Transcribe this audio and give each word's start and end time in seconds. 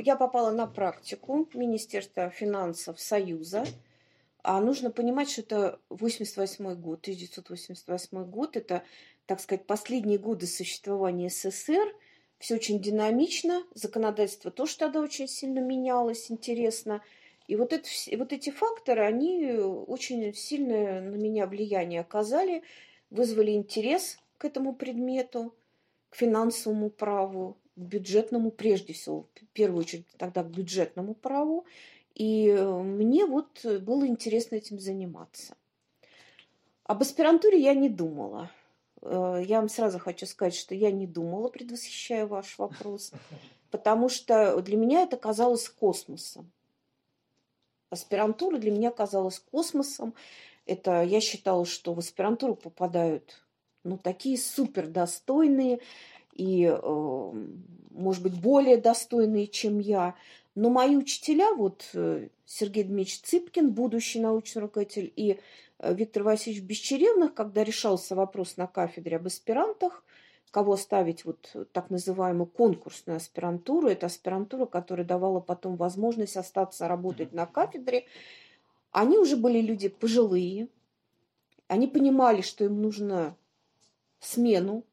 я 0.00 0.16
попала 0.16 0.50
на 0.50 0.66
практику 0.66 1.48
Министерства 1.54 2.30
финансов 2.30 3.00
Союза. 3.00 3.64
А 4.42 4.60
нужно 4.60 4.90
понимать, 4.90 5.30
что 5.30 5.42
это 5.42 5.80
88 5.90 6.74
год, 6.74 7.00
1988 7.00 8.24
год. 8.24 8.56
Это, 8.56 8.82
так 9.26 9.40
сказать, 9.40 9.66
последние 9.66 10.18
годы 10.18 10.46
существования 10.46 11.28
СССР. 11.28 11.94
Все 12.38 12.54
очень 12.54 12.80
динамично. 12.80 13.64
Законодательство 13.74 14.50
тоже 14.50 14.78
тогда 14.78 15.00
очень 15.00 15.28
сильно 15.28 15.58
менялось, 15.58 16.30
интересно. 16.30 17.02
И 17.46 17.56
вот, 17.56 17.72
это, 17.72 17.88
вот 18.16 18.32
эти 18.32 18.50
факторы, 18.50 19.02
они 19.02 19.52
очень 19.52 20.32
сильное 20.34 21.02
на 21.02 21.16
меня 21.16 21.46
влияние 21.46 22.00
оказали, 22.00 22.62
вызвали 23.10 23.50
интерес 23.50 24.18
к 24.38 24.44
этому 24.46 24.74
предмету, 24.74 25.54
к 26.08 26.16
финансовому 26.16 26.90
праву, 26.90 27.59
бюджетному 27.80 28.50
прежде 28.50 28.92
всего, 28.92 29.26
в 29.34 29.46
первую 29.52 29.80
очередь 29.80 30.06
тогда 30.16 30.42
к 30.42 30.50
бюджетному 30.50 31.14
праву. 31.14 31.64
И 32.14 32.48
э, 32.48 32.82
мне 32.82 33.24
вот 33.26 33.64
было 33.64 34.06
интересно 34.06 34.56
этим 34.56 34.78
заниматься. 34.78 35.54
Об 36.84 37.02
аспирантуре 37.02 37.60
я 37.60 37.74
не 37.74 37.88
думала. 37.88 38.50
Э, 39.02 39.42
я 39.44 39.60
вам 39.60 39.68
сразу 39.68 39.98
хочу 39.98 40.26
сказать, 40.26 40.54
что 40.54 40.74
я 40.74 40.90
не 40.90 41.06
думала, 41.06 41.48
предвосхищая 41.48 42.26
ваш 42.26 42.58
вопрос, 42.58 43.12
потому 43.70 44.08
что 44.08 44.60
для 44.60 44.76
меня 44.76 45.02
это 45.02 45.16
казалось 45.16 45.68
космосом. 45.68 46.50
Аспирантура 47.90 48.58
для 48.58 48.70
меня 48.70 48.90
казалась 48.90 49.40
космосом. 49.50 50.14
Это 50.66 51.02
я 51.02 51.20
считала, 51.20 51.64
что 51.64 51.94
в 51.94 51.98
аспирантуру 51.98 52.54
попадают 52.54 53.42
ну, 53.82 53.98
такие 53.98 54.38
супер 54.38 54.86
достойные 54.86 55.80
и, 56.40 56.64
э, 56.64 57.32
может 57.90 58.22
быть, 58.22 58.40
более 58.40 58.78
достойные, 58.78 59.46
чем 59.46 59.78
я. 59.78 60.14
Но 60.54 60.70
мои 60.70 60.96
учителя, 60.96 61.54
вот 61.54 61.90
э, 61.92 62.28
Сергей 62.46 62.84
Дмитриевич 62.84 63.20
Цыпкин, 63.20 63.72
будущий 63.72 64.20
научный 64.20 64.62
руководитель, 64.62 65.12
и 65.14 65.38
э, 65.78 65.94
Виктор 65.94 66.22
Васильевич 66.22 66.64
Бесчеревных, 66.64 67.34
когда 67.34 67.62
решался 67.62 68.14
вопрос 68.14 68.56
на 68.56 68.66
кафедре 68.66 69.16
об 69.16 69.26
аспирантах, 69.26 70.02
кого 70.50 70.76
ставить 70.78 71.26
вот 71.26 71.54
так 71.72 71.90
называемую 71.90 72.46
конкурсную 72.46 73.18
аспирантуру. 73.18 73.88
Это 73.88 74.06
аспирантура, 74.06 74.64
которая 74.64 75.06
давала 75.06 75.40
потом 75.40 75.76
возможность 75.76 76.38
остаться 76.38 76.88
работать 76.88 77.34
на 77.34 77.44
кафедре. 77.44 78.06
Они 78.92 79.18
уже 79.18 79.36
были 79.36 79.60
люди 79.60 79.88
пожилые. 79.88 80.68
Они 81.68 81.86
понимали, 81.86 82.40
что 82.40 82.64
им 82.64 82.80
нужно 82.80 83.36
смену 84.20 84.84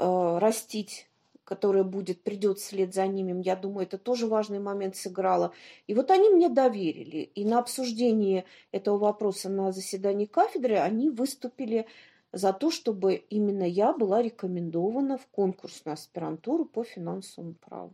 э, 0.00 0.38
растить, 0.38 1.10
которая 1.44 1.82
будет, 1.82 2.22
придет 2.22 2.58
вслед 2.58 2.94
за 2.94 3.06
ними. 3.06 3.42
Я 3.44 3.56
думаю, 3.56 3.86
это 3.86 3.98
тоже 3.98 4.26
важный 4.26 4.60
момент 4.60 4.96
сыграло. 4.96 5.52
И 5.88 5.94
вот 5.94 6.10
они 6.10 6.28
мне 6.30 6.48
доверили. 6.48 7.18
И 7.18 7.44
на 7.44 7.58
обсуждении 7.58 8.44
этого 8.70 8.98
вопроса 8.98 9.48
на 9.48 9.72
заседании 9.72 10.26
кафедры 10.26 10.76
они 10.76 11.10
выступили 11.10 11.86
за 12.32 12.52
то, 12.52 12.70
чтобы 12.70 13.14
именно 13.14 13.64
я 13.64 13.92
была 13.92 14.22
рекомендована 14.22 15.18
в 15.18 15.26
конкурсную 15.26 15.94
аспирантуру 15.94 16.64
по 16.64 16.84
финансовому 16.84 17.54
праву. 17.54 17.92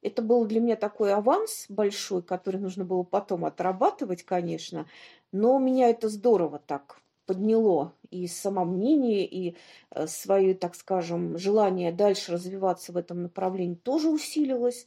Это 0.00 0.22
был 0.22 0.44
для 0.46 0.60
меня 0.60 0.76
такой 0.76 1.12
аванс 1.12 1.66
большой, 1.68 2.22
который 2.22 2.60
нужно 2.60 2.84
было 2.84 3.02
потом 3.02 3.44
отрабатывать, 3.44 4.22
конечно, 4.22 4.86
но 5.32 5.58
меня 5.58 5.90
это 5.90 6.08
здорово 6.08 6.60
так 6.64 7.01
подняло 7.26 7.92
и 8.10 8.26
самомнение, 8.26 9.26
и 9.26 9.56
э, 9.90 10.06
свое, 10.06 10.54
так 10.54 10.74
скажем, 10.74 11.38
желание 11.38 11.92
дальше 11.92 12.32
развиваться 12.32 12.92
в 12.92 12.96
этом 12.96 13.22
направлении 13.22 13.74
тоже 13.74 14.08
усилилось. 14.08 14.86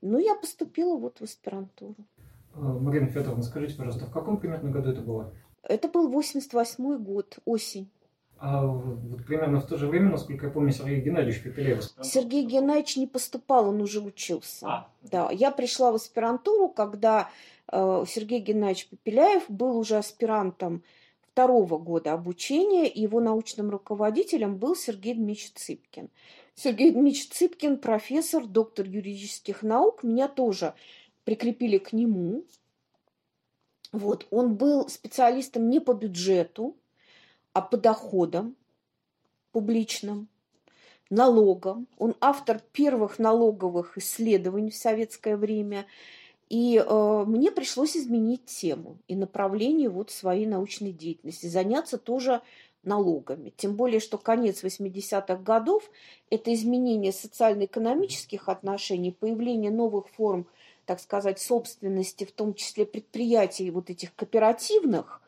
Ну, 0.00 0.18
я 0.18 0.34
поступила 0.34 0.96
вот 0.96 1.18
в 1.18 1.22
аспирантуру. 1.22 1.96
Э, 2.54 2.58
Марина 2.60 3.08
Федоровна, 3.08 3.42
скажите, 3.42 3.76
пожалуйста, 3.76 4.06
в 4.06 4.12
каком 4.12 4.38
примерно 4.38 4.70
году 4.70 4.90
это 4.90 5.00
было? 5.00 5.32
Это 5.62 5.88
был 5.88 6.08
88 6.08 6.98
год, 6.98 7.38
осень. 7.44 7.88
А 8.38 8.66
вот 8.66 9.24
примерно 9.24 9.60
в 9.60 9.66
то 9.66 9.78
же 9.78 9.86
время, 9.86 10.10
насколько 10.10 10.46
я 10.46 10.52
помню, 10.52 10.72
Сергей 10.72 11.00
Геннадьевич 11.00 11.44
Пепелев. 11.44 11.84
Сергей 12.02 12.44
Геннадьевич 12.44 12.96
не 12.96 13.06
поступал, 13.06 13.68
он 13.68 13.80
уже 13.80 14.00
учился. 14.00 14.66
А. 14.66 14.88
Да, 15.02 15.30
я 15.30 15.52
пришла 15.52 15.92
в 15.92 15.94
аспирантуру, 15.94 16.68
когда 16.68 17.30
э, 17.70 18.04
Сергей 18.08 18.40
Геннадьевич 18.40 18.88
Пепеляев 18.88 19.44
был 19.48 19.78
уже 19.78 19.96
аспирантом 19.96 20.82
второго 21.32 21.78
года 21.78 22.12
обучения, 22.12 22.86
и 22.86 23.00
его 23.00 23.20
научным 23.20 23.70
руководителем 23.70 24.56
был 24.56 24.76
Сергей 24.76 25.14
Дмитриевич 25.14 25.52
Цыпкин. 25.54 26.10
Сергей 26.54 26.90
Дмитриевич 26.90 27.30
Цыпкин, 27.30 27.78
профессор, 27.78 28.46
доктор 28.46 28.86
юридических 28.86 29.62
наук, 29.62 30.02
меня 30.02 30.28
тоже 30.28 30.74
прикрепили 31.24 31.78
к 31.78 31.94
нему. 31.94 32.44
Вот, 33.92 34.26
он 34.30 34.56
был 34.56 34.88
специалистом 34.90 35.70
не 35.70 35.80
по 35.80 35.94
бюджету, 35.94 36.76
а 37.54 37.62
по 37.62 37.78
доходам 37.78 38.54
публичным, 39.52 40.28
налогам. 41.08 41.86
Он 41.96 42.14
автор 42.20 42.60
первых 42.72 43.18
налоговых 43.18 43.96
исследований 43.96 44.70
в 44.70 44.76
советское 44.76 45.38
время– 45.38 45.86
и 46.52 46.76
э, 46.76 47.24
мне 47.26 47.50
пришлось 47.50 47.96
изменить 47.96 48.44
тему 48.44 48.98
и 49.08 49.16
направление 49.16 49.88
вот 49.88 50.10
своей 50.10 50.44
научной 50.44 50.92
деятельности, 50.92 51.46
заняться 51.46 51.96
тоже 51.96 52.42
налогами. 52.82 53.54
Тем 53.56 53.74
более, 53.74 54.00
что 54.00 54.18
конец 54.18 54.62
80-х 54.62 55.36
годов– 55.36 55.90
это 56.30 56.52
изменение 56.52 57.10
социально-экономических 57.10 58.50
отношений, 58.50 59.12
появление 59.12 59.70
новых 59.70 60.10
форм, 60.10 60.46
так 60.84 61.00
сказать, 61.00 61.40
собственности, 61.40 62.24
в 62.24 62.32
том 62.32 62.52
числе 62.52 62.84
предприятий 62.84 63.70
вот 63.70 63.88
этих 63.88 64.14
кооперативных, 64.14 65.22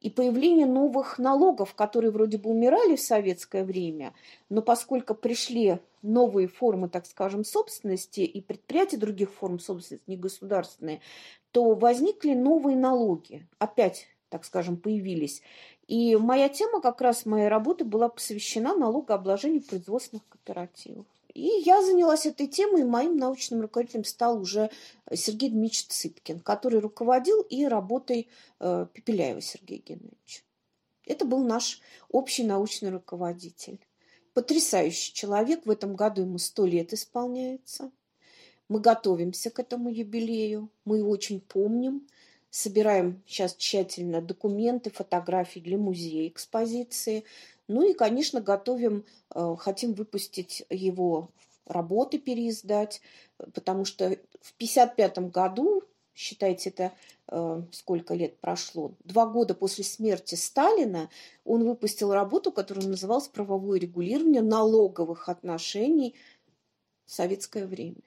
и 0.00 0.10
появление 0.10 0.66
новых 0.66 1.18
налогов, 1.18 1.74
которые 1.74 2.10
вроде 2.10 2.38
бы 2.38 2.50
умирали 2.50 2.96
в 2.96 3.00
советское 3.00 3.64
время, 3.64 4.14
но 4.48 4.62
поскольку 4.62 5.14
пришли 5.14 5.78
новые 6.02 6.46
формы, 6.46 6.88
так 6.88 7.06
скажем, 7.06 7.44
собственности 7.44 8.20
и 8.20 8.40
предприятия 8.40 8.96
других 8.96 9.32
форм 9.32 9.58
собственности, 9.58 10.08
не 10.08 10.16
государственные, 10.16 11.00
то 11.50 11.74
возникли 11.74 12.34
новые 12.34 12.76
налоги. 12.76 13.46
Опять, 13.58 14.06
так 14.28 14.44
скажем, 14.44 14.76
появились. 14.76 15.42
И 15.88 16.16
моя 16.16 16.48
тема, 16.48 16.80
как 16.80 17.00
раз 17.00 17.26
моя 17.26 17.48
работа 17.48 17.84
была 17.84 18.08
посвящена 18.08 18.76
налогообложению 18.76 19.62
производственных 19.62 20.22
кооперативов. 20.28 21.06
И 21.38 21.62
я 21.64 21.80
занялась 21.82 22.26
этой 22.26 22.48
темой, 22.48 22.80
и 22.80 22.84
моим 22.84 23.16
научным 23.16 23.60
руководителем 23.60 24.02
стал 24.02 24.40
уже 24.40 24.70
Сергей 25.14 25.50
Дмитриевич 25.50 25.86
Цыпкин, 25.86 26.40
который 26.40 26.80
руководил 26.80 27.42
и 27.42 27.64
работой 27.64 28.28
э, 28.58 28.86
Пепеляева 28.92 29.40
Сергея 29.40 29.80
Геннадьевича. 29.80 30.42
Это 31.06 31.24
был 31.24 31.44
наш 31.44 31.80
общий 32.10 32.42
научный 32.42 32.90
руководитель. 32.90 33.78
Потрясающий 34.34 35.14
человек. 35.14 35.64
В 35.64 35.70
этом 35.70 35.94
году 35.94 36.22
ему 36.22 36.38
сто 36.38 36.66
лет 36.66 36.92
исполняется. 36.92 37.92
Мы 38.68 38.80
готовимся 38.80 39.50
к 39.50 39.60
этому 39.60 39.90
юбилею. 39.90 40.70
Мы 40.84 40.98
его 40.98 41.10
очень 41.10 41.40
помним. 41.40 42.08
Собираем 42.50 43.22
сейчас 43.28 43.54
тщательно 43.54 44.20
документы, 44.20 44.90
фотографии 44.90 45.60
для 45.60 45.78
музея 45.78 46.26
экспозиции. 46.26 47.22
Ну 47.68 47.88
и, 47.88 47.92
конечно, 47.92 48.40
готовим, 48.40 49.04
э, 49.34 49.56
хотим 49.58 49.92
выпустить 49.92 50.64
его 50.70 51.30
работы, 51.66 52.18
переиздать, 52.18 53.02
потому 53.36 53.84
что 53.84 54.08
в 54.40 54.54
1955 54.54 55.30
году, 55.30 55.82
считайте, 56.14 56.70
это 56.70 56.92
э, 57.28 57.62
сколько 57.72 58.14
лет 58.14 58.38
прошло, 58.40 58.94
два 59.04 59.26
года 59.26 59.54
после 59.54 59.84
смерти 59.84 60.34
Сталина, 60.34 61.10
он 61.44 61.64
выпустил 61.64 62.12
работу, 62.12 62.52
которая 62.52 62.86
называлась 62.86 63.28
«Правовое 63.28 63.78
регулирование 63.78 64.42
налоговых 64.42 65.28
отношений 65.28 66.14
в 67.04 67.12
советское 67.12 67.66
время». 67.66 68.00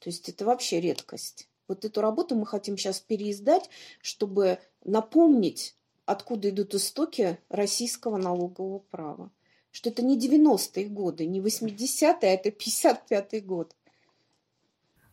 То 0.00 0.10
есть 0.10 0.28
это 0.28 0.44
вообще 0.44 0.82
редкость. 0.82 1.48
Вот 1.68 1.86
эту 1.86 2.02
работу 2.02 2.36
мы 2.36 2.44
хотим 2.44 2.76
сейчас 2.76 3.00
переиздать, 3.00 3.70
чтобы 4.02 4.58
напомнить 4.84 5.74
откуда 6.06 6.50
идут 6.50 6.74
истоки 6.74 7.38
российского 7.48 8.16
налогового 8.16 8.78
права. 8.78 9.30
Что 9.70 9.90
это 9.90 10.02
не 10.02 10.18
90-е 10.18 10.86
годы, 10.86 11.26
не 11.26 11.40
80-е, 11.40 12.16
а 12.22 12.26
это 12.26 12.50
55-й 12.50 13.40
год. 13.40 13.74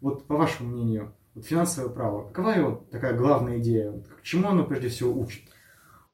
Вот 0.01 0.27
по 0.27 0.35
вашему 0.35 0.69
мнению, 0.69 1.15
вот 1.33 1.45
финансовое 1.45 1.89
право, 1.89 2.27
какова 2.27 2.51
его 2.51 2.83
такая 2.91 3.15
главная 3.15 3.59
идея? 3.59 4.03
К 4.19 4.23
чему 4.23 4.49
оно 4.49 4.65
прежде 4.65 4.89
всего 4.89 5.19
учит? 5.19 5.41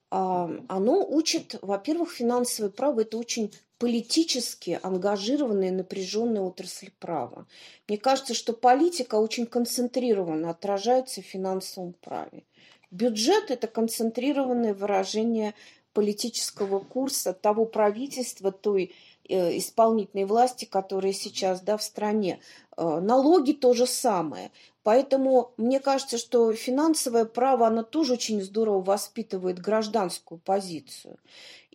А, 0.10 0.50
оно 0.70 1.06
учит, 1.06 1.56
во-первых, 1.62 2.12
финансовое 2.12 2.72
право– 2.72 3.02
это 3.02 3.18
очень 3.18 3.54
политически 3.78 4.80
ангажированная 4.82 5.72
напряженная 5.72 6.42
отрасль 6.42 6.92
права. 7.00 7.46
Мне 7.88 7.98
кажется, 7.98 8.34
что 8.34 8.54
политика 8.54 9.16
очень 9.16 9.46
концентрированно 9.46 10.50
отражается 10.50 11.22
в 11.22 11.26
финансовом 11.26 11.94
праве. 11.94 12.44
Бюджет– 12.92 13.46
это 13.52 13.68
концентрированное 13.68 14.74
выражение 14.74 15.54
политического 15.94 16.80
курса 16.80 17.34
того 17.34 17.66
правительства, 17.66 18.52
той 18.52 18.94
э, 19.28 19.58
исполнительной 19.58 20.26
власти, 20.26 20.66
которые 20.66 21.14
сейчас 21.14 21.62
да, 21.62 21.76
в 21.78 21.84
стране. 21.84 22.40
Э, 22.78 23.00
налоги 23.00 23.54
то 23.54 23.74
же 23.74 23.88
самое. 23.88 24.52
Поэтому 24.84 25.52
мне 25.58 25.80
кажется, 25.80 26.18
что 26.18 26.54
финансовое 26.54 27.26
право, 27.26 27.68
оно 27.68 27.84
тоже 27.84 28.14
очень 28.14 28.42
здорово 28.42 28.82
воспитывает 28.82 29.60
гражданскую 29.60 30.40
позицию. 30.40 31.18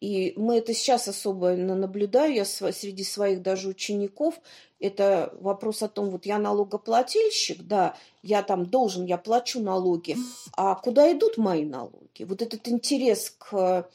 И 0.03 0.33
мы 0.35 0.59
это 0.59 0.75
сейчас 0.75 1.07
особо 1.07 1.53
наблюдаю, 1.53 2.35
я 2.35 2.45
среди 2.45 3.05
своих 3.05 3.41
даже 3.41 3.69
учеников, 3.69 4.35
это 4.81 5.33
вопрос 5.39 5.81
о 5.85 5.89
том, 5.89 6.11
вот 6.11 6.27
я 6.27 6.39
налогоплательщик, 6.39 7.63
да, 7.63 7.95
я 8.25 8.43
там 8.43 8.67
должен, 8.67 9.05
я 9.05 9.17
плачу 9.17 9.61
налоги, 9.61 10.17
а 10.57 10.75
куда 10.75 11.13
идут 11.13 11.39
мои 11.39 11.65
налоги? 11.65 12.25
Вот 12.25 12.43
этот 12.43 12.67
интерес 12.67 13.37
к, 13.39 13.89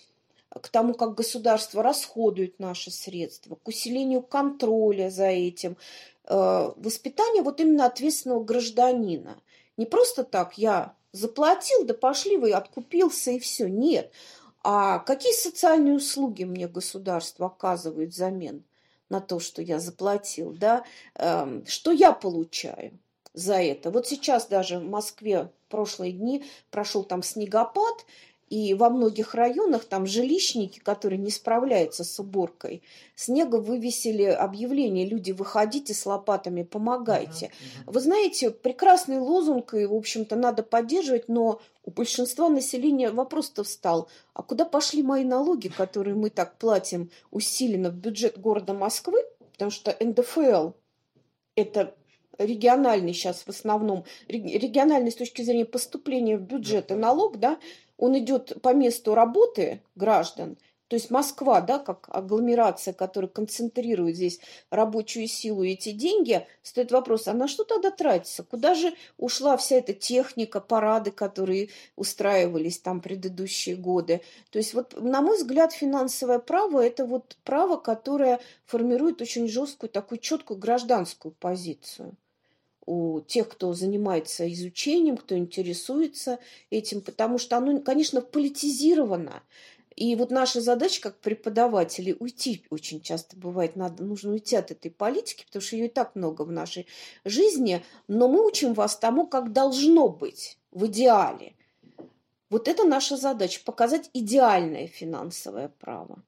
к 0.49 0.67
тому, 0.69 0.93
как 0.93 1.13
государство 1.13 1.83
расходует 1.83 2.57
наши 2.57 2.89
средства, 2.89 3.55
к 3.55 3.67
усилению 3.67 4.21
контроля 4.21 5.09
за 5.09 5.27
этим, 5.27 5.75
э, 6.23 6.71
воспитание 6.77 7.43
вот 7.43 7.59
именно 7.59 7.85
ответственного 7.85 8.45
гражданина. 8.45 9.41
Не 9.75 9.85
просто 9.85 10.23
так 10.23 10.57
я 10.57 10.93
заплатил, 11.11 11.83
да 11.83 11.93
пошли 11.93 12.37
вы, 12.37 12.53
откупился 12.53 13.31
и 13.31 13.39
все. 13.39 13.67
Нет. 13.67 14.13
А 14.63 14.99
какие 14.99 15.33
социальные 15.33 15.95
услуги 15.95 16.43
мне 16.43 16.67
государство 16.67 17.47
оказывает 17.47 18.09
взамен? 18.09 18.63
на 19.09 19.21
то, 19.21 19.39
что 19.39 19.61
я 19.61 19.79
заплатил, 19.79 20.51
да, 20.51 20.83
эм, 21.15 21.65
что 21.65 21.91
я 21.91 22.11
получаю 22.11 22.99
за 23.33 23.55
это. 23.55 23.91
Вот 23.91 24.07
сейчас 24.07 24.47
даже 24.47 24.79
в 24.79 24.83
Москве 24.83 25.49
прошлые 25.69 26.11
дни 26.11 26.43
прошел 26.71 27.03
там 27.03 27.23
снегопад, 27.23 28.05
и 28.49 28.73
во 28.73 28.89
многих 28.89 29.35
районах 29.35 29.85
там 29.85 30.05
жилищники, 30.05 30.79
которые 30.79 31.19
не 31.19 31.31
справляются 31.31 32.03
с 32.03 32.19
уборкой, 32.19 32.81
снега 33.15 33.57
вывесили 33.57 34.23
объявление 34.23 35.05
«Люди, 35.05 35.31
выходите 35.31 35.93
с 35.93 36.05
лопатами, 36.05 36.63
помогайте». 36.63 37.47
Uh-huh, 37.47 37.49
uh-huh. 37.49 37.91
Вы 37.93 37.99
знаете, 37.99 38.51
прекрасный 38.51 39.19
лозунг, 39.19 39.73
и, 39.73 39.85
в 39.85 39.93
общем-то, 39.93 40.35
надо 40.35 40.63
поддерживать, 40.63 41.27
но 41.27 41.59
у 41.83 41.91
большинства 41.91 42.49
населения 42.49 43.11
вопрос-то 43.11 43.63
встал. 43.63 44.09
А 44.33 44.43
куда 44.43 44.65
пошли 44.65 45.03
мои 45.03 45.25
налоги, 45.25 45.67
которые 45.67 46.15
мы 46.15 46.29
так 46.29 46.57
платим 46.57 47.09
усиленно 47.31 47.89
в 47.89 47.95
бюджет 47.95 48.39
города 48.39 48.73
Москвы? 48.73 49.23
Потому 49.53 49.71
что 49.71 49.95
НДФЛ– 49.99 50.71
это 51.55 51.95
региональный 52.37 53.13
сейчас 53.13 53.41
в 53.41 53.49
основном, 53.49 54.05
региональный 54.27 55.11
с 55.11 55.15
точки 55.15 55.41
зрения 55.41 55.65
поступления 55.65 56.37
в 56.37 56.41
бюджет 56.41 56.91
и 56.91 56.95
налог, 56.95 57.39
да, 57.39 57.57
он 57.97 58.17
идет 58.17 58.61
по 58.61 58.73
месту 58.73 59.15
работы 59.15 59.81
граждан, 59.95 60.57
то 60.87 60.95
есть 60.95 61.11
Москва, 61.11 61.59
да, 61.59 61.79
как 61.79 62.07
агломерация, 62.09 62.93
которая 62.93 63.29
концентрирует 63.29 64.15
здесь 64.15 64.39
рабочую 64.69 65.27
силу 65.27 65.63
и 65.63 65.73
эти 65.73 65.91
деньги, 65.91 66.47
стоит 66.63 66.91
вопрос, 66.93 67.27
а 67.27 67.33
на 67.33 67.49
что 67.49 67.65
тогда 67.65 67.91
тратится? 67.91 68.43
Куда 68.43 68.73
же 68.73 68.93
ушла 69.17 69.57
вся 69.57 69.77
эта 69.77 69.93
техника, 69.93 70.61
парады, 70.61 71.11
которые 71.11 71.69
устраивались 71.97 72.79
там 72.79 73.01
предыдущие 73.01 73.75
годы? 73.75 74.21
То 74.49 74.59
есть 74.59 74.73
вот, 74.73 74.97
на 74.97 75.21
мой 75.21 75.37
взгляд, 75.37 75.73
финансовое 75.73 76.39
право– 76.39 76.79
это 76.85 77.05
вот 77.05 77.35
право, 77.43 77.75
которое 77.75 78.39
формирует 78.65 79.21
очень 79.21 79.49
жесткую, 79.49 79.89
такую 79.89 80.19
четкую 80.19 80.57
гражданскую 80.57 81.33
позицию 81.33 82.15
у 82.87 83.19
тех, 83.19 83.49
кто 83.49 83.73
занимается 83.73 84.51
изучением, 84.51 85.17
кто 85.17 85.37
интересуется 85.37 86.39
этим, 86.69 87.01
потому 87.01 87.37
что 87.37 87.57
оно, 87.57 87.81
конечно, 87.81 88.21
политизировано. 88.21 89.43
И 89.95 90.15
вот 90.15 90.31
наша 90.31 90.61
задача 90.61 91.01
как 91.01 91.19
преподавателей 91.19 92.15
уйти 92.17 92.65
очень 92.69 93.01
часто 93.01 93.35
бывает, 93.35 93.75
надо, 93.75 94.03
нужно 94.03 94.31
уйти 94.31 94.55
от 94.55 94.71
этой 94.71 94.89
политики, 94.89 95.43
потому 95.45 95.61
что 95.61 95.75
ее 95.75 95.87
и 95.87 95.89
так 95.89 96.15
много 96.15 96.43
в 96.43 96.51
нашей 96.51 96.87
жизни, 97.25 97.83
но 98.07 98.29
мы 98.29 98.45
учим 98.45 98.73
вас 98.73 98.95
тому, 98.95 99.27
как 99.27 99.51
должно 99.51 100.07
быть 100.07 100.57
в 100.71 100.85
идеале. 100.85 101.55
Вот 102.49 102.69
это 102.69 102.85
наша 102.85 103.17
задача– 103.17 103.59
показать 103.65 104.09
идеальное 104.13 104.87
финансовое 104.87 105.73
право, 105.79 106.23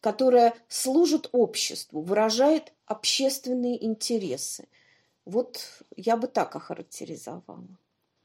которое 0.00 0.54
служит 0.68 1.30
обществу, 1.32 2.02
выражает 2.02 2.74
общественные 2.84 3.82
интересы– 3.82 4.68
вот 5.26 5.82
я 5.96 6.16
бы 6.16 6.28
так 6.28 6.56
охарактеризовала. 6.56 7.68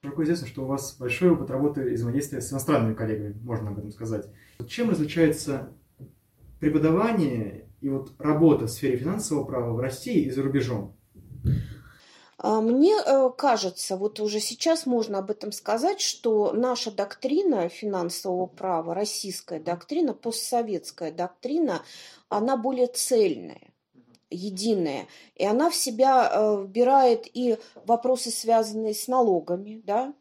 Широко 0.03 0.23
известно, 0.23 0.47
что 0.47 0.63
у 0.63 0.67
вас 0.67 0.95
большой 0.97 1.31
опыт 1.31 1.49
работы 1.49 1.91
и 1.91 1.95
взаимодействия 1.95 2.41
с 2.41 2.51
иностранными 2.51 2.95
коллегами, 2.95 3.37
можно 3.43 3.69
об 3.69 3.79
этом 3.79 3.91
сказать. 3.91 4.27
Чем 4.67 4.89
различается 4.89 5.73
преподавание 6.59 7.67
и 7.81 7.89
вот 7.89 8.13
работа 8.17 8.65
в 8.65 8.71
сфере 8.71 8.97
финансового 8.97 9.43
права 9.43 9.73
в 9.73 9.79
России 9.79 10.25
и 10.25 10.31
за 10.31 10.43
рубежом? 10.43 10.95
А, 12.37 12.61
мне 12.61 12.95
э, 12.95 13.29
кажется, 13.37 13.97
вот 13.97 14.19
уже 14.19 14.39
сейчас 14.39 14.87
можно 14.87 15.19
об 15.19 15.29
этом 15.29 15.51
сказать, 15.51 16.01
что 16.01 16.53
наша 16.53 16.91
доктрина 16.91 17.69
финансового 17.69 18.47
права, 18.47 18.95
российская 18.95 19.59
доктрина, 19.59 20.13
постсоветская 20.13 21.11
доктрина, 21.11 21.83
она 22.29 22.57
более 22.57 22.87
цельная 22.87 23.70
единая. 24.31 25.07
И 25.35 25.45
она 25.45 25.69
в 25.69 25.75
себя 25.75 26.29
э, 26.31 26.63
вбирает 26.63 27.27
и 27.33 27.57
вопросы, 27.85 28.31
связанные 28.31 28.93
с 28.93 29.07
налогами, 29.07 29.81
да, 29.85 30.13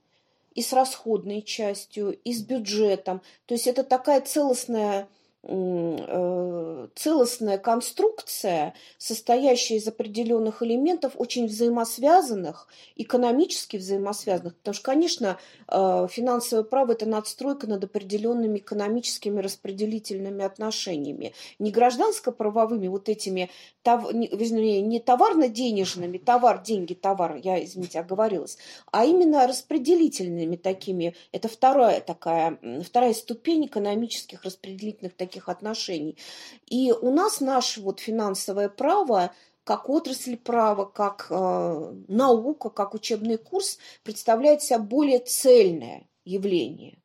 и 0.55 0.63
с 0.63 0.73
расходной 0.73 1.43
частью, 1.43 2.19
и 2.19 2.33
с 2.33 2.43
бюджетом. 2.43 3.23
То 3.47 3.55
есть 3.55 3.67
это 3.67 3.85
такая 3.85 4.21
целостная 4.21 5.09
целостная 5.43 7.57
конструкция, 7.57 8.75
состоящая 8.99 9.77
из 9.77 9.89
определенных 9.89 10.63
элементов, 10.63 11.15
очень 11.17 11.47
взаимосвязанных, 11.47 12.69
экономически 12.97 13.79
взаимосвязанных. 13.79 14.55
Потому 14.57 14.75
что, 14.75 14.85
конечно, 14.85 15.39
э, 15.69 16.07
финансовое 16.11 16.65
право– 16.65 16.93
это 17.01 17.07
надстройка 17.07 17.67
над 17.67 17.83
определенными 17.85 18.59
экономическими 18.59 19.41
распределительными 19.41 20.45
отношениями. 20.45 21.33
Не 21.59 21.71
гражданско-правовыми 21.71 22.89
вот 22.89 23.09
этими, 23.09 23.49
вернее, 23.83 24.83
не 24.83 25.01
товарно-денежными, 25.01 26.19
товар, 26.19 26.63
деньги, 26.63 26.93
товар, 26.93 27.37
я, 27.43 27.65
извините, 27.65 28.01
оговорилась, 28.01 28.59
а 28.93 29.07
именно 29.07 29.47
распределительными 29.47 30.57
такими. 30.57 31.15
Это 31.33 31.49
вторая 31.49 32.03
такая, 32.03 32.59
вторая 32.85 33.15
ступень 33.15 33.65
экономических 33.67 34.45
распределительных 34.45 35.17
таких 35.17 35.30
таких 35.31 35.49
отношений. 35.49 36.19
И 36.67 36.93
у 36.93 37.11
нас 37.11 37.41
наше 37.41 37.81
вот 37.81 38.01
финансовое 38.01 38.69
право 38.69 39.33
как 39.65 39.89
отрасль 39.89 40.37
права, 40.37 40.85
как 40.85 41.29
э, 41.31 41.95
наука, 42.09 42.71
как 42.71 42.95
учебный 42.95 43.39
курс 43.39 43.79
представляет 44.03 44.63
себя 44.63 44.81
более 44.81 45.21
цельное 45.21 46.09
явление. 46.25 47.00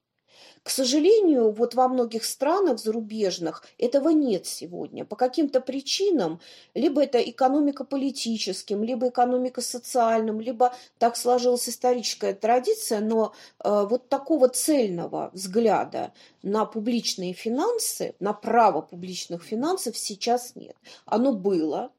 К 0.66 0.72
сожалению, 0.72 1.52
вот 1.52 1.76
во 1.76 1.88
многих 1.88 2.26
странах 2.26 2.80
зарубежных 2.80 3.64
этого 3.78 4.10
нет 4.10 4.48
сегодня. 4.48 5.06
По 5.06 5.16
каким-то 5.16 5.62
причинам, 5.62 6.40
либо 6.74 7.04
это 7.04 7.20
экономико-политическим, 7.20 8.84
либо 8.84 9.10
экономико-социальным, 9.10 10.42
либо 10.42 10.74
так 10.98 11.18
сложилась 11.18 11.70
историческая 11.70 12.34
традиция, 12.34 13.00
но 13.00 13.36
э, 13.64 13.86
вот 13.88 14.10
такого 14.10 14.50
цельного 14.50 15.30
взгляда 15.34 16.14
на 16.42 16.66
публичные 16.66 17.34
финансы, 17.34 18.16
на 18.20 18.34
право 18.34 18.82
публичных 18.82 19.44
финансов 19.44 19.96
сейчас 19.96 20.56
нет. 20.56 20.76
Оно 21.06 21.34
было, 21.34 21.92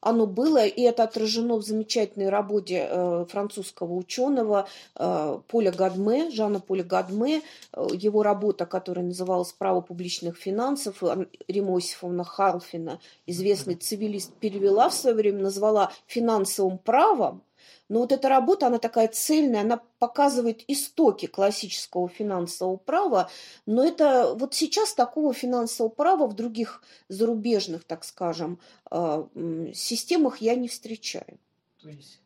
оно 0.00 0.26
было, 0.26 0.64
и 0.64 0.82
это 0.82 1.04
отражено 1.04 1.56
в 1.56 1.62
замечательной 1.62 2.28
работе 2.28 2.88
э, 2.88 3.26
французского 3.28 3.94
ученого 3.94 4.68
э, 4.94 5.38
Поля 5.48 5.72
Гадме, 5.72 6.30
Жана 6.30 6.60
Поля 6.60 6.84
Гадме, 6.84 7.42
э, 7.72 7.86
его 7.92 8.22
работа, 8.22 8.66
которая 8.66 9.04
называлась 9.04 9.52
«Право 9.52 9.80
публичных 9.80 10.36
финансов», 10.36 11.02
Рима 11.48 11.76
Осифовна 11.76 12.24
Халфина, 12.24 13.00
известный 13.26 13.74
цивилист, 13.74 14.32
перевела 14.34 14.88
в 14.88 14.94
свое 14.94 15.16
время, 15.16 15.42
назвала 15.42 15.92
финансовым 16.06 16.78
правом, 16.78 17.42
но 17.88 18.00
вот 18.00 18.12
эта 18.12 18.28
работа, 18.28 18.66
она 18.66 18.78
такая 18.78 19.08
цельная, 19.08 19.60
она 19.60 19.80
показывает 19.98 20.62
истоки 20.68 21.26
классического 21.26 22.08
финансового 22.08 22.76
права, 22.76 23.30
но 23.64 23.84
это 23.84 24.34
вот 24.34 24.54
сейчас 24.54 24.94
такого 24.94 25.32
финансового 25.32 25.90
права 25.90 26.26
в 26.26 26.34
других 26.34 26.82
зарубежных, 27.08 27.84
так 27.84 28.04
скажем, 28.04 28.58
а, 28.90 29.28
системах 29.74 30.38
я 30.38 30.54
не 30.56 30.68
встречаю. 30.68 31.38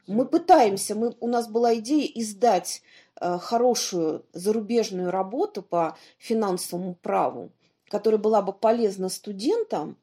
Мы 0.06 0.24
пытаемся, 0.24 0.94
мы, 0.94 1.14
у 1.20 1.28
нас 1.28 1.48
была 1.48 1.74
идея 1.76 2.06
издать 2.14 2.82
а, 3.16 3.38
хорошую 3.38 4.24
зарубежную 4.32 5.10
работу 5.10 5.62
по 5.62 5.96
финансовому 6.18 6.94
праву, 6.94 7.50
которая 7.88 8.18
была 8.18 8.40
бы 8.40 8.54
полезна 8.54 9.10
студентам, 9.10 9.98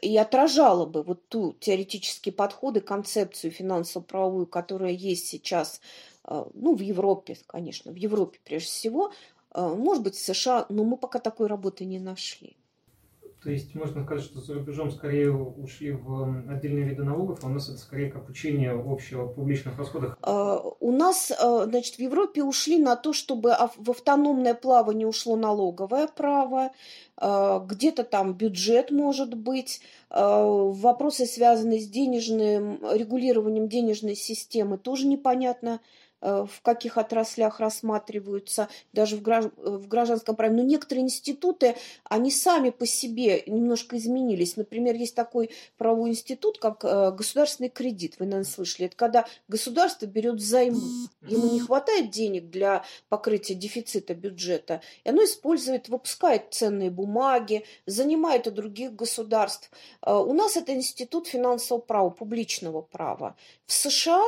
и 0.00 0.16
отражала 0.16 0.86
бы 0.86 1.02
вот 1.02 1.28
ту 1.28 1.54
теоретические 1.60 2.32
подходы, 2.32 2.80
концепцию 2.80 3.50
финансово-правовую, 3.50 4.46
которая 4.46 4.92
есть 4.92 5.26
сейчас, 5.26 5.80
э, 6.24 6.44
ну, 6.54 6.74
в 6.74 6.80
Европе, 6.80 7.36
конечно, 7.46 7.92
в 7.92 7.96
Европе 7.96 8.38
прежде 8.44 8.68
всего, 8.68 9.12
э, 9.54 9.60
может 9.60 10.02
быть, 10.02 10.14
в 10.14 10.24
США, 10.24 10.66
но 10.68 10.84
мы 10.84 10.96
пока 10.96 11.18
такой 11.18 11.46
работы 11.46 11.84
не 11.84 11.98
нашли. 11.98 12.56
То 13.42 13.50
есть 13.50 13.74
можно 13.74 14.04
сказать, 14.04 14.24
что 14.24 14.40
за 14.40 14.54
рубежом 14.54 14.92
скорее 14.92 15.32
ушли 15.32 15.90
в 15.90 16.44
отдельные 16.48 16.84
виды 16.84 17.02
налогов, 17.02 17.40
а 17.42 17.48
у 17.48 17.50
нас 17.50 17.68
это 17.68 17.78
скорее 17.78 18.10
как 18.10 18.28
учение 18.28 18.70
общего 18.70 19.26
публичных 19.26 19.76
расходах? 19.76 20.16
А, 20.22 20.62
у 20.78 20.92
нас, 20.92 21.32
а, 21.32 21.64
значит, 21.64 21.96
в 21.96 21.98
Европе 21.98 22.44
ушли 22.44 22.78
на 22.78 22.94
то, 22.94 23.12
чтобы 23.12 23.54
в 23.76 23.90
автономное 23.90 24.54
плавание 24.54 25.08
ушло 25.08 25.34
налоговое 25.34 26.06
право, 26.06 26.70
а, 27.16 27.58
где-то 27.58 28.04
там 28.04 28.34
бюджет 28.34 28.90
может 28.92 29.34
быть, 29.34 29.80
вопросы, 30.10 31.24
связанные 31.24 31.80
с 31.80 31.88
денежным 31.88 32.78
регулированием 32.92 33.66
денежной 33.66 34.14
системы, 34.14 34.76
тоже 34.76 35.06
непонятно, 35.06 35.80
в 36.22 36.62
каких 36.62 36.98
отраслях 36.98 37.58
рассматриваются, 37.58 38.68
даже 38.92 39.16
в, 39.16 39.88
гражданском 39.88 40.36
праве. 40.36 40.54
Но 40.54 40.62
некоторые 40.62 41.04
институты, 41.04 41.76
они 42.04 42.30
сами 42.30 42.70
по 42.70 42.86
себе 42.86 43.42
немножко 43.46 43.96
изменились. 43.96 44.56
Например, 44.56 44.94
есть 44.94 45.14
такой 45.14 45.50
правовой 45.76 46.10
институт, 46.10 46.58
как 46.58 46.84
э, 46.84 47.10
государственный 47.10 47.68
кредит. 47.68 48.16
Вы, 48.18 48.26
наверное, 48.26 48.44
слышали. 48.44 48.86
Это 48.86 48.96
когда 48.96 49.26
государство 49.48 50.06
берет 50.06 50.40
займы. 50.40 51.08
Ему 51.22 51.52
не 51.52 51.60
хватает 51.60 52.10
денег 52.10 52.50
для 52.50 52.84
покрытия 53.08 53.54
дефицита 53.54 54.14
бюджета. 54.14 54.80
И 55.04 55.08
оно 55.08 55.24
использует, 55.24 55.88
выпускает 55.88 56.54
ценные 56.54 56.90
бумаги, 56.90 57.64
занимает 57.86 58.46
у 58.46 58.50
других 58.50 58.94
государств. 58.94 59.70
Э, 60.06 60.14
у 60.14 60.32
нас 60.32 60.56
это 60.56 60.72
институт 60.72 61.26
финансового 61.26 61.82
права, 61.82 62.10
публичного 62.10 62.82
права. 62.82 63.36
В 63.66 63.72
США 63.72 64.22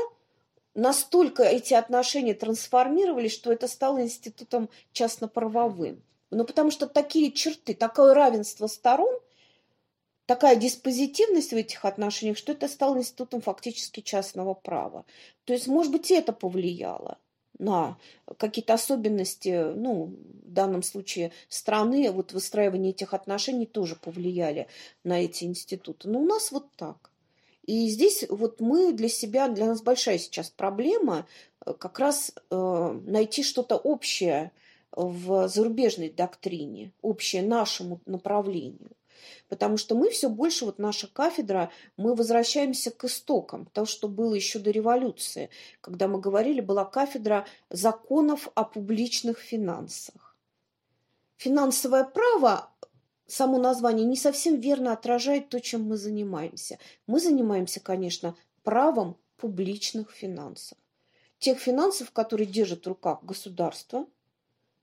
настолько 0.75 1.43
эти 1.43 1.75
отношения 1.75 2.35
трансформировались, 2.35 3.33
что 3.33 3.53
это 3.53 3.69
стало 3.69 4.03
институтом 4.03 4.69
частно-правовым. 4.93 6.03
Ну, 6.31 6.45
потому 6.45 6.71
что 6.71 6.87
такие 6.87 7.31
черты, 7.33 7.75
такое 7.75 8.13
равенство 8.13 8.67
сторон, 8.67 9.21
такая 10.27 10.57
диспозитивность 10.57 11.53
в 11.53 11.57
этих 11.57 11.85
отношениях, 11.85 12.37
что 12.37 12.53
это 12.53 12.67
стало 12.69 12.99
институтом 12.99 13.41
фактически 13.41 14.01
частного 14.01 14.55
права. 14.55 15.05
То 15.45 15.53
есть, 15.53 15.69
может 15.69 15.93
быть, 15.93 16.11
это 16.11 16.33
повлияло 16.33 17.19
на 17.59 17.97
какие-то 18.39 18.75
особенности, 18.75 19.73
ну, 19.75 20.17
в 20.43 20.51
данном 20.51 20.83
случае 20.83 21.31
страны, 21.49 22.11
вот 22.11 22.33
выстраивание 22.33 22.91
этих 22.91 23.15
отношений 23.15 23.67
тоже 23.67 23.97
повлияли 23.97 24.67
на 25.05 25.23
эти 25.23 25.45
институты. 25.45 26.09
Но 26.09 26.21
у 26.21 26.27
нас 26.27 26.51
вот 26.51 26.67
так. 26.77 27.11
И 27.67 27.89
здесь 27.89 28.27
вот 28.29 28.61
мы 28.61 28.93
для 28.93 29.09
себя, 29.09 29.49
для 29.49 29.67
нас 29.67 29.83
большая 29.83 30.19
сейчас 30.19 30.51
проблема 30.51 31.27
э, 31.65 31.73
как 31.73 31.99
раз 31.99 32.33
э, 32.51 33.01
найти 33.07 33.43
что-то 33.43 33.77
общее 33.77 34.53
в 34.93 35.49
зарубежной 35.49 36.11
доктрине, 36.11 36.93
общее 37.01 37.43
нашему 37.43 38.01
направлению. 38.07 38.91
Потому 39.49 39.79
что 39.79 39.95
мы 39.95 40.11
все 40.11 40.29
больше, 40.29 40.67
вот 40.67 40.79
наша 40.79 41.07
кафедра, 41.07 41.71
мы 41.97 42.15
возвращаемся 42.15 42.91
к 42.91 43.05
истокам, 43.05 43.67
того, 43.67 43.87
что 43.87 44.09
было 44.09 44.35
еще 44.35 44.59
до 44.59 44.71
революции. 44.71 45.49
Когда 45.81 46.07
мы 46.07 46.21
говорили, 46.21 46.61
была 46.61 46.85
кафедра 46.85 47.47
законов 47.71 48.49
о 48.55 48.65
публичных 48.65 49.39
финансах. 49.39 50.37
Финансовое 51.37 52.05
право 52.05 52.71
само 53.27 53.59
название 53.59 54.07
не 54.07 54.17
совсем 54.17 54.61
верно 54.61 54.93
отражает 54.93 55.49
то, 55.49 55.61
чем 55.61 55.85
мы 55.85 55.97
занимаемся. 55.97 56.79
Мы 57.07 57.21
занимаемся, 57.21 57.81
конечно, 57.81 58.37
правом 58.63 59.17
публичных 59.37 60.11
финансов. 60.11 60.79
Тех 61.39 61.59
финансов, 61.59 62.11
которые 62.11 62.47
держит 62.47 62.85
в 62.85 62.89
руках 62.89 63.23
государство, 63.23 64.07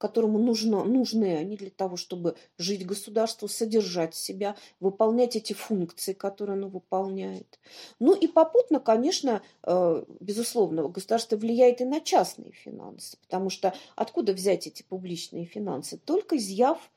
которому 0.02 0.40
нужно, 0.40 0.84
нужны 0.84 1.38
они 1.38 1.56
для 1.56 1.70
того, 1.70 1.96
чтобы 1.96 2.36
жить 2.58 2.86
государству, 2.86 3.48
содержать 3.48 4.16
себя, 4.16 4.56
выполнять 4.80 5.36
эти 5.36 5.54
функции, 5.54 6.14
которые 6.14 6.56
оно 6.56 6.70
выполняет. 6.70 7.60
Ну 8.00 8.16
и 8.16 8.26
попутно, 8.26 8.80
конечно, 8.80 9.44
э, 9.64 10.04
безусловно, 10.20 10.88
государство 10.90 11.38
влияет 11.38 11.82
и 11.82 11.86
на 11.86 12.02
частные 12.02 12.52
финансы, 12.52 13.18
потому 13.22 13.52
что 13.52 13.76
откуда 13.96 14.34
взять 14.34 14.66
эти 14.66 14.82
публичные 14.82 15.46
финансы? 15.46 15.98
Только 15.98 16.38
изъяв 16.38 16.92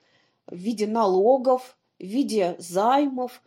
в 0.46 0.56
виде 0.56 0.86
налогов, 0.86 1.76
в 1.98 2.04
виде 2.04 2.56
займов 2.58 3.42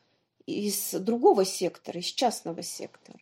из 0.45 0.93
другого 0.93 1.45
сектора, 1.45 1.99
из 1.99 2.05
частного 2.05 2.61
сектора. 2.63 3.19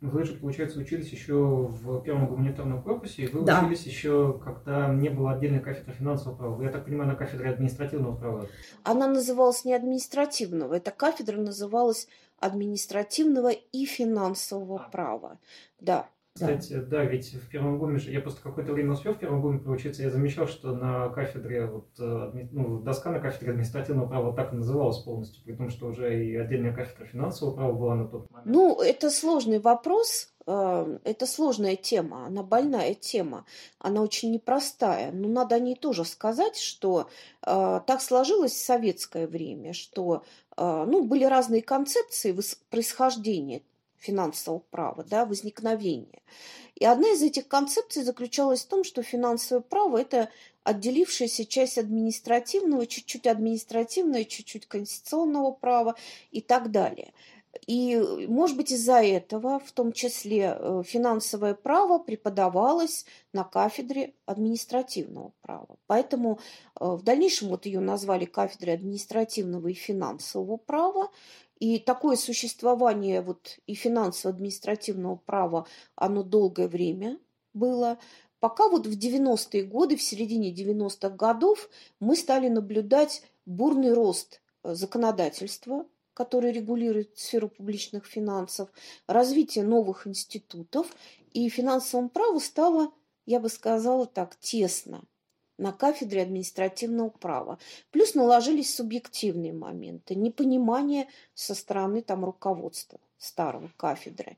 Вы 0.00 0.24
же, 0.24 0.34
получается, 0.34 0.80
учились 0.80 1.08
еще 1.10 1.34
в 1.34 2.02
первом 2.02 2.26
гуманитарном 2.26 2.82
корпусе, 2.82 3.22
и 3.22 3.26
вы 3.26 3.42
да. 3.42 3.60
учились 3.60 3.86
еще, 3.86 4.38
когда 4.44 4.88
не 4.88 5.08
было 5.08 5.32
отдельной 5.32 5.60
кафедры 5.60 5.94
финансового 5.94 6.36
права. 6.36 6.62
Я 6.62 6.68
так 6.68 6.84
понимаю, 6.84 7.08
на 7.08 7.16
кафедре 7.16 7.48
административного 7.48 8.14
права. 8.14 8.46
Она 8.82 9.08
называлась 9.08 9.64
не 9.64 9.72
административного, 9.72 10.74
эта 10.74 10.90
кафедра 10.90 11.38
называлась 11.38 12.06
административного 12.38 13.48
и 13.48 13.86
финансового 13.86 14.84
а. 14.84 14.88
права. 14.90 15.38
Да. 15.80 16.10
Кстати, 16.36 16.72
да. 16.80 17.04
ведь 17.04 17.32
в 17.32 17.48
первом 17.48 17.78
гуме 17.78 17.98
же, 17.98 18.10
я 18.10 18.20
просто 18.20 18.42
какое-то 18.42 18.72
время 18.72 18.94
успел 18.94 19.14
в 19.14 19.18
первом 19.20 19.40
гуме 19.40 19.60
поучиться, 19.60 20.02
я 20.02 20.10
замечал, 20.10 20.48
что 20.48 20.72
на 20.72 21.08
кафедре, 21.10 21.66
вот, 21.66 21.86
э, 22.00 22.48
ну, 22.50 22.80
доска 22.80 23.12
на 23.12 23.20
кафедре 23.20 23.50
административного 23.50 24.08
права 24.08 24.34
так 24.34 24.52
и 24.52 24.56
называлась 24.56 24.98
полностью, 24.98 25.44
при 25.44 25.52
том, 25.52 25.70
что 25.70 25.86
уже 25.86 26.24
и 26.26 26.34
отдельная 26.34 26.74
кафедра 26.74 27.06
финансового 27.06 27.54
права 27.54 27.72
была 27.72 27.94
на 27.94 28.08
тот 28.08 28.28
момент. 28.32 28.50
Ну, 28.52 28.80
это 28.80 29.10
сложный 29.10 29.60
вопрос, 29.60 30.34
э, 30.48 30.98
это 31.04 31.24
сложная 31.24 31.76
тема, 31.76 32.26
она 32.26 32.42
больная 32.42 32.94
тема, 32.94 33.44
она 33.78 34.02
очень 34.02 34.32
непростая. 34.32 35.12
Но 35.12 35.28
надо 35.28 35.54
о 35.54 35.60
ней 35.60 35.76
тоже 35.76 36.04
сказать, 36.04 36.56
что 36.56 37.08
э, 37.46 37.80
так 37.86 38.00
сложилось 38.00 38.54
в 38.54 38.64
советское 38.64 39.28
время, 39.28 39.72
что 39.72 40.24
ну, 40.56 41.04
были 41.04 41.24
разные 41.24 41.62
концепции 41.62 42.32
происхождения 42.70 43.62
финансового 44.04 44.60
права, 44.70 45.04
да, 45.04 45.24
возникновения. 45.24 46.22
И 46.74 46.84
одна 46.84 47.12
из 47.12 47.22
этих 47.22 47.48
концепций 47.48 48.02
заключалась 48.02 48.64
в 48.64 48.68
том, 48.68 48.84
что 48.84 49.02
финансовое 49.02 49.62
право– 49.62 49.96
это 49.98 50.28
отделившаяся 50.64 51.44
часть 51.44 51.78
административного, 51.78 52.86
чуть-чуть 52.86 53.26
административного, 53.26 54.24
чуть-чуть 54.24 54.66
конституционного 54.66 55.52
права 55.52 55.94
и 56.30 56.40
так 56.40 56.70
далее. 56.70 57.12
И, 57.66 57.96
может 58.28 58.56
быть, 58.56 58.72
из-за 58.72 59.02
этого, 59.02 59.60
в 59.60 59.72
том 59.72 59.92
числе, 59.92 60.56
э, 60.58 60.82
финансовое 60.84 61.54
право 61.54 61.98
преподавалось 61.98 63.06
на 63.32 63.44
кафедре 63.44 64.12
административного 64.26 65.32
права. 65.40 65.76
Поэтому 65.86 66.40
э, 66.80 66.84
в 66.84 67.02
дальнейшем 67.02 67.48
вот 67.48 67.66
ее 67.66 67.80
назвали 67.80 68.24
кафедрой 68.24 68.74
административного 68.74 69.68
и 69.68 69.74
финансового 69.74 70.56
права, 70.56 71.10
и 71.58 71.78
такое 71.78 72.16
существование 72.16 73.22
вот 73.22 73.58
и 73.66 73.74
финансово-административного 73.74 75.16
права, 75.16 75.66
оно 75.94 76.22
долгое 76.22 76.68
время 76.68 77.18
было. 77.52 77.98
Пока 78.40 78.68
вот 78.68 78.86
в 78.86 78.98
90-е 78.98 79.62
годы, 79.62 79.96
в 79.96 80.02
середине 80.02 80.52
90-х 80.52 81.10
годов 81.10 81.70
мы 82.00 82.16
стали 82.16 82.48
наблюдать 82.48 83.22
бурный 83.46 83.92
рост 83.92 84.40
э, 84.62 84.74
законодательства, 84.74 85.86
которое 86.12 86.52
регулирует 86.52 87.18
сферу 87.18 87.48
публичных 87.48 88.04
финансов, 88.06 88.68
развитие 89.06 89.64
новых 89.64 90.06
институтов, 90.06 90.94
и 91.32 91.48
финансовому 91.48 92.10
праву 92.10 92.38
стало, 92.40 92.92
я 93.26 93.40
бы 93.40 93.48
сказала 93.48 94.06
так, 94.06 94.36
тесно– 94.36 95.02
на 95.58 95.72
кафедре 95.72 96.22
административного 96.22 97.10
права. 97.10 97.58
Плюс 97.90 98.14
наложились 98.14 98.74
субъективные 98.74 99.52
моменты, 99.52 100.14
непонимание 100.14 101.08
со 101.34 101.54
стороны 101.54 102.02
там 102.02 102.24
руководства 102.24 102.98
старого 103.18 103.70
кафедры. 103.76 104.36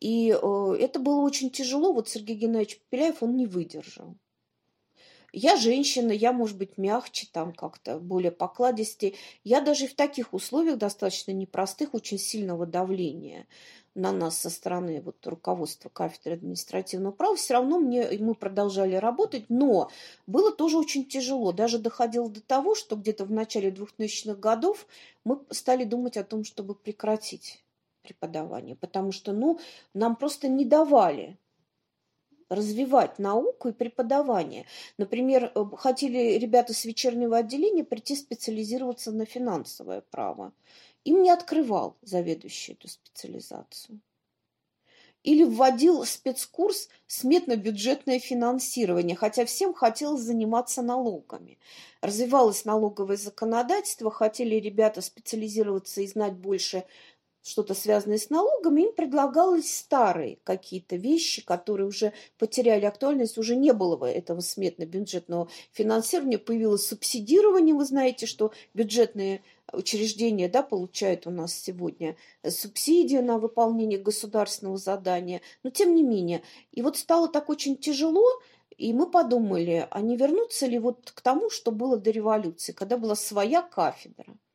И 0.00 0.30
э, 0.30 0.76
это 0.78 1.00
было 1.00 1.20
очень 1.20 1.50
тяжело. 1.50 1.92
Вот 1.92 2.08
Сергей 2.08 2.36
Геннадьевич 2.36 2.80
Пеляев, 2.90 3.22
он 3.22 3.36
не 3.36 3.46
выдержал. 3.46 4.16
Я 5.32 5.56
женщина, 5.56 6.10
я, 6.10 6.32
может 6.32 6.56
быть, 6.56 6.78
мягче, 6.78 7.28
там 7.30 7.52
как-то 7.52 7.98
более 7.98 8.32
покладистее. 8.32 9.14
Я 9.44 9.60
даже 9.60 9.86
в 9.86 9.94
таких 9.94 10.32
условиях 10.32 10.78
достаточно 10.78 11.32
непростых, 11.32 11.92
очень 11.92 12.18
сильного 12.18 12.64
давления 12.64 13.46
на 13.94 14.12
нас 14.12 14.38
со 14.38 14.48
стороны 14.48 15.02
вот, 15.04 15.26
руководства 15.26 15.88
кафедры 15.88 16.34
административного 16.34 17.12
права, 17.12 17.36
все 17.36 17.54
равно 17.54 17.78
мне, 17.78 18.08
мы 18.20 18.34
продолжали 18.34 18.94
работать, 18.94 19.46
но 19.48 19.90
было 20.26 20.52
тоже 20.52 20.78
очень 20.78 21.04
тяжело. 21.04 21.52
Даже 21.52 21.78
доходило 21.78 22.30
до 22.30 22.40
того, 22.40 22.74
что 22.74 22.96
где-то 22.96 23.24
в 23.24 23.32
начале 23.32 23.70
2000-х 23.70 24.34
годов 24.36 24.86
мы 25.24 25.40
стали 25.50 25.84
думать 25.84 26.16
о 26.16 26.24
том, 26.24 26.44
чтобы 26.44 26.74
прекратить 26.74 27.62
преподавание, 28.02 28.76
потому 28.76 29.12
что 29.12 29.32
ну, 29.32 29.58
нам 29.94 30.16
просто 30.16 30.48
не 30.48 30.64
давали 30.64 31.36
развивать 32.48 33.18
науку 33.18 33.68
и 33.68 33.72
преподавание. 33.72 34.66
Например, 34.98 35.52
э, 35.54 35.64
хотели 35.76 36.38
ребята 36.38 36.72
с 36.74 36.84
вечернего 36.84 37.38
отделения 37.38 37.84
прийти 37.84 38.16
специализироваться 38.16 39.12
на 39.12 39.24
финансовое 39.24 40.02
право. 40.10 40.52
Им 41.04 41.22
не 41.22 41.30
открывал 41.30 41.96
заведующий 42.02 42.72
эту 42.72 42.88
специализацию. 42.88 44.00
или 45.24 45.44
вводил 45.44 46.04
спецкурс 46.04 46.88
сметно-бюджетное 47.06 48.18
финансирование, 48.20 49.16
хотя 49.16 49.44
всем 49.44 49.74
хотелось 49.74 50.22
заниматься 50.22 50.80
налогами. 50.80 51.58
Развивалось 52.00 52.64
налоговое 52.64 53.16
законодательство, 53.16 54.10
хотели 54.10 54.54
ребята 54.56 55.02
специализироваться 55.02 56.00
и 56.00 56.06
знать 56.06 56.34
больше 56.34 56.84
что-то 57.48 57.74
связанное 57.74 58.18
с 58.18 58.28
налогами, 58.28 58.82
им 58.82 58.92
предлагалось 58.92 59.74
старые 59.74 60.38
какие-то 60.44 60.96
вещи, 60.96 61.42
которые 61.42 61.88
уже 61.88 62.12
потеряли 62.36 62.84
актуальность, 62.84 63.38
уже 63.38 63.56
не 63.56 63.72
было 63.72 64.04
этого 64.04 64.40
сметно-бюджетного 64.40 65.48
финансирования, 65.72 66.38
появилось 66.38 66.86
субсидирование, 66.86 67.74
вы 67.74 67.86
знаете, 67.86 68.26
что 68.26 68.52
бюджетные 68.74 69.42
учреждения 69.72 70.48
да, 70.48 70.62
получают 70.62 71.26
у 71.26 71.30
нас 71.30 71.54
сегодня 71.54 72.16
субсидию 72.46 73.24
на 73.24 73.38
выполнение 73.38 73.98
государственного 73.98 74.76
задания, 74.76 75.40
но 75.62 75.70
тем 75.70 75.94
не 75.94 76.02
менее. 76.02 76.42
И 76.72 76.82
вот 76.82 76.98
стало 76.98 77.28
так 77.28 77.48
очень 77.48 77.76
тяжело, 77.76 78.26
и 78.76 78.92
мы 78.92 79.10
подумали, 79.10 79.88
а 79.90 80.00
не 80.02 80.16
вернуться 80.16 80.66
ли 80.66 80.78
вот 80.78 81.10
к 81.10 81.20
тому, 81.22 81.48
что 81.48 81.72
было 81.72 81.96
до 81.96 82.10
революции, 82.10 82.72
когда 82.72 82.98
была 82.98 83.14
своя 83.14 83.62
кафедра– 83.62 84.36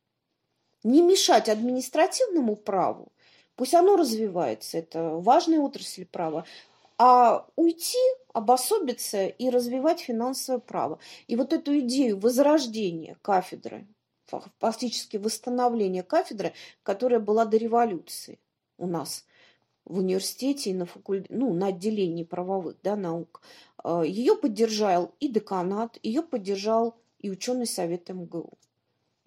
не 0.84 1.02
мешать 1.02 1.50
административному 1.50 2.56
праву, 2.56 3.12
пусть 3.56 3.74
оно 3.74 3.96
развивается, 3.96 4.78
это 4.78 5.16
важная 5.16 5.60
отрасль 5.60 6.06
права, 6.06 6.46
а 6.98 7.48
уйти, 7.56 7.98
обособиться 8.34 9.28
и 9.28 9.50
развивать 9.50 10.00
финансовое 10.00 10.60
право. 10.60 11.00
И 11.28 11.36
вот 11.36 11.54
эту 11.54 11.78
идею 11.80 12.20
возрождения 12.20 13.18
кафедры, 13.22 13.88
фактически 14.60 15.18
восстановления 15.18 16.04
кафедры, 16.04 16.54
которая 16.82 17.20
была 17.20 17.46
до 17.46 17.58
революции 17.58 18.40
у 18.78 18.88
нас 18.88 19.26
в 19.86 20.00
университете 20.00 20.72
и 20.72 20.74
на, 20.74 20.86
факуль... 20.86 21.26
ну, 21.30 21.54
на 21.54 21.68
отделении 21.68 22.24
правовых 22.24 22.78
да, 22.84 22.96
наук, 22.96 23.42
э, 23.84 24.04
ее 24.06 24.36
поддержал 24.36 25.14
и 25.20 25.28
деканат, 25.28 26.00
ее 26.04 26.22
поддержал 26.24 26.96
и 27.20 27.30
ученый 27.30 27.68
совет 27.68 28.10
МГУ. 28.10 28.58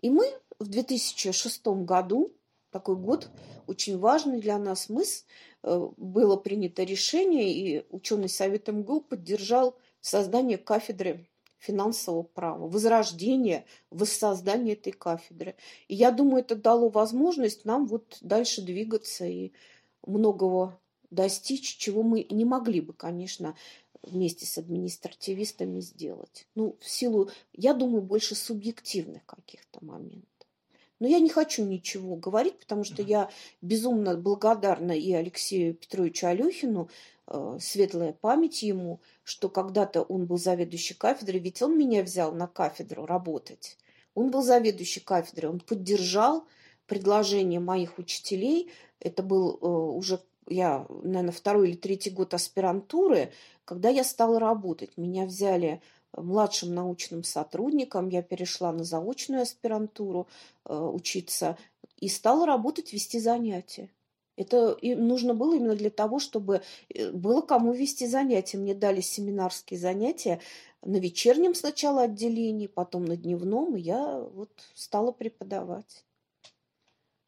И 0.00 0.10
мы 0.10 0.26
в 0.58 0.68
2006 0.68 1.66
году, 1.66 2.32
такой 2.70 2.96
год 2.96 3.30
очень 3.66 3.98
важный 3.98 4.40
для 4.40 4.58
нас, 4.58 4.88
мы 4.88 5.04
э, 5.62 5.88
было 5.96 6.36
принято 6.36 6.82
решение, 6.82 7.52
и 7.52 7.86
ученый 7.90 8.28
совет 8.28 8.68
МГУ 8.68 9.00
поддержал 9.00 9.76
создание 10.00 10.58
кафедры 10.58 11.26
финансового 11.58 12.22
права, 12.22 12.68
возрождение, 12.68 13.64
воссоздание 13.90 14.75
этой 14.75 14.92
кафедры. 14.92 15.56
И 15.88 15.94
я 15.94 16.10
думаю, 16.10 16.40
это 16.40 16.54
дало 16.54 16.88
возможность 16.88 17.64
нам 17.64 17.86
вот 17.86 18.18
дальше 18.20 18.62
двигаться 18.62 19.25
и 19.25 19.52
многого 20.06 20.78
достичь, 21.10 21.76
чего 21.76 22.02
мы 22.02 22.26
не 22.30 22.44
могли 22.44 22.80
бы, 22.80 22.92
конечно, 22.92 23.56
вместе 24.02 24.46
с 24.46 24.58
административистами 24.58 25.80
сделать. 25.80 26.46
Ну, 26.54 26.76
в 26.80 26.88
силу, 26.88 27.30
я 27.52 27.75
думаю, 27.75 28.02
больше 28.02 28.34
субъективных 28.34 29.25
каких-то 29.26 29.84
моментов. 29.84 30.36
Но 30.99 31.07
я 31.07 31.21
не 31.21 31.29
хочу 31.29 31.65
ничего 31.65 32.17
говорить, 32.17 32.59
потому 32.59 32.85
что 32.85 33.03
я 33.03 33.31
безумно 33.61 34.17
благодарна 34.17 34.93
и 34.93 35.12
Алексею 35.12 35.75
Петровичу 35.75 36.26
Алехину, 36.26 36.88
э, 37.26 37.59
светлая 37.61 38.12
память 38.12 38.62
ему, 38.62 39.00
что 39.23 39.49
когда-то 39.49 40.03
он 40.03 40.26
был 40.26 40.38
заведующий 40.38 40.95
кафедрой, 40.95 41.41
ведь 41.41 41.61
он 41.61 41.76
меня 41.76 42.03
взял 42.03 42.33
на 42.33 42.47
кафедру 42.47 43.05
работать. 43.05 43.76
Он 44.15 44.31
был 44.31 44.43
заведующий 44.43 45.00
кафедрой, 45.00 45.50
он 45.50 45.61
поддержал 45.61 46.47
предложение 46.87 47.61
моих 47.61 47.99
учителей. 47.99 48.71
Это 48.99 49.23
был 49.23 49.59
э, 49.61 49.67
уже, 49.67 50.21
я, 50.47 50.87
наверное, 50.88 51.33
второй 51.33 51.71
или 51.71 51.76
третий 51.76 52.11
год 52.11 52.33
аспирантуры, 52.33 53.33
когда 53.67 53.91
я 53.91 54.05
стала 54.05 54.41
работать. 54.41 54.97
Меня 54.97 55.26
взяли 55.26 55.83
младшим 56.16 56.75
научным 56.75 57.25
сотрудником, 57.25 58.08
я 58.08 58.22
перешла 58.22 58.72
на 58.72 58.84
заочную 58.84 59.42
аспирантуру 59.42 60.28
э, 60.64 60.75
учиться 60.75 61.58
и 61.98 62.08
стала 62.08 62.46
работать, 62.46 62.92
вести 62.92 63.20
занятия. 63.20 63.90
Это 64.36 64.72
и 64.72 64.94
нужно 64.94 65.34
было 65.34 65.56
именно 65.56 65.75
для 65.75 65.90
того, 65.90 66.18
чтобы 66.18 66.62
э, 66.88 67.10
было 67.10 67.40
кому 67.40 67.72
вести 67.72 68.06
занятия. 68.06 68.58
Мне 68.58 68.75
дали 68.75 69.00
семинарские 69.00 69.80
занятия 69.80 70.40
на 70.82 70.97
вечернем 70.97 71.54
сначала 71.54 72.02
отделении, 72.02 72.66
потом 72.66 73.06
на 73.06 73.16
дневном, 73.16 73.76
и 73.76 73.80
я 73.80 74.21
вот 74.21 74.50
стала 74.75 75.10
преподавать. 75.12 76.04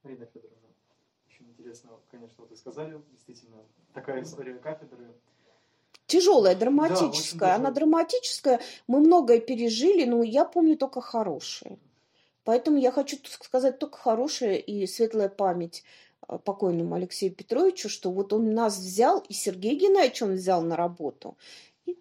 Марина 0.03 0.27
Федоровна, 0.27 0.69
очень 1.27 1.51
интересно, 1.51 1.91
конечно, 2.11 2.45
вы 2.45 2.57
сказали, 2.57 3.01
действительно, 3.11 3.65
такая 3.95 4.23
история 4.23 4.55
кафедры 4.55 5.13
тяжелая, 6.09 6.57
драматическая. 6.57 7.51
Да, 7.51 7.55
Она 7.55 7.71
драматическая. 7.71 8.61
Мы 8.89 8.99
многое 8.99 9.39
пережили, 9.39 10.05
но 10.05 10.25
я 10.25 10.45
помню 10.45 10.77
только 10.77 11.01
хорошее. 11.01 11.79
Поэтому 12.43 12.79
я 12.79 12.91
хочу 12.91 13.19
сказать 13.41 13.79
только 13.79 13.99
хорошее 13.99 14.59
и 14.59 14.87
светлая 14.87 15.29
память 15.29 15.85
э, 16.27 16.39
покойному 16.39 16.95
Алексею 16.95 17.33
Петровичу, 17.33 17.89
что 17.89 18.11
вот 18.11 18.33
он 18.33 18.55
нас 18.55 18.79
взял, 18.79 19.23
и 19.29 19.35
Сергей 19.35 19.77
Геннадьевич 19.77 20.23
он 20.23 20.33
взял 20.33 20.63
на 20.63 20.75
работу, 20.75 21.37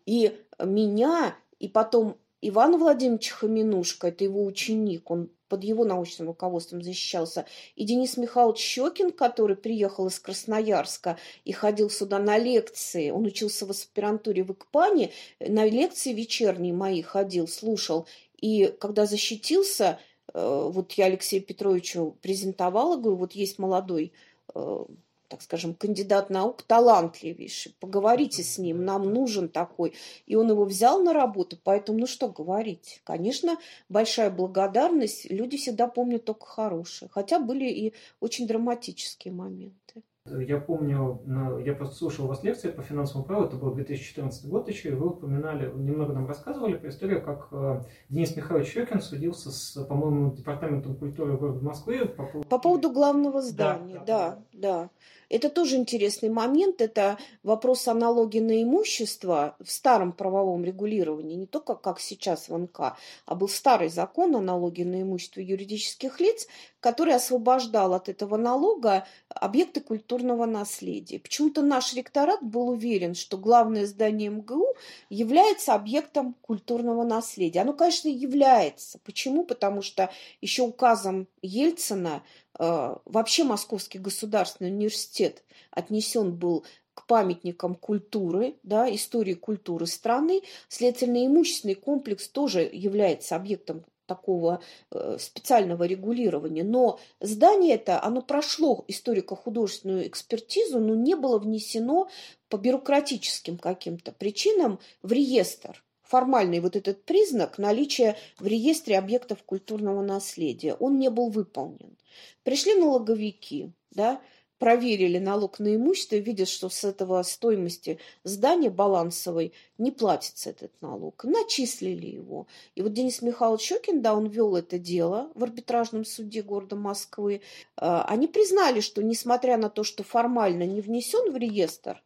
и 0.05 0.39
меня, 0.57 1.35
и 1.59 1.67
потом 1.67 2.15
Иван 2.41 2.77
Владимирович 2.77 3.29
Хаминушка, 3.31 4.07
это 4.07 4.23
его 4.23 4.45
ученик, 4.45 5.11
он 5.11 5.29
под 5.47 5.63
его 5.63 5.85
научным 5.85 6.27
руководством 6.27 6.81
защищался, 6.81 7.45
и 7.75 7.85
Денис 7.85 8.17
Михайлович 8.17 8.59
Щекин, 8.59 9.11
который 9.11 9.55
приехал 9.55 10.07
из 10.07 10.19
Красноярска 10.19 11.17
и 11.45 11.51
ходил 11.51 11.89
сюда 11.89 12.19
на 12.19 12.37
лекции, 12.37 13.09
он 13.09 13.25
учился 13.25 13.65
в 13.65 13.71
аспирантуре 13.71 14.43
в 14.43 14.51
Икпане, 14.51 15.11
на 15.39 15.65
лекции 15.65 16.13
вечерние 16.13 16.73
мои 16.73 17.01
ходил, 17.01 17.47
слушал, 17.47 18.07
и 18.39 18.73
когда 18.79 19.05
защитился, 19.05 19.99
э, 20.33 20.69
вот 20.71 20.93
я 20.93 21.05
Алексею 21.05 21.43
Петровичу 21.43 22.17
презентовала, 22.21 22.97
говорю, 22.97 23.17
вот 23.17 23.33
есть 23.33 23.59
молодой 23.59 24.13
э, 24.53 24.85
так 25.27 25.41
скажем, 25.41 25.73
кандидат 25.73 26.29
наук 26.29 26.63
талантливейший. 26.63 27.75
Поговорите 27.79 28.43
с 28.43 28.57
ним, 28.57 28.85
нам 28.85 29.13
нужен 29.13 29.49
такой. 29.49 29.93
И 30.25 30.35
он 30.35 30.49
его 30.49 30.65
взял 30.65 31.01
на 31.01 31.13
работу, 31.13 31.57
поэтому, 31.63 31.99
ну 31.99 32.07
что 32.07 32.29
говорить. 32.29 33.01
Конечно, 33.03 33.57
большая 33.89 34.29
благодарность. 34.29 35.29
Люди 35.29 35.57
всегда 35.57 35.87
помнят 35.87 36.25
только 36.25 36.45
хорошее. 36.45 37.09
Хотя 37.13 37.39
были 37.39 37.69
и 37.69 37.93
очень 38.19 38.47
драматические 38.47 39.33
моменты. 39.33 40.03
Я 40.29 40.59
помню, 40.59 41.21
я 41.65 41.73
просто 41.73 41.95
слушал 41.95 42.25
у 42.25 42.27
вас 42.27 42.43
лекции 42.43 42.69
по 42.69 42.81
финансовому 42.81 43.25
праву, 43.25 43.45
это 43.45 43.55
был 43.55 43.73
2014 43.73 44.49
год 44.49 44.67
еще, 44.67 44.89
и 44.89 44.93
вы 44.93 45.07
упоминали, 45.09 45.71
немного 45.73 46.13
нам 46.13 46.27
рассказывали 46.27 46.75
про 46.75 46.89
историю, 46.89 47.21
как 47.21 47.47
э, 47.51 47.81
Денис 48.09 48.35
Михайлович 48.35 48.69
Щекин 48.69 49.01
судился 49.01 49.51
с, 49.51 49.81
по-моему, 49.85 50.31
Департаментом 50.31 50.95
культуры 50.95 51.37
города 51.37 51.63
Москвы 51.63 52.05
по 52.05 52.25
поводу... 52.25 52.49
По 52.49 52.59
поводу 52.59 52.91
главного 52.91 53.41
здания, 53.41 53.99
да, 53.99 54.05
да. 54.05 54.39
да. 54.53 54.81
да. 54.83 54.89
Это 55.29 55.49
тоже 55.49 55.75
интересный 55.75 56.29
момент. 56.29 56.81
Это 56.81 57.17
вопрос 57.43 57.87
аналогии 57.87 58.39
на 58.39 58.63
имущество 58.63 59.55
в 59.59 59.69
старом 59.71 60.13
правовом 60.13 60.63
регулировании, 60.63 61.35
не 61.35 61.45
только 61.45 61.75
как 61.75 61.99
сейчас 61.99 62.49
в 62.49 62.57
НК, 62.57 62.97
а 63.25 63.35
был 63.35 63.49
старый 63.49 63.89
закон 63.89 64.35
о 64.35 64.41
налоге 64.41 64.85
на 64.85 65.01
имущество 65.01 65.41
юридических 65.41 66.19
лиц, 66.19 66.47
который 66.79 67.15
освобождал 67.15 67.93
от 67.93 68.07
этого 68.07 68.37
налога 68.37 69.05
объекты 69.29 69.81
культурного 69.81 70.45
наследия. 70.45 71.19
Почему-то 71.19 71.61
наш 71.61 71.93
ректорат 71.93 72.41
был 72.41 72.69
уверен, 72.69 73.15
что 73.15 73.37
главное 73.37 73.85
здание 73.85 74.29
МГУ 74.29 74.67
является 75.09 75.73
объектом 75.73 76.35
культурного 76.41 77.03
наследия. 77.03 77.61
Оно, 77.61 77.73
конечно, 77.73 78.07
является. 78.07 78.99
Почему? 79.03 79.43
Потому 79.43 79.81
что 79.81 80.09
еще 80.39 80.63
указом 80.63 81.27
Ельцина 81.41 82.23
вообще 82.57 83.43
Московский 83.43 83.99
государственный 83.99 84.71
университет 84.71 85.43
отнесен 85.71 86.35
был 86.35 86.65
к 86.93 87.05
памятникам 87.05 87.75
культуры, 87.75 88.55
да, 88.63 88.93
истории 88.93 89.35
культуры 89.35 89.85
страны. 89.85 90.41
Следовательно, 90.67 91.25
имущественный 91.25 91.75
комплекс 91.75 92.27
тоже 92.27 92.61
является 92.61 93.35
объектом 93.35 93.85
такого 94.07 94.61
э, 94.89 95.17
специального 95.19 95.83
регулирования. 95.83 96.63
Но 96.63 96.99
здание 97.19 97.75
это, 97.75 98.01
оно 98.03 98.21
прошло 98.21 98.83
историко-художественную 98.87 100.07
экспертизу, 100.07 100.79
но 100.79 100.95
не 100.95 101.15
было 101.15 101.37
внесено 101.37 102.09
по 102.49 102.57
бюрократическим 102.57 103.59
каким-то 103.59 104.11
причинам 104.11 104.79
в 105.03 105.11
реестр. 105.11 105.83
Формальный 106.07 106.59
вот 106.59 106.75
этот 106.75 107.03
признак 107.03 107.57
наличия 107.57 108.15
в 108.39 108.47
реестре 108.47 108.97
объектов 108.97 109.43
культурного 109.43 110.01
наследия, 110.01 110.73
он 110.75 110.97
не 110.97 111.09
был 111.09 111.29
выполнен. 111.29 111.97
Пришли 112.43 112.75
налоговики, 112.75 113.71
да, 113.91 114.21
проверили 114.59 115.19
налог 115.19 115.59
на 115.59 115.75
имущество 115.75 116.15
видят, 116.15 116.47
что 116.47 116.69
с 116.69 116.83
этого 116.83 117.21
стоимости 117.23 117.99
здания 118.23 118.69
балансовой 118.69 119.53
не 119.77 119.91
платится 119.91 120.49
этот 120.49 120.71
налог. 120.81 121.23
Начислили 121.23 122.07
его. 122.07 122.47
И 122.75 122.81
вот 122.81 122.93
Денис 122.93 123.21
Михайлович 123.21 123.61
Щекин, 123.61 124.01
да, 124.01 124.15
он 124.15 124.27
вел 124.27 124.55
это 124.55 124.79
дело 124.79 125.29
в 125.35 125.43
арбитражном 125.43 126.05
суде 126.05 126.41
города 126.41 126.75
Москвы. 126.75 127.41
Э, 127.77 128.01
они 128.07 128.27
признали, 128.27 128.79
что 128.79 129.03
несмотря 129.03 129.57
на 129.57 129.69
то, 129.69 129.83
что 129.83 130.03
формально 130.03 130.63
не 130.63 130.81
внесен 130.81 131.31
в 131.31 131.37
реестр, 131.37 132.01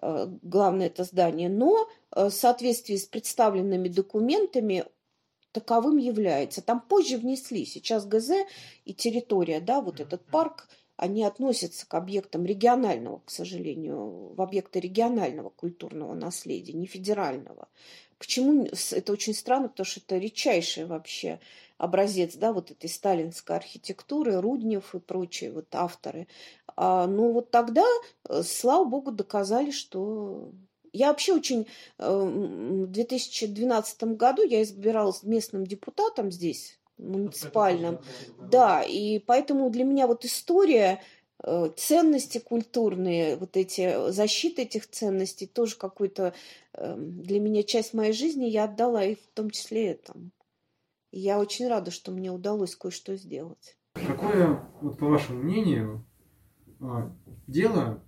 главное 0.00 0.86
это 0.86 1.04
здание, 1.04 1.48
но 1.48 1.88
э, 2.14 2.26
в 2.26 2.30
соответствии 2.30 2.96
с 2.96 3.06
представленными 3.06 3.88
документами 3.88 4.84
таковым 5.52 5.96
является. 5.96 6.62
Там 6.62 6.80
позже 6.80 7.18
внесли, 7.18 7.64
сейчас 7.64 8.06
ГЗ 8.06 8.30
и 8.84 8.94
территория, 8.94 9.60
да, 9.60 9.80
вот 9.80 10.00
этот 10.00 10.24
парк– 10.26 10.68
они 11.00 11.24
относятся 11.24 11.88
к 11.88 11.94
объектам 11.94 12.44
регионального, 12.44 13.22
к 13.24 13.30
сожалению, 13.30 14.34
в 14.34 14.42
объекты 14.42 14.80
регионального 14.80 15.48
культурного 15.48 16.12
наследия, 16.12 16.74
не 16.74 16.86
федерального. 16.86 17.68
Почему 18.18 18.66
это 18.66 19.10
очень 19.10 19.32
странно, 19.32 19.70
потому 19.70 19.86
что 19.86 20.00
это 20.00 20.18
редчайший 20.18 20.84
вообще 20.84 21.40
образец, 21.78 22.36
да, 22.36 22.52
вот 22.52 22.70
этой 22.70 22.90
сталинской 22.90 23.56
архитектуры, 23.56 24.42
Руднев 24.42 24.94
и 24.94 24.98
прочие 24.98 25.52
вот 25.52 25.74
авторы. 25.74 26.28
А, 26.82 27.06
ну 27.06 27.32
вот 27.32 27.50
тогда, 27.50 27.84
э, 28.26 28.42
слава 28.42 28.86
богу, 28.86 29.12
доказали, 29.12 29.70
что 29.70 30.50
я 30.94 31.08
вообще 31.08 31.34
очень 31.34 31.66
э, 31.98 32.10
в 32.10 32.86
2012 32.86 34.04
году 34.16 34.42
я 34.42 34.62
избиралась 34.62 35.22
местным 35.22 35.66
депутатом 35.66 36.32
здесь, 36.32 36.80
муниципальном. 36.96 37.98
Да, 38.38 38.82
и 38.82 39.18
поэтому 39.18 39.68
для 39.68 39.84
меня 39.84 40.06
вот 40.06 40.24
история 40.24 41.02
э, 41.44 41.70
ценности 41.76 42.38
культурные, 42.38 43.36
вот 43.36 43.58
эти 43.58 44.10
защита 44.10 44.62
этих 44.62 44.88
ценностей 44.88 45.46
тоже 45.46 45.76
какой-то 45.76 46.32
для 46.72 47.40
меня 47.40 47.62
часть 47.62 47.92
моей 47.92 48.14
жизни 48.14 48.46
я 48.46 48.64
отдала 48.64 49.04
и 49.04 49.16
в 49.16 49.26
том 49.34 49.50
числе 49.50 49.88
этому. 49.88 50.30
И 51.10 51.20
я 51.20 51.40
очень 51.40 51.68
рада, 51.68 51.90
что 51.90 52.10
мне 52.10 52.30
удалось 52.30 52.74
кое-что 52.74 53.16
сделать. 53.16 53.76
Какое, 53.92 54.66
вот 54.80 54.98
по 54.98 55.06
вашему 55.08 55.42
мнению, 55.42 56.06
дело 57.46 58.02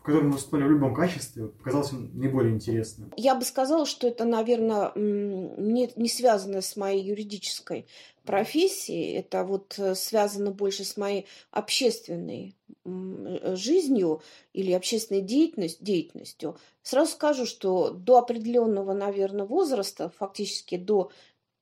в 0.00 0.02
котором 0.02 0.28
мы 0.28 0.32
выступали 0.32 0.62
в 0.62 0.70
любом 0.70 0.94
качестве, 0.94 1.48
показалось 1.48 1.92
наиболее 1.92 2.54
интересным? 2.54 3.12
Я 3.18 3.34
бы 3.34 3.44
сказала, 3.44 3.84
что 3.84 4.08
это, 4.08 4.24
наверное, 4.24 4.92
не, 4.94 5.92
не 5.94 6.08
связано 6.08 6.62
с 6.62 6.74
моей 6.76 7.04
юридической 7.04 7.86
профессией, 8.24 9.18
это 9.18 9.44
вот 9.44 9.78
э, 9.78 9.94
связано 9.94 10.52
больше 10.52 10.84
с 10.84 10.96
моей 10.96 11.26
общественной 11.50 12.56
жизнью 12.84 14.22
или 14.54 14.72
общественной 14.72 15.20
деятельностью, 15.20 15.84
деятельностью. 15.84 16.56
Сразу 16.82 17.12
скажу, 17.12 17.44
что 17.44 17.90
до 17.90 18.18
определенного, 18.18 18.94
наверное, 18.94 19.44
возраста, 19.44 20.10
фактически 20.18 20.78
до 20.78 21.10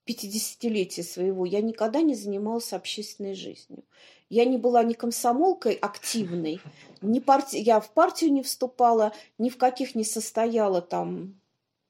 50-летия 0.09 1.03
своего, 1.03 1.45
я 1.45 1.61
никогда 1.61 2.01
не 2.01 2.15
занималась 2.15 2.73
общественной 2.73 3.35
жизнью. 3.35 3.85
Я 4.31 4.45
не 4.45 4.59
была 4.59 4.83
ни 4.83 4.93
комсомолкой 4.93 5.75
активной, 5.75 6.61
ни 7.03 7.19
парти... 7.19 7.57
я 7.57 7.81
в 7.81 7.91
партию 7.91 8.33
не 8.33 8.43
вступала, 8.43 9.13
ни 9.39 9.49
в 9.49 9.57
каких 9.57 9.95
не 9.95 10.05
состояла 10.05 10.81
там, 10.81 11.39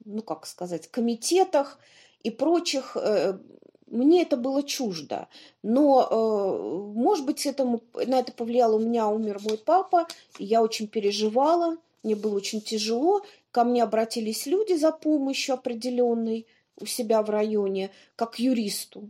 ну 0.05 0.21
как 0.21 0.45
сказать, 0.45 0.89
комитетах 0.89 1.79
и 2.23 2.29
прочих. 2.29 2.95
Э, 2.95 3.37
мне 3.87 4.21
это 4.21 4.37
было 4.37 4.63
чуждо. 4.63 5.27
Но, 5.63 6.07
э, 6.09 6.93
может 6.97 7.25
быть, 7.25 7.45
этому, 7.45 7.81
на 7.93 8.19
это 8.19 8.31
повлияло. 8.31 8.75
У 8.75 8.79
меня 8.79 9.07
умер 9.07 9.39
мой 9.43 9.57
папа, 9.57 10.07
и 10.37 10.45
я 10.45 10.61
очень 10.61 10.87
переживала, 10.87 11.77
мне 12.03 12.15
было 12.15 12.35
очень 12.35 12.61
тяжело. 12.61 13.21
Ко 13.51 13.63
мне 13.63 13.83
обратились 13.83 14.45
люди 14.45 14.73
за 14.73 14.91
помощью 14.91 15.55
определенной 15.55 16.45
у 16.81 16.85
себя 16.85 17.21
в 17.21 17.29
районе, 17.29 17.91
как 18.15 18.39
юристу. 18.39 19.09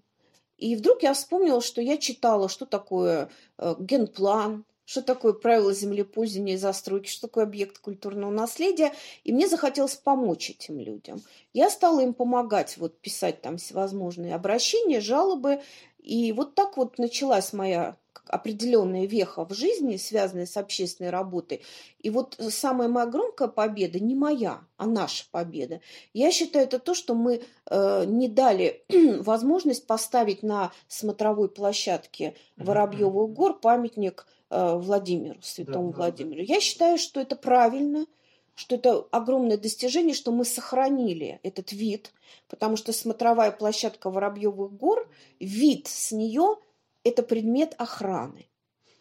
И 0.57 0.75
вдруг 0.75 1.03
я 1.03 1.13
вспомнила, 1.13 1.61
что 1.61 1.81
я 1.81 1.97
читала, 1.97 2.49
что 2.49 2.65
такое 2.65 3.29
э, 3.57 3.75
генплан, 3.79 4.65
что 4.89 5.01
такое 5.03 5.33
правила 5.33 5.71
землепользования 5.71 6.55
и 6.55 6.57
застройки, 6.57 7.09
что 7.09 7.27
такое 7.27 7.43
объект 7.43 7.77
культурного 7.77 8.31
наследия. 8.31 8.91
И 9.23 9.31
мне 9.31 9.47
захотелось 9.47 9.95
помочь 9.95 10.49
этим 10.49 10.79
людям. 10.79 11.21
Я 11.53 11.69
стала 11.69 11.99
им 11.99 12.13
помогать, 12.13 12.77
вот 12.77 12.99
писать 12.99 13.41
там 13.41 13.57
всевозможные 13.57 14.33
обращения, 14.33 14.99
жалобы. 14.99 15.61
И 15.99 16.31
вот 16.31 16.55
так 16.55 16.75
вот 16.75 16.97
началась 16.97 17.53
моя 17.53 17.97
определенная 18.29 19.05
веха 19.05 19.45
в 19.45 19.53
жизни, 19.53 19.97
связанная 19.97 20.45
с 20.45 20.55
общественной 20.55 21.09
работой. 21.09 21.63
И 21.99 22.09
вот 22.09 22.37
самая 22.49 22.87
моя 22.87 23.07
громкая 23.07 23.47
победа 23.47 23.99
не 23.99 24.15
моя, 24.15 24.61
а 24.77 24.85
наша 24.85 25.25
победа. 25.31 25.81
Я 26.13 26.31
считаю, 26.31 26.65
это 26.65 26.79
то, 26.79 26.93
что 26.93 27.15
мы 27.15 27.41
э, 27.65 28.05
не 28.05 28.27
дали 28.27 28.83
возможность 29.21 29.87
поставить 29.87 30.43
на 30.43 30.71
смотровой 30.87 31.49
площадке 31.49 32.35
Воробьевых 32.57 33.31
гор 33.31 33.59
памятник 33.59 34.27
э, 34.49 34.75
Владимиру, 34.75 35.41
святому 35.41 35.91
да, 35.91 35.97
Владимиру. 35.97 36.41
Да, 36.41 36.47
да. 36.47 36.53
Я 36.53 36.61
считаю, 36.61 36.97
что 36.99 37.19
это 37.19 37.35
правильно, 37.35 38.05
что 38.53 38.75
это 38.75 39.07
огромное 39.11 39.57
достижение, 39.57 40.13
что 40.13 40.31
мы 40.31 40.45
сохранили 40.45 41.39
этот 41.43 41.71
вид, 41.71 42.13
потому 42.47 42.77
что 42.77 42.93
смотровая 42.93 43.51
площадка 43.51 44.11
Воробьевых 44.11 44.71
гор, 44.71 45.09
вид 45.39 45.87
с 45.87 46.11
нее– 46.11 46.57
это 47.03 47.23
предмет 47.23 47.75
охраны. 47.77 48.49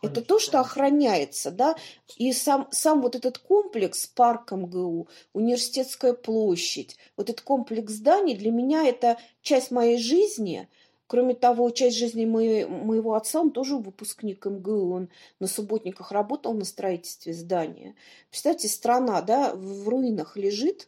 Это 0.01 0.23
то, 0.23 0.39
что 0.39 0.61
охраняется, 0.61 1.51
да, 1.51 1.75
и 2.17 2.33
сам, 2.33 2.69
сам 2.71 3.03
вот 3.03 3.17
этот 3.17 3.39
комплекс 3.39 4.07
парк 4.07 4.53
МГУ, 4.53 5.09
университетская 5.33 6.13
площадь, 6.13 6.97
вот 7.17 7.31
этот 7.31 7.41
комплекс 7.41 7.93
зданий 7.93 8.37
для 8.37 8.53
меня 8.53 8.87
это 8.87 9.19
часть 9.43 9.73
моей 9.73 9.99
жизни. 9.99 10.69
Кроме 11.09 11.35
того, 11.35 11.71
часть 11.71 11.97
жизни 11.97 12.27
моей, 12.27 12.67
моего 12.67 13.15
отца, 13.15 13.41
он 13.41 13.51
тоже 13.51 13.77
выпускник 13.77 14.45
МГУ, 14.45 14.93
он 14.93 15.09
на 15.41 15.47
субботниках 15.49 16.13
работал 16.13 16.53
на 16.53 16.65
строительстве 16.65 17.33
здания. 17.33 17.97
Представьте, 18.31 18.69
страна, 18.69 19.21
да, 19.23 19.55
в 19.55 19.89
руинах 19.89 20.37
лежит, 20.37 20.87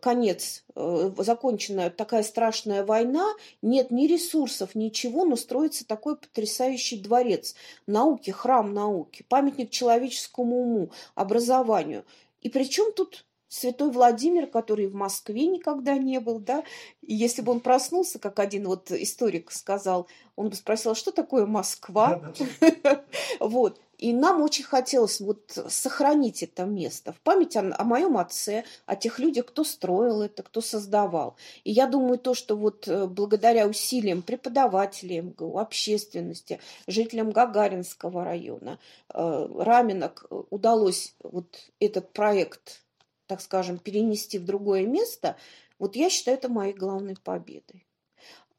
конец, 0.00 0.64
э, 0.74 1.10
закончена 1.18 1.90
такая 1.90 2.22
страшная 2.22 2.84
война, 2.84 3.32
нет 3.62 3.90
ни 3.90 4.06
ресурсов, 4.06 4.74
ничего, 4.74 5.24
но 5.24 5.36
строится 5.36 5.86
такой 5.86 6.16
потрясающий 6.16 6.98
дворец 6.98 7.54
науки, 7.86 8.30
храм 8.30 8.72
науки, 8.72 9.24
памятник 9.28 9.70
человеческому 9.70 10.60
уму, 10.60 10.90
образованию. 11.14 12.04
И 12.40 12.50
причем 12.50 12.92
тут 12.92 13.24
святой 13.48 13.90
Владимир, 13.90 14.46
который 14.46 14.86
в 14.86 14.94
Москве 14.94 15.46
никогда 15.46 15.96
не 15.96 16.20
был, 16.20 16.38
да, 16.38 16.64
и 17.02 17.14
если 17.14 17.42
бы 17.42 17.52
он 17.52 17.60
проснулся, 17.60 18.18
как 18.18 18.38
один 18.38 18.66
вот 18.66 18.90
историк 18.90 19.50
сказал, 19.50 20.08
он 20.36 20.50
бы 20.50 20.56
спросил, 20.56 20.92
а 20.92 20.94
что 20.94 21.10
такое 21.10 21.46
Москва? 21.46 22.32
Вот. 23.40 23.80
И 23.98 24.12
нам 24.12 24.42
очень 24.42 24.64
хотелось 24.64 25.20
вот 25.20 25.58
сохранить 25.68 26.42
это 26.42 26.64
место 26.64 27.12
в 27.12 27.20
память 27.20 27.56
о, 27.56 27.74
о 27.76 27.84
моем 27.84 28.16
отце, 28.16 28.64
о 28.86 28.96
тех 28.96 29.18
людях, 29.18 29.46
кто 29.46 29.64
строил 29.64 30.22
это, 30.22 30.42
кто 30.42 30.60
создавал. 30.60 31.36
И 31.64 31.70
я 31.70 31.86
думаю, 31.86 32.18
то, 32.18 32.34
что 32.34 32.56
вот 32.56 32.88
э, 32.88 33.06
благодаря 33.06 33.66
усилиям 33.66 34.22
преподавателей 34.22 35.20
МГУ, 35.20 35.58
общественности, 35.58 36.60
жителям 36.86 37.30
Гагаринского 37.30 38.24
района, 38.24 38.78
э, 39.12 39.48
Раменок 39.58 40.26
э, 40.30 40.42
удалось 40.50 41.14
вот 41.22 41.56
этот 41.80 42.12
проект, 42.12 42.82
так 43.26 43.40
скажем, 43.40 43.78
перенести 43.78 44.38
в 44.38 44.44
другое 44.44 44.86
место, 44.86 45.36
вот 45.78 45.96
я 45.96 46.10
считаю 46.10 46.36
это 46.36 46.48
моей 46.48 46.72
главной 46.72 47.16
победой. 47.16 47.86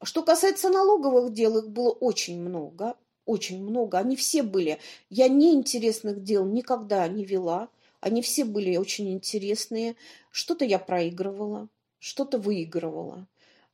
Что 0.02 0.22
касается 0.22 0.68
налоговых 0.68 1.32
дел, 1.32 1.56
их 1.58 1.68
было 1.70 1.90
очень 1.90 2.40
много 2.40 2.96
очень 3.26 3.62
много. 3.62 3.98
Они 3.98 4.16
все 4.16 4.42
были. 4.42 4.78
Я 5.10 5.28
неинтересных 5.28 6.22
дел 6.22 6.46
никогда 6.46 7.06
не 7.08 7.24
вела. 7.24 7.68
Они 8.00 8.22
все 8.22 8.44
были 8.44 8.76
очень 8.76 9.12
интересные. 9.12 9.96
Что-то 10.30 10.64
я 10.64 10.78
проигрывала, 10.78 11.68
что-то 11.98 12.38
выигрывала. 12.38 13.26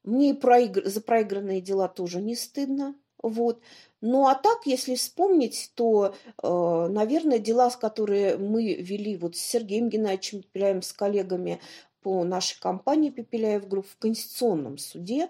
Мне 0.04 0.30
и 0.30 0.34
проигр... 0.34 0.86
за 0.88 1.00
проигранные 1.00 1.60
дела 1.60 1.86
тоже 1.86 2.20
не 2.20 2.34
стыдно. 2.34 2.94
Вот. 3.22 3.60
Ну 4.00 4.26
а 4.26 4.34
так, 4.34 4.66
если 4.66 4.96
вспомнить, 4.96 5.70
то, 5.74 6.14
э, 6.42 6.86
наверное, 6.90 7.38
дела, 7.38 7.70
с 7.70 7.76
которые 7.76 8.36
мы 8.36 8.74
вели 8.74 9.16
вот 9.16 9.36
с 9.36 9.40
Сергеем 9.40 9.88
Геннадьевичем 9.88 10.42
Пепеляевым, 10.42 10.82
с 10.82 10.92
коллегами 10.92 11.60
по 12.02 12.24
нашей 12.24 12.60
компании 12.60 13.10
Пепеляев 13.10 13.68
Group 13.68 13.86
в 13.86 13.96
Конституционном 13.98 14.76
суде, 14.78 15.28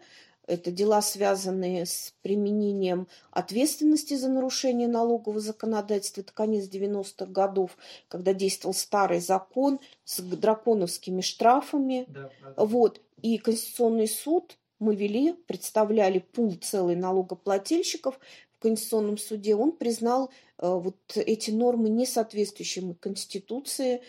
это 0.52 0.70
дела, 0.70 1.00
связанные 1.02 1.86
с 1.86 2.14
применением 2.22 3.08
ответственности 3.30 4.14
за 4.14 4.28
нарушение 4.28 4.88
налогового 4.88 5.40
законодательства. 5.40 6.20
Это 6.20 6.32
конец 6.32 6.68
90-х 6.68 7.26
годов, 7.26 7.76
когда 8.08 8.34
действовал 8.34 8.74
старый 8.74 9.20
закон 9.20 9.80
с 10.04 10.20
драконовскими 10.20 11.20
штрафами. 11.20 12.06
Да, 12.08 12.30
Вот. 12.56 13.00
И 13.22 13.38
Конституционный 13.38 14.08
суд 14.08 14.58
мы 14.78 14.96
вели, 14.96 15.32
представляли 15.32 16.18
пул 16.18 16.54
целый 16.60 16.96
налогоплательщиков, 16.96 18.18
в 18.52 18.58
Конституционном 18.62 19.18
суде, 19.18 19.56
он 19.56 19.72
признал 19.72 20.30
э, 20.58 20.68
вот 20.68 20.96
эти 21.16 21.50
нормы 21.50 21.88
несоответствующими 21.88 22.92
Конституции, 22.92 24.02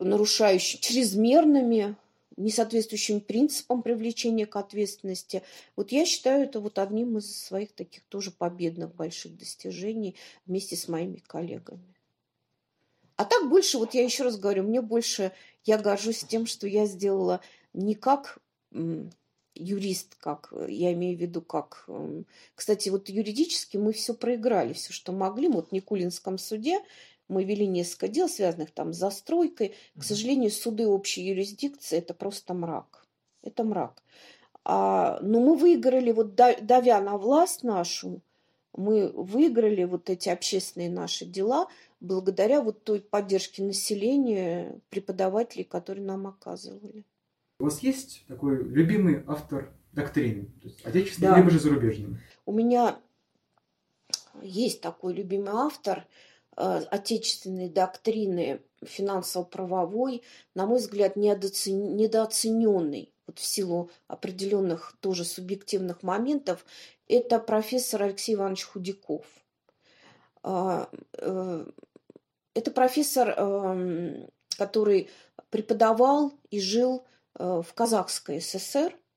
нарушающими, 0.00 0.80
чрезмерными, 0.80 1.96
несоответствующим 2.38 3.20
принципам 3.20 3.82
привлечения 3.82 4.46
к 4.46 4.56
ответственности. 4.56 5.42
Вот 5.76 5.92
я 5.92 6.06
считаю 6.06 6.44
это 6.44 6.60
вот 6.60 6.78
одним 6.78 7.18
из 7.18 7.36
своих 7.36 7.72
таких 7.72 8.04
тоже 8.04 8.30
победных 8.30 8.94
больших 8.94 9.36
достижений 9.36 10.14
вместе 10.46 10.76
с 10.76 10.88
моими 10.88 11.22
коллегами. 11.26 11.94
А 13.16 13.24
так 13.24 13.48
больше, 13.48 13.78
вот 13.78 13.94
я 13.94 14.04
еще 14.04 14.22
раз 14.22 14.38
говорю, 14.38 14.62
мне 14.62 14.80
больше, 14.80 15.32
я 15.64 15.76
горжусь 15.76 16.24
тем, 16.24 16.46
что 16.46 16.68
я 16.68 16.86
сделала 16.86 17.40
не 17.72 17.94
как 17.94 18.38
юрист, 19.54 20.14
как 20.20 20.52
я 20.68 20.92
имею 20.92 21.18
в 21.18 21.20
виду, 21.20 21.42
как... 21.42 21.88
Кстати, 22.54 22.90
вот 22.90 23.08
юридически 23.08 23.76
мы 23.76 23.92
все 23.92 24.14
проиграли, 24.14 24.72
все, 24.72 24.92
что 24.92 25.10
могли. 25.10 25.48
Вот 25.48 25.70
в 25.70 25.72
Никулинском 25.72 26.38
суде 26.38 26.80
мы 27.28 27.44
вели 27.44 27.66
несколько 27.66 28.08
дел, 28.08 28.28
связанных 28.28 28.70
там 28.70 28.92
с 28.92 28.96
застройкой. 28.96 29.74
К 29.96 30.02
сожалению, 30.02 30.50
суды 30.50 30.86
общей 30.86 31.22
юрисдикции– 31.22 31.98
это 31.98 32.14
просто 32.14 32.54
мрак. 32.54 33.06
Это 33.42 33.64
мрак. 33.64 34.02
А, 34.64 35.18
но 35.22 35.40
мы 35.40 35.56
выиграли, 35.56 36.12
вот 36.12 36.34
давя 36.34 37.00
на 37.00 37.16
власть 37.16 37.62
нашу, 37.62 38.20
мы 38.74 39.08
выиграли 39.08 39.84
вот 39.84 40.10
эти 40.10 40.28
общественные 40.28 40.90
наши 40.90 41.24
дела 41.24 41.68
благодаря 42.00 42.60
вот 42.62 42.84
той 42.84 43.00
поддержке 43.00 43.62
населения, 43.62 44.80
преподавателей, 44.88 45.64
которые 45.64 46.04
нам 46.04 46.26
оказывали. 46.26 47.04
У 47.60 47.64
вас 47.64 47.80
есть 47.80 48.24
такой 48.28 48.62
любимый 48.62 49.24
автор 49.26 49.72
доктрины, 49.92 50.46
то 50.62 50.68
есть 50.68 50.86
отечественный, 50.86 51.30
да. 51.30 51.38
либо 51.38 51.50
же 51.50 51.58
зарубежный? 51.58 52.18
У 52.46 52.52
меня 52.52 52.98
есть 54.40 54.80
такой 54.80 55.12
любимый 55.12 55.52
автор– 55.52 56.06
отечественной 56.58 57.68
доктрины 57.68 58.60
финансово-правовой, 58.84 60.22
на 60.54 60.66
мой 60.66 60.78
взгляд, 60.78 61.14
недооцененный 61.16 63.12
вот 63.26 63.38
в 63.38 63.44
силу 63.44 63.90
определенных 64.08 64.96
тоже 65.00 65.24
субъективных 65.24 66.02
моментов, 66.02 66.64
это 67.06 67.38
профессор 67.38 68.02
Алексей 68.02 68.34
Иванович 68.34 68.64
Худяков. 68.64 69.24
А, 70.42 70.88
э, 71.12 71.66
это 72.54 72.70
профессор, 72.70 73.30
эм, 73.30 74.30
который 74.56 75.10
преподавал 75.50 76.32
и 76.50 76.58
жил 76.58 77.04
э, 77.38 77.62
в 77.64 77.74
Казахской 77.74 78.40
ССР– 78.40 78.96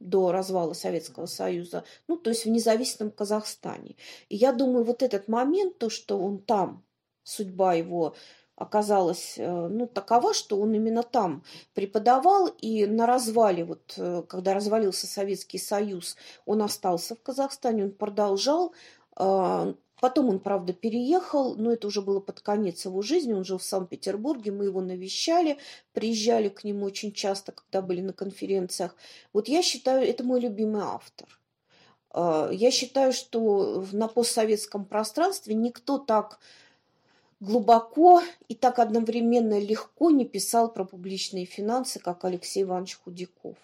до 0.00 0.32
развала 0.32 0.72
Советского 0.72 1.26
Союза, 1.26 1.84
ну, 2.06 2.16
то 2.16 2.30
есть 2.30 2.44
в 2.44 2.48
независимом 2.48 3.10
Казахстане. 3.10 3.96
И 4.28 4.36
я 4.36 4.52
думаю, 4.52 4.84
вот 4.84 5.02
этот 5.02 5.28
момент, 5.28 5.78
то, 5.78 5.90
что 5.90 6.18
он 6.18 6.38
там, 6.38 6.84
судьба 7.22 7.74
его 7.74 8.14
оказалась 8.58 9.34
э, 9.36 9.68
ну, 9.68 9.86
такова, 9.86 10.34
что 10.34 10.60
он 10.60 10.74
именно 10.74 11.02
там 11.04 11.44
преподавал, 11.74 12.48
и 12.48 12.86
на 12.86 13.06
развале, 13.06 13.64
вот, 13.64 13.94
э, 13.96 14.22
когда 14.28 14.52
развалился 14.52 15.06
Советский 15.06 15.58
Союз, 15.58 16.16
он 16.44 16.62
остался 16.62 17.14
в 17.14 17.22
Казахстане, 17.22 17.84
он 17.84 17.92
продолжал 17.92 18.74
э, 19.16 19.74
Потом 20.00 20.28
он, 20.28 20.38
правда, 20.38 20.72
переехал, 20.72 21.56
но 21.56 21.72
это 21.72 21.88
уже 21.88 22.02
было 22.02 22.20
под 22.20 22.40
конец 22.40 22.84
его 22.84 23.02
жизни. 23.02 23.32
Он 23.32 23.44
жил 23.44 23.58
в 23.58 23.64
Санкт-Петербурге, 23.64 24.52
мы 24.52 24.66
его 24.66 24.80
навещали, 24.80 25.58
приезжали 25.92 26.48
к 26.48 26.62
нему 26.64 26.86
очень 26.86 27.12
часто, 27.12 27.52
когда 27.52 27.82
были 27.82 28.00
на 28.00 28.12
конференциях. 28.12 28.94
Вот 29.32 29.48
я 29.48 29.62
считаю, 29.62 30.08
это 30.08 30.22
мой 30.22 30.40
любимый 30.40 30.82
автор. 30.82 31.28
А, 32.10 32.50
я 32.52 32.70
считаю, 32.70 33.12
что 33.12 33.84
на 33.92 34.06
постсоветском 34.08 34.84
пространстве 34.84 35.54
никто 35.54 35.98
так 35.98 36.38
глубоко 37.40 38.22
и 38.48 38.54
так 38.54 38.78
одновременно 38.78 39.58
легко 39.58 40.10
не 40.10 40.24
писал 40.24 40.72
про 40.72 40.84
публичные 40.84 41.44
финансы, 41.44 41.98
как 41.98 42.24
Алексей 42.24 42.62
Иванович 42.62 42.98
Худяков. 43.04 43.56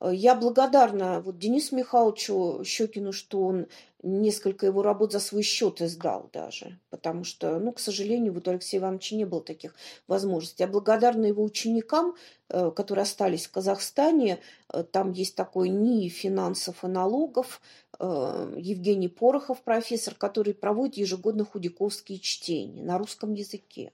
Э, 0.00 0.10
я 0.12 0.34
благодарна 0.34 1.20
вот 1.20 1.38
Денису 1.38 1.76
Михайловичу 1.76 2.62
Щекину, 2.64 3.12
что 3.12 3.42
он 3.42 3.66
несколько 4.02 4.66
его 4.66 4.82
работ 4.82 5.12
за 5.12 5.20
свой 5.20 5.42
счет 5.42 5.82
издал 5.82 6.30
даже, 6.32 6.78
потому 6.90 7.24
что, 7.24 7.58
ну, 7.58 7.72
к 7.72 7.80
сожалению, 7.80 8.32
вот 8.32 8.46
у 8.46 8.50
Алексея 8.52 8.80
Ивановича 8.80 9.16
не 9.16 9.24
было 9.24 9.42
таких 9.42 9.74
возможностей. 10.06 10.62
Я 10.62 10.68
благодарна 10.68 11.26
его 11.26 11.42
ученикам, 11.42 12.14
э, 12.48 12.70
которые 12.70 13.02
остались 13.02 13.46
в 13.46 13.52
Казахстане. 13.52 14.38
Э, 14.72 14.84
там 14.84 15.12
есть 15.12 15.34
такой 15.34 15.68
НИИ 15.70 16.08
финансов 16.08 16.84
и 16.84 16.86
налогов, 16.86 17.60
Евгений 17.98 19.08
Порохов, 19.08 19.62
профессор, 19.62 20.14
который 20.14 20.52
проводит 20.52 20.98
ежегодно 20.98 21.46
худяковские 21.46 22.18
чтения 22.18 22.82
на 22.82 22.98
русском 22.98 23.32
языке. 23.32 23.90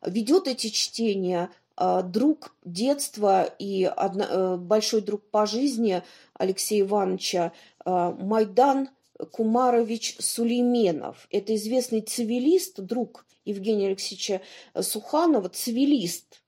Ведет 0.00 0.46
эти 0.46 0.68
чтения 0.68 1.50
друг 1.76 2.54
детства 2.64 3.48
и 3.58 3.84
э, 3.84 4.56
большой 4.56 5.00
друг 5.00 5.22
по 5.30 5.46
жизни 5.46 6.02
Алексея 6.34 6.82
Ивановича 6.82 7.52
а, 7.84 8.12
Майдан 8.12 8.88
Кумарович 9.30 10.16
Сулейменов. 10.18 11.26
Это 11.30 11.54
известный 11.54 12.00
цивилист, 12.00 12.80
друг 12.80 13.24
Евгения 13.44 13.88
Алексеевича 13.88 14.40
Суханова, 14.80 15.48
цивилист, 15.48 16.42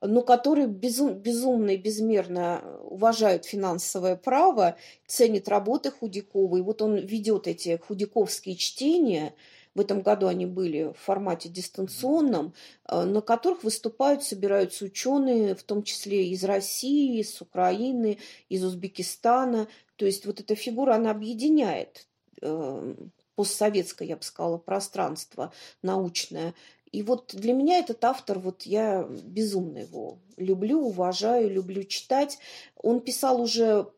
но 0.00 0.22
который 0.22 0.66
безум, 0.66 1.14
безумно 1.14 1.70
и 1.70 1.76
безмерно 1.76 2.62
уважает 2.84 3.44
финансовое 3.44 4.16
право, 4.16 4.76
ценит 5.06 5.48
работы 5.48 5.90
Худякова. 5.90 6.56
И 6.56 6.62
вот 6.62 6.82
он 6.82 6.96
ведет 6.96 7.46
эти 7.46 7.80
худяковские 7.86 8.56
чтения– 8.56 9.34
в 9.74 9.80
этом 9.80 10.02
году 10.02 10.26
они 10.26 10.46
были 10.46 10.92
в 10.92 10.94
формате 10.94 11.48
дистанционном, 11.48 12.54
э, 12.88 13.04
на 13.04 13.20
которых 13.20 13.64
выступают, 13.64 14.22
собираются 14.22 14.84
ученые, 14.84 15.54
в 15.54 15.62
том 15.62 15.82
числе 15.82 16.28
из 16.28 16.44
России, 16.44 17.20
из 17.20 17.40
Украины, 17.40 18.18
из 18.48 18.64
Узбекистана. 18.64 19.68
То 19.96 20.06
есть 20.06 20.26
вот 20.26 20.40
эта 20.40 20.54
фигура, 20.54 20.94
она 20.94 21.10
объединяет 21.10 22.06
э, 22.42 22.94
постсоветское, 23.34 24.08
я 24.08 24.16
бы 24.16 24.22
сказала, 24.22 24.58
пространство 24.58 25.52
научное. 25.82 26.54
И 26.90 27.02
вот 27.02 27.30
для 27.34 27.54
меня 27.54 27.78
этот 27.78 28.04
автор, 28.04 28.38
вот 28.38 28.62
я 28.62 29.08
безумно 29.24 29.78
его 29.78 30.18
люблю, 30.36 30.80
уважаю, 30.82 31.50
люблю 31.50 31.84
читать. 31.84 32.38
Он 32.76 33.00
писал 33.00 33.40
уже 33.40 33.88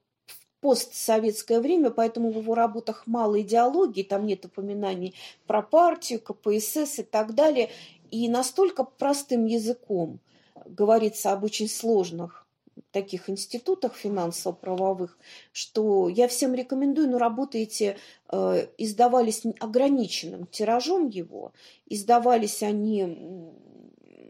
постсоветское 0.64 1.61
время, 1.61 1.90
поэтому 1.90 2.31
в 2.31 2.38
его 2.38 2.55
работах 2.55 3.07
мало 3.07 3.42
идеологии, 3.42 4.03
там 4.03 4.24
нет 4.24 4.46
упоминаний 4.46 5.14
про 5.46 5.61
партию, 5.61 6.22
КПСС 6.22 7.00
и 7.00 7.03
так 7.03 7.35
далее. 7.35 7.68
И 8.11 8.31
настолько 8.31 8.85
простым 8.85 9.44
языком 9.44 10.20
говорится 10.64 11.33
об 11.33 11.44
очень 11.44 11.68
сложных 11.68 12.46
таких 12.92 13.29
институтах 13.29 13.94
финансово-правовых, 13.94 15.18
что 15.53 16.09
я 16.09 16.29
всем 16.29 16.55
рекомендую, 16.55 17.11
но 17.11 17.18
работы 17.18 17.59
эти 17.59 17.98
э, 18.31 18.66
издавались 18.79 19.42
ограниченным 19.61 20.46
тиражом 20.46 21.09
его, 21.09 21.53
издавались 21.90 22.62
они 22.62 23.53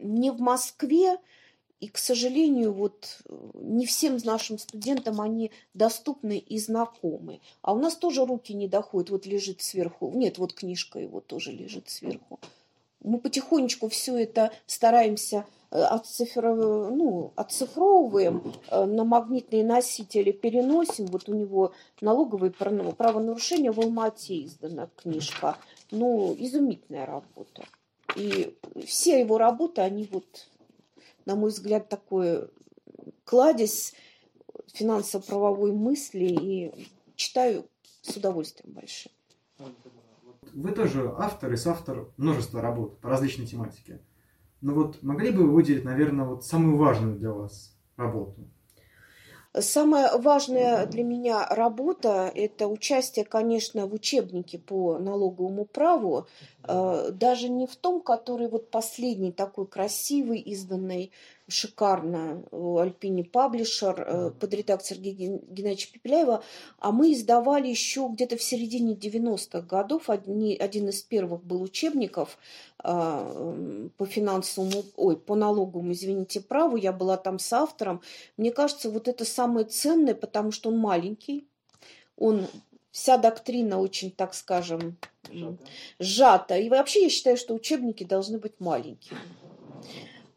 не 0.00 0.32
в 0.32 0.40
Москве, 0.40 1.18
и, 1.84 1.88
к 1.88 1.98
сожалению, 1.98 2.72
вот 2.72 3.18
э, 3.28 3.34
не 3.60 3.84
всем 3.84 4.16
нашим 4.24 4.58
студентам 4.58 5.20
они 5.20 5.50
доступны 5.74 6.38
и 6.38 6.58
знакомы. 6.58 7.42
А 7.60 7.74
у 7.74 7.78
нас 7.78 7.94
тоже 7.94 8.24
руки 8.24 8.54
не 8.54 8.68
доходят. 8.68 9.10
Вот 9.10 9.26
лежит 9.26 9.60
сверху. 9.60 10.10
Нет, 10.14 10.38
вот 10.38 10.54
книжка 10.54 10.98
его 10.98 11.20
тоже 11.20 11.52
лежит 11.52 11.90
сверху. 11.90 12.40
Мы 13.02 13.18
потихонечку 13.18 13.90
все 13.90 14.16
это 14.16 14.50
стараемся 14.64 15.44
э, 15.70 15.78
отцифров... 15.78 16.56
ну, 16.56 17.34
отцифровываем, 17.36 18.54
э, 18.70 18.84
на 18.86 19.04
магнитные 19.04 19.62
носители 19.62 20.32
переносим. 20.32 21.04
Вот 21.08 21.28
у 21.28 21.34
него 21.34 21.74
налоговые 22.00 22.50
правонарушения 22.50 23.72
в 23.72 23.80
Алмате 23.80 24.42
издана 24.46 24.88
книжка. 24.96 25.58
Ну, 25.90 26.34
изумительная 26.38 27.04
работа. 27.04 27.66
И 28.16 28.56
все 28.86 29.20
его 29.20 29.36
работы, 29.36 29.82
они 29.82 30.08
вот 30.10 30.46
на 31.26 31.36
мой 31.36 31.50
взгляд, 31.50 31.88
такой 31.88 32.48
кладезь 33.24 33.94
финансово-правовой 34.72 35.72
мысли 35.72 36.24
и 36.24 36.88
читаю 37.16 37.66
с 38.02 38.16
удовольствием 38.16 38.74
большим. 38.74 39.12
Вы 40.52 40.70
тоже 40.72 41.12
автор 41.18 41.52
и 41.52 41.56
соавтор 41.56 42.12
множества 42.16 42.60
работ 42.60 43.00
по 43.00 43.08
различной 43.08 43.46
тематике. 43.46 44.00
Но 44.60 44.74
вот 44.74 45.02
могли 45.02 45.30
бы 45.30 45.44
вы 45.44 45.52
выделить, 45.52 45.84
наверное, 45.84 46.26
вот 46.26 46.44
самую 46.44 46.76
важную 46.76 47.18
для 47.18 47.32
вас 47.32 47.76
работу? 47.96 48.48
Самая 49.56 50.18
важная 50.18 50.84
для 50.86 51.04
меня 51.04 51.46
работа– 51.48 52.32
это 52.34 52.66
участие, 52.66 53.24
конечно, 53.24 53.86
в 53.86 53.94
учебнике 53.94 54.58
по 54.58 54.98
налоговому 54.98 55.64
праву, 55.64 56.26
э, 56.64 57.10
даже 57.12 57.48
не 57.48 57.68
в 57.68 57.76
том, 57.76 58.00
который 58.00 58.48
вот 58.48 58.70
последний 58.70 59.30
такой 59.30 59.68
красивый, 59.68 60.40
изданный 60.40 61.12
шикарно, 61.48 62.42
Альпини 62.52 63.22
Паблишер, 63.22 64.32
под 64.40 64.54
редакцией 64.54 64.96
Сергея 64.98 65.40
Геннадьевича 65.48 65.92
Пепеляева, 65.92 66.42
а 66.78 66.92
мы 66.92 67.12
издавали 67.12 67.68
еще 67.68 68.08
где-то 68.10 68.36
в 68.36 68.42
середине 68.42 68.94
90-х 68.94 69.60
годов, 69.62 70.08
один, 70.10 70.56
один 70.60 70.88
из 70.88 71.02
первых 71.02 71.44
был 71.44 71.62
учебников 71.62 72.38
по 72.78 74.06
финансовому, 74.06 74.84
ой, 74.96 75.16
по 75.16 75.34
налоговому, 75.34 75.92
извините, 75.92 76.40
праву, 76.40 76.76
я 76.76 76.92
была 76.92 77.16
там 77.16 77.38
с 77.38 77.52
автором. 77.52 78.02
Мне 78.36 78.50
кажется, 78.50 78.90
вот 78.90 79.08
это 79.08 79.24
самое 79.24 79.66
ценное, 79.66 80.14
потому 80.14 80.50
что 80.52 80.70
он 80.70 80.78
маленький, 80.78 81.46
он 82.16 82.46
вся 82.90 83.16
доктрина 83.18 83.80
очень, 83.80 84.10
так 84.10 84.34
скажем, 84.34 84.96
сжата. 85.98 86.56
И 86.58 86.68
вообще 86.68 87.04
я 87.04 87.10
считаю, 87.10 87.36
что 87.36 87.54
учебники 87.54 88.04
должны 88.04 88.38
быть 88.38 88.60
маленькими, 88.60 89.18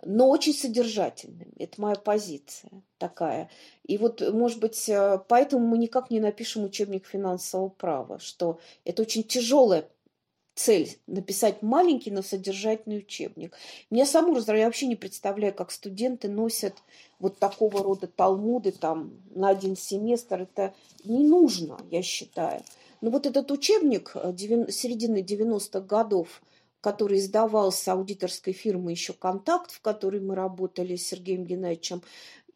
но 0.08 0.30
очень 0.30 0.54
содержательными. 0.54 1.52
Это 1.60 1.82
моя 1.82 1.96
позиция 1.96 2.72
такая. 2.98 3.50
И 3.84 3.98
вот, 3.98 4.22
может 4.34 4.60
быть, 4.60 4.88
э, 4.88 5.20
поэтому 5.28 5.67
мы 5.67 5.78
никак 5.78 6.10
не 6.10 6.22
напишем 6.22 6.63
учебник 6.63 7.06
финансового 7.06 7.67
права, 7.67 8.17
что 8.17 8.60
это 8.86 9.02
очень 9.02 9.24
тяжелая 9.24 9.86
цель 10.56 10.98
написать 11.08 11.62
маленький, 11.62 12.10
но 12.10 12.22
содержательный 12.22 13.00
учебник. 13.00 13.56
Меня 13.91 14.06
саму 14.06 14.34
раздражает, 14.34 14.62
я 14.62 14.67
вообще 14.67 14.88
не 14.88 14.96
представляю, 14.96 15.54
как 15.54 15.72
студенты 15.72 16.30
носят 16.30 16.76
вот 17.20 17.38
такого 17.38 17.84
рода 17.84 18.08
талмуды 18.08 18.72
там 18.72 19.12
на 19.36 19.50
один 19.50 19.76
семестр. 19.76 20.43
Это 20.43 20.74
не 21.04 21.26
нужно, 21.26 21.78
я 21.91 22.02
считаю. 22.02 22.63
Но 23.02 23.12
вот 23.12 23.26
этот 23.26 23.52
учебник 23.52 24.12
э, 24.15 24.34
середины 24.38 25.17
90-х 25.17 25.82
годов, 25.82 26.41
который 26.82 27.20
издавался 27.20 27.94
аудиторской 27.94 28.54
фирмой 28.54 28.94
еще 28.94 29.13
«Контакт», 29.13 29.72
в 29.72 29.82
которой 29.82 30.22
мы 30.22 30.36
работали 30.36 30.96
с 30.96 31.08
Сергеем 31.08 31.46
Геннадьевичем, 31.46 32.02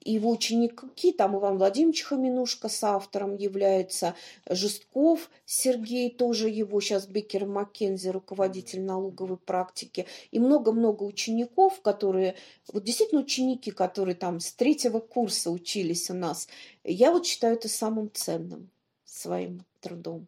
его 0.04 0.32
ученики, 0.32 1.12
там 1.12 1.38
Иван 1.38 1.58
Владимирович 1.58 2.04
Хаминушка 2.04 2.70
с 2.70 2.84
автором 2.84 3.36
является, 3.36 4.16
Жестков 4.50 5.30
Сергей, 5.46 6.10
тоже 6.10 6.50
его 6.50 6.82
сейчас 6.82 7.06
Бекер 7.06 7.46
Маккензи, 7.46 8.10
руководитель 8.10 8.82
налоговой 8.82 9.38
практики, 9.38 10.08
и 10.32 10.40
много-много 10.40 11.04
учеников, 11.04 11.82
которые, 11.82 12.36
вот 12.74 12.84
действительно 12.84 13.22
ученики, 13.22 13.72
которые 13.72 14.16
там 14.16 14.40
с 14.40 14.54
третьего 14.54 15.00
курса 15.00 15.52
учились 15.52 16.10
у 16.10 16.14
нас, 16.14 16.48
я 16.84 17.12
вот 17.12 17.26
считаю 17.26 17.56
это 17.56 17.70
самым 17.70 18.12
ценным 18.12 18.72
своим 19.06 19.64
трудом, 19.82 20.28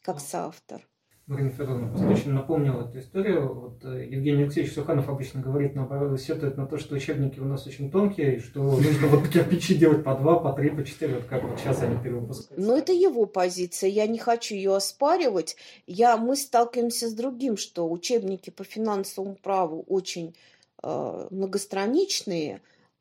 как 0.00 0.20
соавтор. 0.20 0.88
Марина 1.32 1.50
Федоровна 1.50 2.12
очень 2.12 2.32
напомнила 2.32 2.86
эту 2.86 2.98
историю. 2.98 3.54
Вот 3.54 3.84
э, 3.84 4.06
Евгений 4.10 4.42
Алексеевич 4.42 4.74
Суханов 4.74 5.08
обычно 5.08 5.40
говорит, 5.40 5.74
наоборот, 5.74 6.20
сетует 6.20 6.56
на 6.56 6.66
то, 6.66 6.76
что 6.76 6.94
учебники 6.94 7.40
у 7.40 7.44
нас 7.44 7.66
очень 7.66 7.90
тонкие, 7.90 8.36
и 8.36 8.40
что 8.40 8.60
нужно 8.62 9.08
вот 9.08 9.28
кирпичи 9.28 9.74
делать 9.74 10.04
по 10.04 10.14
два, 10.14 10.38
по 10.38 10.52
три, 10.52 10.70
по 10.70 10.84
четыре, 10.84 11.14
вот 11.14 11.24
как 11.24 11.42
вот 11.42 11.58
сейчас 11.58 11.82
они 11.82 11.96
перевыпускают. 11.96 12.62
Ну, 12.62 12.76
это 12.76 12.92
его 12.92 13.24
позиция, 13.24 13.88
я 13.88 14.06
не 14.06 14.18
хочу 14.18 14.54
ее 14.54 14.76
оспаривать. 14.76 15.56
Я, 15.86 16.16
мы 16.16 16.36
сталкиваемся 16.36 17.08
с 17.08 17.14
другим, 17.14 17.56
что 17.56 17.90
учебники 17.90 18.50
по 18.50 18.64
финансовому 18.64 19.36
праву 19.36 19.84
очень 19.88 20.34
э, 20.82 21.28
многостраничные, 21.30 22.60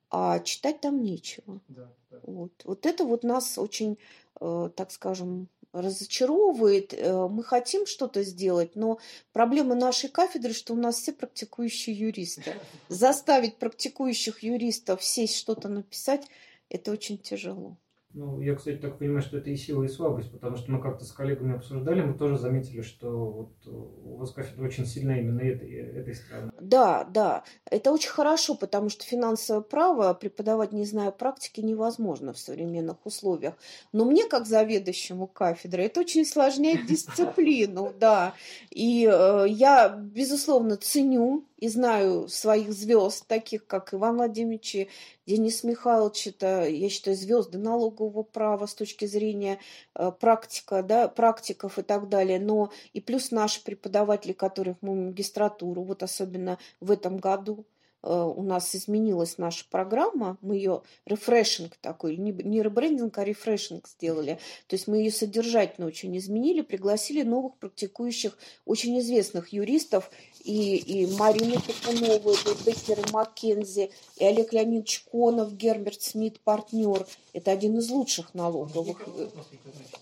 а 0.10 0.40
читать 0.40 0.80
там 0.82 1.04
нечего. 1.04 1.60
Да, 1.68 1.92
да. 2.10 2.20
Вот. 2.24 2.52
вот 2.64 2.86
это 2.86 3.04
вот 3.04 3.24
нас 3.24 3.58
очень, 3.58 3.98
э, 4.40 4.70
так 4.76 4.92
скажем, 4.92 5.50
разочаровывает. 5.74 6.94
Э, 6.94 7.28
мы 7.28 7.44
хотим 7.44 7.86
что-то 7.86 8.24
сделать, 8.24 8.76
но 8.76 9.00
проблема 9.32 9.76
нашей 9.76 10.10
кафедры, 10.10 10.54
что 10.54 10.74
у 10.74 10.78
нас 10.78 10.98
все 10.98 11.14
практикующие 11.14 11.96
юристы. 11.96 12.56
Заставить 12.90 13.58
практикующих 13.58 14.44
юристов 14.44 15.04
сесть 15.04 15.38
что-то 15.38 15.70
написать, 15.70 16.28
это 16.70 16.92
очень 16.92 17.18
тяжело. 17.18 17.78
Ну, 18.14 18.42
я, 18.42 18.56
кстати, 18.56 18.78
так 18.78 18.98
понимаю, 18.98 19.22
что 19.22 19.38
это 19.38 19.50
и 19.50 19.56
сила, 19.56 19.84
и 19.84 19.88
слабость, 19.88 20.32
потому 20.32 20.58
что 20.58 20.72
мы 20.72 20.82
как-то 20.82 21.06
с 21.06 21.12
коллегами 21.12 21.56
обсуждали, 21.56 22.02
мы 22.02 22.14
тоже 22.14 22.38
заметили, 22.38 22.82
что 22.82 23.10
вот 23.10 23.68
у 23.68 24.18
вас 24.18 24.32
кафедра 24.32 24.66
очень 24.66 24.86
сильна 24.86 25.18
именно 25.18 25.40
этой, 25.40 25.72
этой 25.72 26.16
стороны. 26.16 26.52
Да, 26.60 27.06
да, 27.06 27.44
это 27.66 27.92
очень 27.92 28.10
хорошо, 28.10 28.56
потому 28.56 28.90
что 28.90 29.06
финансовое 29.06 29.62
право 29.62 30.14
преподавать, 30.14 30.74
не 30.74 30.86
зная 30.86 31.12
практики, 31.12 31.62
невозможно 31.62 32.34
в 32.34 32.38
современных 32.38 33.06
условиях. 33.06 33.54
Но 33.94 34.04
мне, 34.04 34.28
как 34.28 34.46
заведующему 34.46 35.28
кафедры, 35.28 35.84
это 35.84 36.02
очень 36.02 36.24
усложняет 36.24 36.86
дисциплину, 36.88 37.94
да. 37.98 38.34
И 38.70 39.10
э, 39.12 39.46
я, 39.48 39.90
безусловно, 39.90 40.76
ценю 40.76 41.46
и 41.62 41.70
знаю 41.70 42.28
своих 42.28 42.74
звезд, 42.74 43.28
таких 43.28 43.68
как 43.68 43.94
Иван 43.94 44.18
Владимирович 44.18 44.90
Денис 45.28 45.64
Михайлович, 45.64 46.28
это, 46.28 46.68
я 46.68 46.90
считаю, 46.90 47.16
звезды 47.16 47.60
налогового 47.60 48.24
права 48.24 48.66
с 48.66 48.74
точки 48.74 49.06
зрения 49.06 49.60
э, 49.94 50.12
практика, 50.12 50.82
да, 50.82 51.08
практиков 51.08 51.78
и 51.78 51.84
так 51.84 52.10
далее. 52.10 52.40
Но 52.40 52.72
и 52.94 53.00
плюс 53.00 53.30
наши 53.30 53.64
преподаватели, 53.64 54.34
которых 54.34 54.78
мы 54.82 54.96
магистратуру, 54.96 55.84
вот 55.84 56.02
особенно 56.02 56.58
в 56.80 56.90
этом 56.90 57.18
году, 57.18 57.64
у 58.04 58.42
нас 58.42 58.76
изменилась 58.76 59.38
наша 59.38 59.66
программа, 59.70 60.38
мы 60.42 60.56
ее 60.56 60.82
рефрешинг 61.06 61.78
такой, 61.82 62.18
не, 62.18 62.32
ребрендинг, 62.32 63.18
а 63.18 63.24
рефрешинг 63.24 63.88
сделали. 63.88 64.40
То 64.68 64.76
есть 64.76 64.88
мы 64.88 64.98
ее 64.98 65.12
содержательно 65.12 65.88
очень 65.88 66.18
изменили, 66.18 66.62
пригласили 66.62 67.22
новых 67.22 67.58
практикующих, 67.58 68.38
очень 68.66 69.00
известных 69.00 69.54
юристов, 69.54 70.10
и, 70.44 70.78
и 70.78 71.16
Марину 71.16 71.62
Тупунову, 71.62 72.32
и 72.32 72.66
Беккер 72.66 73.00
Маккензи, 73.12 73.92
и 74.18 74.26
Олег 74.26 74.52
Леонидович 74.54 75.06
Конов, 75.12 75.56
Герберт 75.56 76.02
Смит, 76.02 76.40
партнер. 76.40 77.06
Это 77.34 77.52
один 77.52 77.78
из 77.78 77.90
лучших 77.90 78.34
налоговых. 78.34 79.02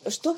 Что? 0.07 0.37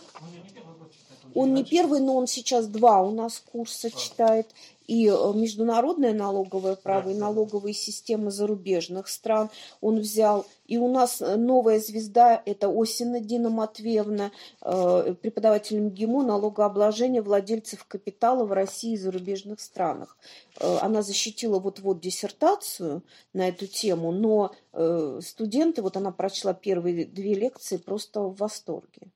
Он 1.34 1.54
не 1.54 1.63
первый, 1.63 2.02
но 2.02 2.15
он 2.15 2.28
сейчас 2.28 2.67
два 2.67 3.02
у 3.02 3.12
нас 3.12 3.41
курса 3.52 3.89
читает 3.89 4.47
и 4.91 5.08
э, 5.08 5.34
международное 5.34 6.13
налоговое 6.13 6.75
право, 6.75 7.12
и 7.12 7.13
налоговые 7.13 7.73
системы 7.73 8.30
зарубежных 8.30 9.08
стран 9.08 9.49
он 9.80 9.99
взял. 9.99 10.45
И 10.67 10.77
у 10.77 10.91
нас 10.91 11.21
э, 11.21 11.38
новая 11.38 11.80
звезда– 11.80 12.41
это 12.45 12.67
Осина 12.67 13.21
Дина 13.21 13.49
Матвеевна, 13.49 14.32
э, 14.62 15.15
преподаватель 15.21 15.80
МГИМО 15.80 16.23
налогообложения 16.23 17.21
владельцев 17.21 17.86
капитала 17.86 18.43
в 18.43 18.51
России 18.51 18.95
и 18.95 18.97
зарубежных 18.97 19.62
странах. 19.62 20.17
Она 20.60 21.01
защитила 21.01 21.60
вот-вот 21.60 22.01
диссертацию 22.01 23.01
на 23.34 23.47
эту 23.47 23.67
тему, 23.67 24.12
но 24.12 24.51
студенты, 25.21 25.82
вот 25.82 25.95
она 25.97 26.12
прочла 26.12 26.54
первые 26.54 27.06
две 27.06 27.34
лекции, 27.34 27.77
просто 27.77 28.21
в 28.21 28.36
восторге. 28.36 29.08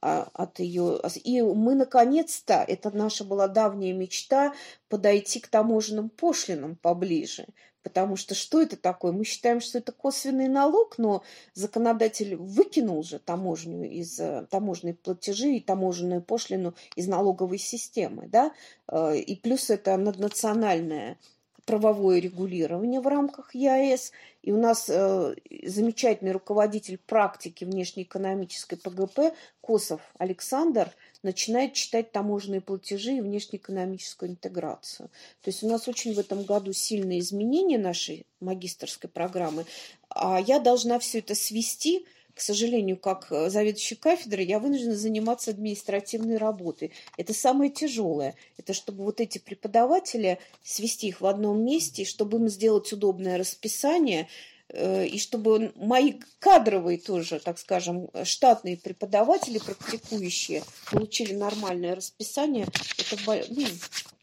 А, 0.00 0.28
от 0.32 0.60
ее... 0.60 1.00
И 1.24 1.42
мы, 1.42 1.74
наконец-то, 1.74 2.64
это 2.66 2.90
наша 2.96 3.24
была 3.24 3.48
давняя 3.48 3.92
мечта, 3.92 4.54
подойти 4.88 5.40
к 5.40 5.48
таможенным 5.48 6.08
пошлинам 6.08 6.76
поближе. 6.76 7.46
Потому 7.82 8.16
что 8.16 8.34
что 8.34 8.60
это 8.60 8.76
такое? 8.76 9.12
Мы 9.12 9.24
считаем, 9.24 9.60
что 9.60 9.78
это 9.78 9.92
косвенный 9.92 10.48
налог, 10.48 10.98
но 10.98 11.22
законодатель 11.54 12.36
выкинул 12.36 13.02
же 13.02 13.18
таможню 13.18 13.88
из 13.90 14.18
э, 14.20 14.46
таможенной 14.50 14.94
платежи 14.94 15.54
и 15.54 15.60
таможенную 15.60 16.20
пошлину 16.20 16.74
из 16.96 17.08
налоговой 17.08 17.58
системы. 17.58 18.28
Да? 18.28 18.52
Э, 18.88 19.16
и 19.16 19.36
плюс 19.36 19.70
это 19.70 19.96
наднациональная 19.96 21.18
правовое 21.68 22.18
регулирование 22.18 22.98
в 22.98 23.06
рамках 23.06 23.54
ЕАЭС. 23.54 24.12
И 24.42 24.52
у 24.52 24.56
нас 24.56 24.86
э, 24.88 25.34
замечательный 25.64 26.32
руководитель 26.32 26.96
практики 26.96 27.64
внешнеэкономической 27.64 28.78
ПГП 28.78 29.34
Косов 29.60 30.00
Александр 30.16 30.90
начинает 31.22 31.74
читать 31.74 32.10
таможенные 32.10 32.62
платежи 32.62 33.18
и 33.18 33.20
внешнеэкономическую 33.20 34.30
интеграцию. 34.30 35.10
То 35.42 35.50
есть 35.50 35.62
у 35.62 35.68
нас 35.68 35.86
очень 35.88 36.14
в 36.14 36.18
этом 36.18 36.44
году 36.44 36.72
сильные 36.72 37.18
изменения 37.18 37.76
нашей 37.76 38.24
магистрской 38.40 39.10
программы. 39.10 39.66
А 40.08 40.40
я 40.40 40.60
должна 40.60 40.98
все 40.98 41.18
это 41.18 41.34
свести 41.34 42.06
к 42.38 42.40
сожалению, 42.40 42.96
как 42.96 43.32
э, 43.32 43.50
заведующий 43.50 43.96
кафедрой, 43.96 44.46
я 44.46 44.60
вынуждена 44.60 44.94
заниматься 44.94 45.50
административной 45.50 46.36
работой. 46.36 46.92
Это 47.16 47.34
самое 47.34 47.68
тяжелое. 47.68 48.36
Это 48.56 48.74
чтобы 48.74 49.02
вот 49.02 49.20
эти 49.20 49.38
преподаватели 49.38 50.38
свести 50.62 51.08
их 51.08 51.20
в 51.20 51.26
одном 51.26 51.64
месте, 51.64 52.04
чтобы 52.04 52.38
им 52.38 52.48
сделать 52.48 52.92
удобное 52.92 53.38
расписание, 53.38 54.28
э, 54.68 55.08
и 55.08 55.18
чтобы 55.18 55.72
мои 55.74 56.20
кадровые 56.38 56.98
тоже, 56.98 57.40
так 57.40 57.58
скажем, 57.58 58.08
штатные 58.22 58.76
преподаватели, 58.76 59.58
практикующие, 59.58 60.62
получили 60.92 61.34
нормальное 61.34 61.96
расписание, 61.96 62.68
это 62.98 63.44
ну, 63.50 63.66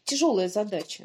тяжелая 0.04 0.48
задача. 0.48 1.04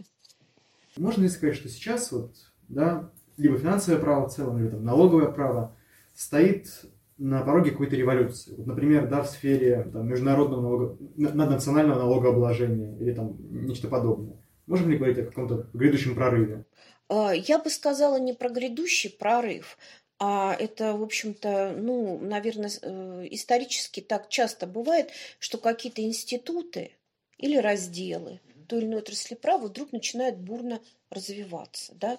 Можно 0.95 1.23
ли 1.23 1.29
сказать, 1.29 1.57
что 1.57 1.67
сейчас 1.67 2.09
вот, 2.13 2.33
да, 2.69 3.11
либо 3.35 3.57
финансовое 3.57 3.99
право 3.99 4.29
в 4.29 4.33
целом, 4.33 4.57
либо 4.57 4.71
там 4.71 4.85
налоговое 4.85 5.29
право 5.29 5.75
стоит 6.15 6.85
на 7.21 7.43
пороге 7.43 7.69
какой-то 7.69 7.95
революции. 7.95 8.55
Вот, 8.55 8.65
например, 8.65 9.07
да, 9.07 9.21
в 9.21 9.29
сфере 9.29 9.87
там, 9.93 10.07
международного 10.07 10.61
налога, 10.61 10.97
наднационального 11.15 11.99
налогообложения 11.99 12.97
или 12.97 13.13
там 13.13 13.37
нечто 13.65 13.87
подобное. 13.87 14.41
Можем 14.65 14.89
ли 14.89 14.97
говорить 14.97 15.19
о 15.19 15.25
каком-то 15.25 15.67
грядущем 15.73 16.15
прорыве? 16.15 16.65
А, 17.09 17.31
я 17.33 17.59
бы 17.59 17.69
сказала 17.69 18.19
не 18.19 18.33
про 18.33 18.49
грядущий 18.49 19.11
прорыв, 19.11 19.77
а 20.17 20.55
это, 20.57 20.93
в 20.93 21.03
общем-то, 21.03 21.75
ну, 21.77 22.17
наверное, 22.19 22.71
э, 22.81 23.27
исторически 23.29 23.99
так 23.99 24.29
часто 24.29 24.65
бывает, 24.65 25.11
что 25.37 25.59
какие-то 25.59 26.01
институты 26.01 26.91
или 27.37 27.57
разделы 27.57 28.39
той 28.67 28.79
или 28.79 28.87
иной 28.87 28.99
отрасли 28.99 29.35
права 29.35 29.67
вдруг 29.67 29.91
начинают 29.91 30.37
бурно 30.37 30.81
развиваться, 31.11 31.93
да, 31.95 32.17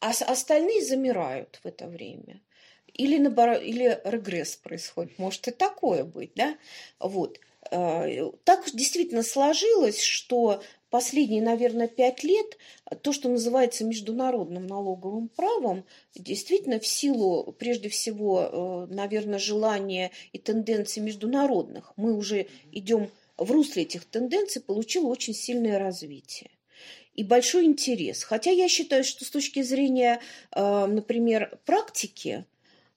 а 0.00 0.10
остальные 0.10 0.84
замирают 0.84 1.60
в 1.62 1.66
это 1.66 1.86
время. 1.86 2.40
Или, 2.94 3.18
наоборот, 3.18 3.62
или 3.62 4.00
регресс 4.04 4.56
происходит. 4.56 5.18
Может 5.18 5.48
и 5.48 5.50
такое 5.50 6.04
быть, 6.04 6.32
да? 6.34 6.56
Вот. 7.00 7.38
Э, 7.70 8.30
так 8.44 8.64
действительно 8.72 9.22
сложилось, 9.22 10.00
что 10.00 10.62
последние, 10.90 11.40
наверное, 11.40 11.88
пять 11.88 12.22
лет 12.22 12.58
то, 13.00 13.12
что 13.12 13.30
называется 13.30 13.84
международным 13.84 14.66
налоговым 14.66 15.28
правом, 15.28 15.84
действительно 16.14 16.78
в 16.78 16.86
силу, 16.86 17.54
прежде 17.58 17.88
всего, 17.88 18.88
э, 18.90 18.94
наверное, 18.94 19.38
желания 19.38 20.10
и 20.32 20.38
тенденций 20.38 21.02
международных, 21.02 21.94
мы 21.96 22.14
уже 22.14 22.46
идем 22.72 23.10
в 23.38 23.50
русле 23.50 23.84
этих 23.84 24.04
тенденций, 24.04 24.60
получило 24.60 25.06
очень 25.06 25.34
сильное 25.34 25.78
развитие 25.78 26.50
и 27.14 27.24
большой 27.24 27.64
интерес. 27.64 28.22
Хотя 28.22 28.50
я 28.50 28.68
считаю, 28.68 29.04
что 29.04 29.24
с 29.24 29.30
точки 29.30 29.62
зрения, 29.62 30.20
э, 30.52 30.86
например, 30.86 31.58
практики, 31.64 32.44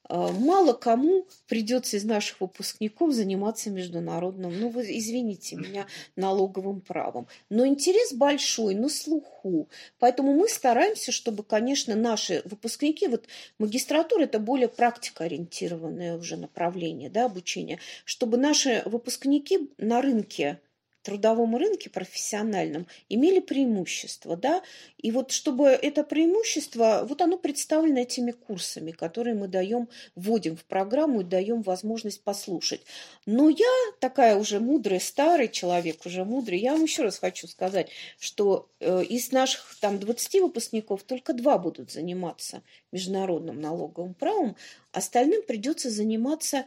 мало 0.09 0.73
кому 0.73 1.25
придется 1.47 1.97
из 1.97 2.03
наших 2.03 2.41
выпускников 2.41 3.13
заниматься 3.13 3.69
международным, 3.69 4.59
ну, 4.59 4.69
вы 4.69 4.83
извините 4.97 5.55
меня, 5.55 5.87
налоговым 6.15 6.81
правом. 6.81 7.27
Но 7.49 7.65
интерес 7.65 8.13
большой, 8.13 8.75
на 8.75 8.89
слуху. 8.89 9.67
Поэтому 9.99 10.33
мы 10.33 10.47
стараемся, 10.47 11.11
чтобы, 11.11 11.43
конечно, 11.43 11.95
наши 11.95 12.41
выпускники, 12.45 13.07
вот 13.07 13.27
магистратура– 13.59 14.23
это 14.25 14.39
более 14.39 14.67
практикоориентированное 14.67 16.17
уже 16.17 16.37
направление 16.37 17.09
да, 17.09 17.25
обучения, 17.25 17.79
чтобы 18.03 18.37
наши 18.37 18.83
выпускники 18.85 19.71
на 19.77 20.01
рынке 20.01 20.59
трудовом 21.05 21.55
рынке 21.55 21.89
профессиональном 21.89 22.87
имели 23.09 23.39
преимущество, 23.39 24.35
да, 24.35 24.63
и 24.97 25.11
вот 25.11 25.31
чтобы 25.31 25.67
это 25.67 26.03
преимущество, 26.03 27.05
вот 27.07 27.21
оно 27.21 27.37
представлено 27.37 27.99
этими 27.99 28.31
курсами, 28.31 28.91
которые 28.91 29.35
мы 29.35 29.47
даем, 29.47 29.87
вводим 30.15 30.57
в 30.57 30.65
программу 30.65 31.21
и 31.21 31.23
даем 31.23 31.61
возможность 31.61 32.23
послушать. 32.23 32.81
Но 33.27 33.49
я 33.49 33.73
такая 33.99 34.35
уже 34.35 34.59
мудрый, 34.59 34.99
старый 34.99 35.47
человек, 35.47 36.05
уже 36.05 36.25
мудрый, 36.25 36.59
я 36.59 36.71
вам 36.73 36.83
еще 36.83 37.03
раз 37.03 37.19
хочу 37.19 37.47
сказать, 37.47 37.91
что 38.19 38.67
э, 38.79 39.03
из 39.03 39.31
наших 39.31 39.77
там 39.79 39.99
20 39.99 40.41
выпускников 40.41 41.03
только 41.03 41.33
два 41.33 41.59
будут 41.59 41.91
заниматься 41.91 42.63
международным 42.91 43.61
налоговым 43.61 44.15
правом, 44.15 44.55
остальным 44.91 45.43
придется 45.43 45.91
заниматься 45.91 46.65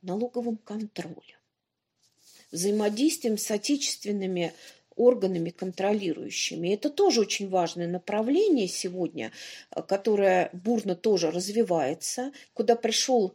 налоговым 0.00 0.58
контролем 0.58 1.39
взаимодействием 2.52 3.38
с 3.38 3.50
отечественными 3.50 4.52
органами 4.96 5.50
контролирующими. 5.50 6.68
Это 6.74 6.90
тоже 6.90 7.22
очень 7.22 7.48
важное 7.48 7.86
направление 7.86 8.68
сегодня, 8.68 9.32
э, 9.70 9.82
которое 9.82 10.50
бурно 10.52 10.94
тоже 10.94 11.30
развивается, 11.30 12.32
куда 12.54 12.76
пришел 12.76 13.34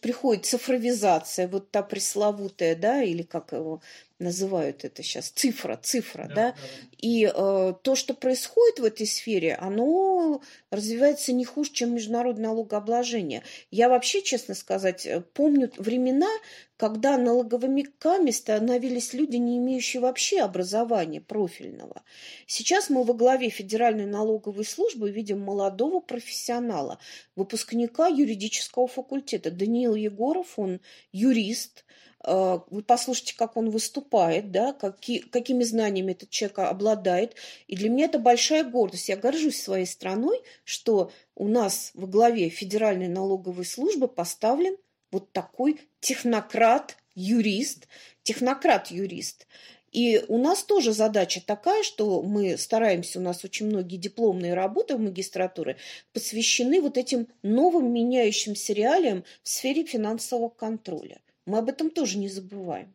приходит 0.00 0.46
цифровизация, 0.46 1.48
вот 1.48 1.70
та 1.72 1.82
пресловутая, 1.82 2.76
да, 2.76 3.02
или 3.02 3.22
как 3.22 3.50
его 3.52 3.80
называют 4.18 4.84
это 4.84 5.02
сейчас, 5.02 5.28
цифра, 5.28 5.78
цифра, 5.82 6.28
да, 6.28 6.34
да? 6.34 6.54
и 6.98 7.24
э, 7.24 7.74
то, 7.82 7.94
что 7.96 8.14
происходит 8.14 8.78
в 8.78 8.84
этой 8.84 9.06
сфере, 9.06 9.54
оно 9.54 10.40
развивается 10.70 11.32
не 11.32 11.44
хуже, 11.44 11.72
чем 11.72 11.94
международное 11.94 12.50
налогообложение. 12.50 13.42
Я 13.70 13.88
вообще, 13.88 14.22
честно 14.22 14.54
сказать, 14.54 15.04
э, 15.04 15.20
помню 15.20 15.70
времена, 15.78 16.30
когда 16.76 17.18
налоговиками 17.18 18.30
становились 18.30 19.14
люди, 19.14 19.36
не 19.36 19.58
имеющие 19.58 20.00
вообще 20.00 20.40
образования 20.40 21.20
профильного. 21.20 22.02
Сейчас 22.46 22.90
мы 22.90 23.04
во 23.04 23.14
главе 23.14 23.48
Федеральной 23.48 24.06
налоговой 24.06 24.64
службы 24.64 25.10
видим 25.10 25.40
молодого 25.40 26.00
профессионала, 26.00 26.98
выпускника 27.36 28.06
юридического 28.06 28.86
факультета. 28.86 29.50
Даниил 29.50 29.94
Егоров, 29.94 30.58
он 30.58 30.80
юрист, 31.12 31.84
вы 32.26 32.82
послушайте, 32.82 33.34
как 33.36 33.56
он 33.56 33.70
выступает, 33.70 34.50
да, 34.50 34.72
какие, 34.72 35.18
какими 35.18 35.62
знаниями 35.62 36.12
этот 36.12 36.30
человек 36.30 36.60
обладает. 36.60 37.34
И 37.66 37.76
для 37.76 37.90
меня 37.90 38.06
это 38.06 38.18
большая 38.18 38.64
гордость. 38.64 39.08
Я 39.08 39.16
горжусь 39.16 39.62
своей 39.62 39.86
страной, 39.86 40.40
что 40.64 41.12
у 41.34 41.48
нас 41.48 41.90
во 41.94 42.06
главе 42.06 42.48
Федеральной 42.48 43.08
налоговой 43.08 43.66
службы 43.66 44.08
поставлен 44.08 44.76
вот 45.10 45.32
такой 45.32 45.80
технократ, 46.00 46.96
юрист, 47.14 47.88
технократ-юрист. 48.22 49.46
И 49.92 50.24
у 50.26 50.38
нас 50.38 50.64
тоже 50.64 50.92
задача 50.92 51.40
такая, 51.40 51.84
что 51.84 52.20
мы 52.20 52.58
стараемся, 52.58 53.20
у 53.20 53.22
нас 53.22 53.44
очень 53.44 53.66
многие 53.66 53.96
дипломные 53.96 54.54
работы 54.54 54.96
в 54.96 55.00
магистратуре 55.00 55.76
посвящены 56.12 56.80
вот 56.80 56.98
этим 56.98 57.28
новым 57.42 57.92
меняющимся 57.92 58.72
реалиям 58.72 59.22
в 59.44 59.48
сфере 59.48 59.84
финансового 59.84 60.48
контроля. 60.48 61.20
Мы 61.46 61.58
об 61.58 61.68
этом 61.68 61.90
тоже 61.90 62.18
не 62.18 62.28
забываем. 62.28 62.94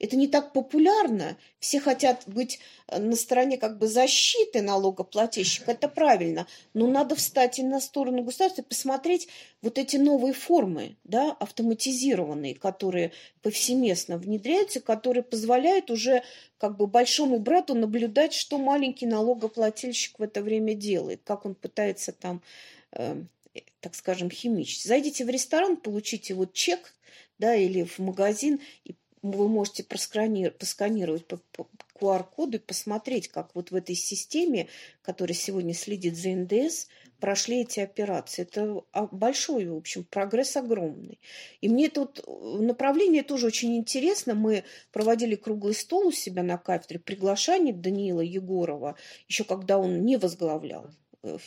Это 0.00 0.16
не 0.16 0.26
так 0.26 0.52
популярно. 0.52 1.38
Все 1.60 1.78
хотят 1.78 2.24
быть 2.26 2.58
э, 2.88 2.98
на 2.98 3.14
стороне 3.14 3.58
как 3.58 3.78
бы 3.78 3.86
защиты 3.86 4.60
налогоплательщика. 4.60 5.70
Это 5.70 5.88
правильно. 5.88 6.48
Но 6.74 6.88
надо 6.88 7.14
встать 7.14 7.60
и 7.60 7.62
на 7.62 7.80
сторону 7.80 8.22
государства 8.24 8.62
и 8.62 8.64
посмотреть 8.64 9.28
вот 9.62 9.78
эти 9.78 9.96
новые 9.96 10.34
формы, 10.34 10.96
да, 11.04 11.32
автоматизированные, 11.32 12.56
которые 12.56 13.12
повсеместно 13.40 14.18
внедряются, 14.18 14.80
которые 14.80 15.22
позволяют 15.22 15.90
уже 15.90 16.24
как 16.58 16.76
бы 16.76 16.88
большому 16.88 17.38
брату 17.38 17.74
наблюдать, 17.74 18.34
что 18.34 18.58
маленький 18.58 19.06
налогоплательщик 19.06 20.18
в 20.18 20.22
это 20.22 20.42
время 20.42 20.74
делает, 20.74 21.20
как 21.24 21.46
он 21.46 21.54
пытается 21.54 22.10
там, 22.10 22.42
э, 22.92 23.22
так 23.78 23.94
скажем, 23.94 24.28
химичить. 24.28 24.82
Зайдите 24.82 25.24
в 25.24 25.30
ресторан, 25.30 25.76
получите 25.76 26.34
вот 26.34 26.52
чек 26.52 26.94
да, 27.44 27.54
или 27.54 27.84
в 27.84 27.98
магазин, 27.98 28.58
и 28.86 28.94
вы 29.20 29.48
можете 29.48 29.84
просканировать, 29.84 31.26
по, 31.26 31.36
по 31.52 31.68
QR-коду 32.00 32.56
и 32.56 32.60
посмотреть, 32.60 33.28
как 33.28 33.54
вот 33.54 33.70
в 33.70 33.74
этой 33.74 33.94
системе, 33.94 34.68
которая 35.02 35.34
сегодня 35.34 35.74
следит 35.74 36.16
за 36.16 36.30
НДС, 36.30 36.86
прошли 37.20 37.60
эти 37.60 37.80
операции. 37.80 38.42
Это 38.42 38.82
большой, 39.12 39.66
в 39.66 39.76
общем, 39.76 40.04
прогресс 40.04 40.56
огромный. 40.56 41.20
И 41.60 41.68
мне 41.68 41.90
тут 41.90 42.24
направление 42.26 43.22
тоже 43.22 43.46
очень 43.48 43.76
интересно. 43.76 44.34
Мы 44.34 44.64
проводили 44.90 45.34
круглый 45.34 45.74
стол 45.74 46.06
у 46.06 46.12
себя 46.12 46.42
на 46.42 46.56
кафедре, 46.56 46.98
приглашение 46.98 47.74
Даниила 47.74 48.22
Егорова, 48.22 48.96
еще 49.28 49.44
когда 49.44 49.76
он 49.78 50.04
не 50.06 50.16
возглавлял 50.16 50.86
Э, 50.86 51.03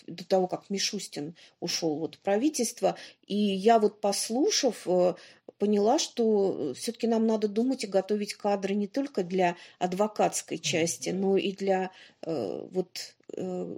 до 0.07 0.25
того, 0.25 0.47
как 0.47 0.69
Мишустин 0.69 1.35
ушел 1.59 1.95
вот 1.97 2.15
в 2.15 2.19
правительство. 2.19 2.95
И 3.25 3.35
я 3.35 3.79
вот 3.79 4.01
послушав, 4.01 4.87
э, 4.87 5.15
поняла, 5.57 5.99
что 5.99 6.73
все-таки 6.75 7.07
нам 7.07 7.25
надо 7.25 7.47
думать 7.47 7.83
и 7.83 7.87
готовить 7.87 8.33
кадры 8.33 8.75
не 8.75 8.87
только 8.87 9.23
для 9.23 9.55
адвокатской 9.79 10.57
части, 10.59 11.09
но 11.09 11.37
и 11.37 11.51
для 11.51 11.91
э, 12.21 12.67
вот 12.71 13.15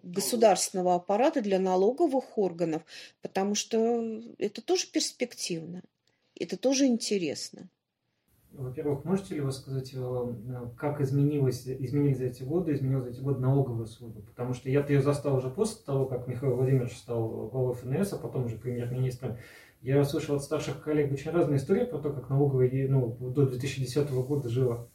государственного 0.03 0.93
аппарата, 0.93 1.41
для 1.41 1.59
налоговых 1.59 2.37
органов, 2.37 2.83
потому 3.23 3.55
что 3.55 4.21
это 4.37 4.61
тоже 4.61 4.85
перспективно, 4.85 5.81
это 6.35 6.55
тоже 6.55 6.85
интересно. 6.85 7.67
Во-первых, 8.51 9.05
можете 9.05 9.35
ли 9.35 9.41
вы 9.41 9.51
сказать, 9.51 9.91
э, 9.93 10.33
как 10.75 11.01
изменилось, 11.01 11.67
изменились 11.67 12.17
за 12.17 12.25
эти 12.25 12.43
годы, 12.43 12.73
изменилась 12.73 13.05
за 13.05 13.11
эти 13.11 13.19
годы 13.19 13.39
налоговая 13.39 13.85
служба? 13.85 14.21
Потому 14.21 14.53
что 14.53 14.69
я-то 14.69 14.91
ее 14.91 15.01
застал 15.01 15.35
уже 15.35 15.49
после 15.49 15.83
того, 15.83 16.05
как 16.05 16.27
Михаил 16.27 16.55
Владимирович 16.55 16.97
стал 16.97 17.47
главой 17.49 17.75
ФНС, 17.75 18.13
а 18.13 18.17
потом 18.17 18.45
уже 18.45 18.57
премьер-министром. 18.57 19.37
Я 19.81 20.03
слышал 20.03 20.35
от 20.35 20.43
старших 20.43 20.83
коллег 20.83 21.11
очень 21.11 21.31
разные 21.31 21.57
истории 21.57 21.85
про 21.85 21.99
то, 21.99 22.11
как 22.11 22.29
налоговая 22.29 22.87
ну, 22.89 23.15
до 23.29 23.45
2010 23.45 24.09
года 24.11 24.49
жила. 24.49 24.89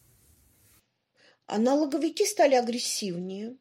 А 1.46 1.58
налоговики 1.58 2.26
стали 2.26 2.54
агрессивнее, 2.54 3.56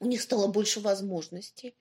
у 0.00 0.06
них 0.06 0.20
стало 0.20 0.48
больше 0.48 0.80
возможностей 0.80 1.74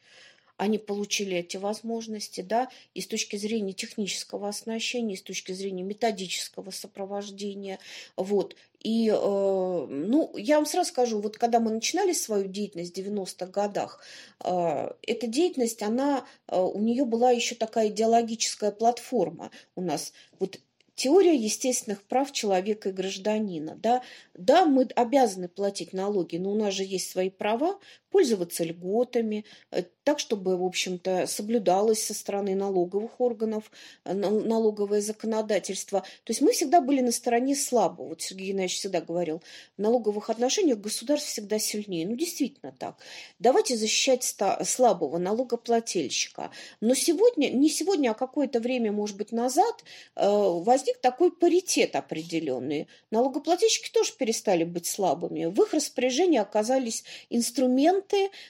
они 0.58 0.78
получили 0.78 1.38
эти 1.38 1.58
возможности, 1.58 2.42
да, 2.42 2.70
и 2.94 3.02
с 3.02 3.08
точки 3.08 3.36
зрения 3.36 3.74
технического 3.74 4.50
оснащения, 4.50 5.16
и 5.16 5.18
с 5.18 5.22
точки 5.22 5.52
зрения 5.52 5.84
методического 5.84 6.72
сопровождения, 6.72 7.80
вот. 8.16 8.56
И, 8.80 9.10
э, 9.10 9.16
ну, 9.16 10.36
я 10.36 10.58
вам 10.58 10.66
сразу 10.66 10.90
скажу, 10.90 11.22
вот 11.22 11.38
когда 11.38 11.60
мы 11.60 11.72
начинали 11.72 12.12
свою 12.12 12.48
деятельность 12.48 12.94
в 12.94 13.00
90-х 13.00 13.46
годах, 13.48 14.04
э, 14.44 14.92
эта 15.02 15.28
деятельность, 15.28 15.82
она, 15.82 16.26
э, 16.48 16.60
у 16.60 16.80
нее 16.80 17.06
была 17.06 17.32
еще 17.32 17.56
такая 17.56 17.88
идеологическая 17.88 18.72
платформа 18.72 19.52
у 19.76 19.82
нас. 19.82 20.12
Вот 20.40 20.60
Теория 20.96 21.36
естественных 21.36 22.04
прав 22.04 22.32
человека 22.32 22.90
и 22.90 22.92
гражданина. 22.92 23.76
Да? 23.76 24.04
да, 24.36 24.66
мы 24.66 24.84
обязаны 24.96 25.48
платить 25.48 25.92
налоги, 25.92 26.38
но 26.38 26.52
у 26.52 26.56
нас 26.56 26.74
же 26.76 26.84
есть 26.84 27.10
свои 27.10 27.32
права, 27.32 27.80
пользоваться 28.14 28.64
льготами, 28.64 29.44
э, 29.72 29.84
так, 30.04 30.20
чтобы, 30.20 30.56
в 30.56 30.64
общем-то, 30.64 31.26
соблюдалось 31.26 32.04
со 32.04 32.14
стороны 32.14 32.54
налоговых 32.54 33.20
органов 33.20 33.72
э, 34.06 34.14
налоговое 34.14 35.02
законодательство. 35.02 36.02
То 36.02 36.32
есть 36.32 36.42
мы 36.42 36.52
всегда 36.52 36.80
были 36.80 37.02
на 37.02 37.12
стороне 37.12 37.56
слабого. 37.56 38.10
Вот 38.10 38.22
Сергей 38.22 38.50
Геннадьевич 38.50 38.78
всегда 38.78 39.02
говорил, 39.02 39.42
в 39.78 39.82
налоговых 39.82 40.30
отношениях 40.30 40.78
государство 40.78 41.28
всегда 41.28 41.58
сильнее. 41.58 42.08
Ну, 42.08 42.16
действительно 42.16 42.72
так. 42.78 42.98
Давайте 43.40 43.76
защищать 43.76 44.24
слабого 44.64 45.18
налогоплательщика. 45.18 46.52
Но 46.82 46.94
сегодня, 46.94 47.50
не 47.50 47.70
сегодня, 47.70 48.12
а 48.12 48.14
какое-то 48.14 48.60
время, 48.60 48.92
может 48.92 49.18
быть, 49.18 49.32
назад 49.32 49.84
э, 50.16 50.28
возник 50.28 51.00
такой 51.00 51.32
паритет 51.32 51.96
определенный. 51.96 52.88
Налогоплательщики 53.10 53.92
тоже 53.92 54.14
перестали 54.16 54.66
быть 54.66 54.86
слабыми. 54.86 55.46
В 55.46 55.60
их 55.64 55.74
распоряжении 55.74 56.38
оказались 56.38 57.04
инструменты, 57.32 58.03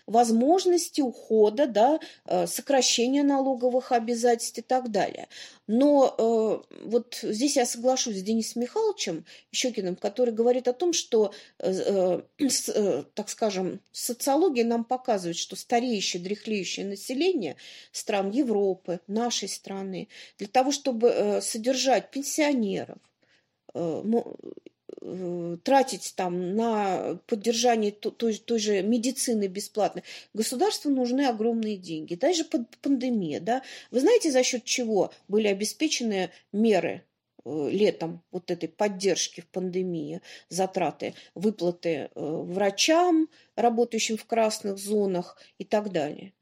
возможности 0.08 1.02
ухода 1.02 1.68
да, 1.68 2.00
э, 2.26 2.48
сокращения 2.48 3.24
налоговых 3.24 3.92
обязательств 3.92 4.58
и 4.58 4.62
так 4.62 4.92
далее. 4.92 5.28
Но 5.68 6.14
э, 6.18 6.76
вот 6.86 7.20
здесь 7.22 7.56
я 7.56 7.66
соглашусь 7.66 8.18
с 8.18 8.24
Денисом 8.24 8.64
Михайловичем 8.64 9.26
Щекиным, 9.52 9.96
который 9.96 10.34
говорит 10.34 10.68
о 10.68 10.74
том, 10.74 10.94
что, 10.94 11.34
э, 11.60 11.72
э, 11.72 12.22
э, 12.76 13.04
так 13.14 13.30
скажем, 13.30 13.80
социология 13.92 14.66
нам 14.66 14.84
показывает, 14.84 15.38
что 15.38 15.56
стареющее, 15.56 16.22
дряхлеющее 16.22 16.86
население 16.86 17.56
стран 17.92 18.32
Европы, 18.32 19.00
нашей 19.08 19.48
страны, 19.48 20.10
для 20.38 20.48
того, 20.48 20.72
чтобы 20.72 21.10
э, 21.10 21.42
содержать 21.42 22.12
пенсионеров, 22.12 22.98
Э, 23.74 24.02
тратить 25.64 26.14
там 26.16 26.56
на 26.56 27.20
поддержание 27.28 27.92
той, 27.92 28.36
той 28.36 28.60
же 28.60 28.82
медицины 28.82 29.48
бесплатно, 29.48 30.04
государству 30.34 30.92
нужны 30.92 31.26
огромные 31.28 31.78
деньги. 31.78 32.16
Даже 32.16 32.44
под 32.44 32.70
пандемия, 32.78 33.40
да. 33.40 33.64
Вы 33.92 34.00
знаете, 34.00 34.32
за 34.32 34.44
счет 34.44 34.64
чего 34.64 35.12
были 35.28 35.48
обеспечены 35.48 36.30
меры 36.52 37.04
э, 37.46 37.70
летом 37.70 38.24
вот 38.32 38.52
этой 38.52 38.70
поддержки 38.70 39.42
в 39.42 39.48
пандемии, 39.48 40.22
затраты, 40.50 41.14
выплаты 41.36 41.90
э, 41.90 42.10
врачам, 42.16 43.30
работающим 43.56 44.18
в 44.18 44.26
красных 44.26 44.78
зонах 44.78 45.38
и 45.58 45.66
так 45.66 45.92
далее. 45.92 46.34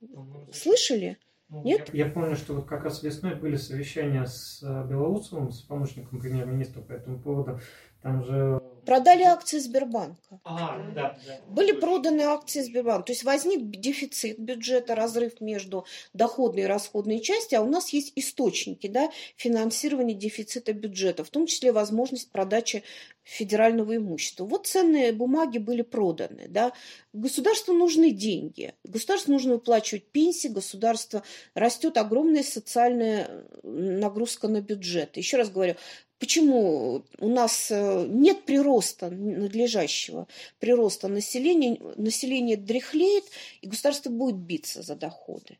Ну, 0.00 0.48
Слышали? 0.52 1.18
Ну, 1.48 1.62
Нет? 1.62 1.90
Я, 1.92 2.06
я 2.06 2.12
помню, 2.12 2.34
что 2.36 2.54
вот 2.54 2.66
как 2.66 2.84
раз 2.84 3.02
весной 3.02 3.36
были 3.36 3.56
совещания 3.56 4.26
с 4.26 4.62
э, 4.62 4.86
Белоусовым, 4.88 5.52
с 5.52 5.60
помощником 5.60 6.18
премьер-министра 6.18 6.82
по 6.82 6.92
этому 6.92 7.20
поводу. 7.20 7.60
Там 8.02 8.24
же 8.24 8.60
Продали 8.86 9.24
акции 9.24 9.58
Сбербанка. 9.58 10.40
А, 10.44 10.78
да, 10.94 11.18
да. 11.26 11.40
Были 11.48 11.72
проданы 11.72 12.22
акции 12.22 12.62
Сбербанка. 12.62 13.06
То 13.06 13.12
есть 13.12 13.24
возник 13.24 13.68
дефицит 13.68 14.38
бюджета, 14.38 14.94
разрыв 14.94 15.40
между 15.40 15.84
доходной 16.14 16.62
и 16.62 16.66
расходной 16.66 17.20
частью, 17.20 17.58
а 17.58 17.62
у 17.62 17.68
нас 17.68 17.90
есть 17.90 18.12
источники 18.14 18.86
да, 18.86 19.10
финансирования 19.36 20.14
дефицита 20.14 20.72
бюджета, 20.72 21.24
в 21.24 21.30
том 21.30 21.46
числе 21.46 21.72
возможность 21.72 22.30
продачи 22.30 22.84
федерального 23.22 23.96
имущества. 23.96 24.44
Вот 24.44 24.68
ценные 24.68 25.12
бумаги 25.12 25.58
были 25.58 25.82
проданы. 25.82 26.46
Да. 26.48 26.72
Государству 27.12 27.74
нужны 27.74 28.12
деньги. 28.12 28.74
Государству 28.84 29.32
нужно 29.32 29.54
выплачивать 29.54 30.06
пенсии, 30.06 30.46
государство 30.46 31.24
растет 31.54 31.96
огромная 31.96 32.44
социальная 32.44 33.46
нагрузка 33.64 34.46
на 34.46 34.60
бюджет. 34.60 35.16
Еще 35.16 35.38
раз 35.38 35.50
говорю, 35.50 35.74
Почему 36.18 37.04
у 37.18 37.28
нас 37.28 37.70
э, 37.70 38.06
нет 38.08 38.46
прироста 38.46 39.10
надлежащего, 39.10 40.26
прироста 40.58 41.08
населения, 41.08 41.78
население 41.96 42.56
дряхлеет, 42.56 43.24
и 43.60 43.68
государство 43.68 44.08
будет 44.08 44.36
биться 44.36 44.82
за 44.82 44.96
доходы. 44.96 45.58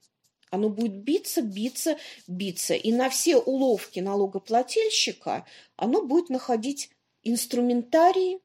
Оно 0.51 0.71
будет 0.71 0.97
биться, 0.97 1.43
биться, 1.43 1.99
биться. 2.27 2.75
И 2.75 2.91
на 2.93 3.11
все 3.11 3.37
уловки 3.37 4.01
налогоплательщика 4.01 5.45
оно 5.77 6.03
будет 6.03 6.31
находить 6.31 6.91
инструментарии, 7.23 8.41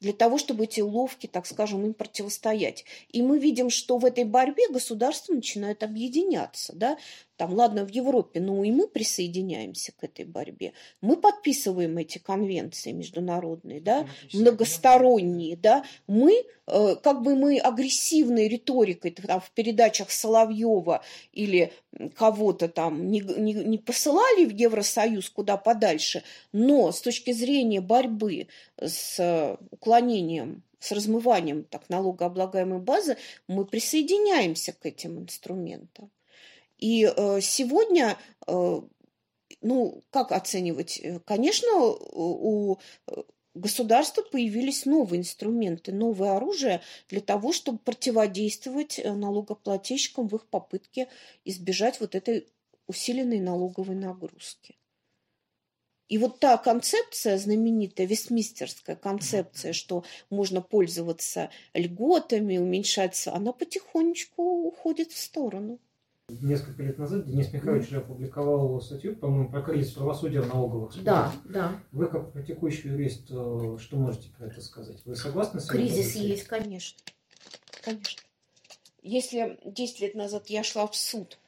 для 0.00 0.14
того, 0.14 0.38
чтобы 0.38 0.64
эти 0.64 0.80
уловки, 0.80 1.26
так 1.26 1.46
скажем, 1.46 1.84
им 1.84 1.94
противостоять. 1.94 2.84
И 3.10 3.22
мы 3.22 3.38
видим, 3.38 3.68
что 3.68 3.98
в 3.98 4.06
этой 4.06 4.24
борьбе 4.24 4.68
государства 4.70 5.34
начинают 5.34 5.82
объединяться. 5.82 6.72
Да? 6.74 6.98
Там, 7.40 7.54
ладно, 7.54 7.86
в 7.86 7.88
Европе, 7.88 8.38
но 8.38 8.62
и 8.64 8.70
мы 8.70 8.86
присоединяемся 8.86 9.92
к 9.92 10.04
этой 10.04 10.26
борьбе. 10.26 10.74
Мы 11.00 11.16
подписываем 11.16 11.96
эти 11.96 12.18
конвенции 12.18 12.92
международные, 12.92 13.80
да, 13.80 14.06
многосторонние, 14.34 15.56
да. 15.56 15.86
Мы, 16.06 16.44
э, 16.66 16.96
как 17.02 17.22
бы 17.22 17.36
мы 17.36 17.58
агрессивной 17.58 18.46
риторикой 18.46 19.12
там, 19.12 19.40
в 19.40 19.52
передачах 19.52 20.10
Соловьева 20.10 21.02
или 21.32 21.72
кого-то 22.14 22.68
там 22.68 23.10
не, 23.10 23.20
не, 23.20 23.54
не 23.54 23.78
посылали 23.78 24.44
в 24.44 24.54
Евросоюз 24.54 25.30
куда 25.30 25.56
подальше, 25.56 26.22
но 26.52 26.92
с 26.92 27.00
точки 27.00 27.32
зрения 27.32 27.80
борьбы 27.80 28.48
с 28.78 29.56
уклонением 29.70 30.62
с 30.78 30.92
размыванием 30.92 31.64
так, 31.64 31.88
налогооблагаемой 31.88 32.80
базы 32.80 33.16
мы 33.48 33.64
присоединяемся 33.64 34.74
к 34.74 34.84
этим 34.84 35.20
инструментам. 35.20 36.10
И 36.80 37.04
э, 37.04 37.40
сегодня, 37.42 38.18
э, 38.46 38.80
ну, 39.60 40.02
как 40.10 40.32
оценивать? 40.32 40.98
Э, 41.02 41.20
конечно, 41.20 41.70
у 41.78 42.78
государства 43.54 44.22
появились 44.22 44.86
новые 44.86 45.20
инструменты, 45.20 45.92
новое 45.92 46.36
оружие 46.36 46.80
для 47.08 47.20
того, 47.20 47.52
чтобы 47.52 47.78
противодействовать 47.78 49.00
налогоплательщикам 49.04 50.28
в 50.28 50.36
их 50.36 50.46
попытке 50.46 51.08
избежать 51.44 52.00
вот 52.00 52.14
этой 52.14 52.46
усиленной 52.86 53.40
налоговой 53.40 53.96
нагрузки. 53.96 54.76
И 56.08 56.18
вот 56.18 56.40
та 56.40 56.56
концепция, 56.58 57.38
знаменитая 57.38 58.06
вестмистерская 58.06 58.96
концепция, 58.96 59.72
что 59.72 60.04
можно 60.28 60.60
пользоваться 60.60 61.50
льготами, 61.72 62.58
уменьшаться, 62.58 63.32
она 63.32 63.52
потихонечку 63.52 64.42
уходит 64.42 65.12
в 65.12 65.18
сторону. 65.18 65.78
Несколько 66.40 66.82
лет 66.82 66.98
назад 66.98 67.26
Денис 67.26 67.52
Михайлович 67.52 67.92
опубликовал 67.92 68.80
статью, 68.80 69.16
по-моему, 69.16 69.50
про 69.50 69.62
кризис 69.62 69.92
правосудия 69.92 70.40
в 70.40 70.48
налоговых 70.48 70.92
судах. 70.92 71.32
Да, 71.44 71.52
да. 71.52 71.80
Вы, 71.92 72.06
как 72.06 72.32
практикующий 72.32 72.90
юрист, 72.90 73.30
э, 73.30 73.76
что 73.78 73.96
можете 73.96 74.28
про 74.30 74.46
это 74.46 74.60
сказать? 74.60 75.00
Вы 75.04 75.16
согласны 75.16 75.60
с 75.60 75.64
этим? 75.64 75.72
Кризис 75.72 76.14
есть, 76.14 76.44
конечно. 76.44 76.98
Конечно. 77.82 78.22
Если 79.02 79.58
10 79.64 80.00
лет 80.00 80.14
назад 80.14 80.48
я 80.48 80.62
шла 80.62 80.86
в 80.86 80.94
суд, 80.94 81.38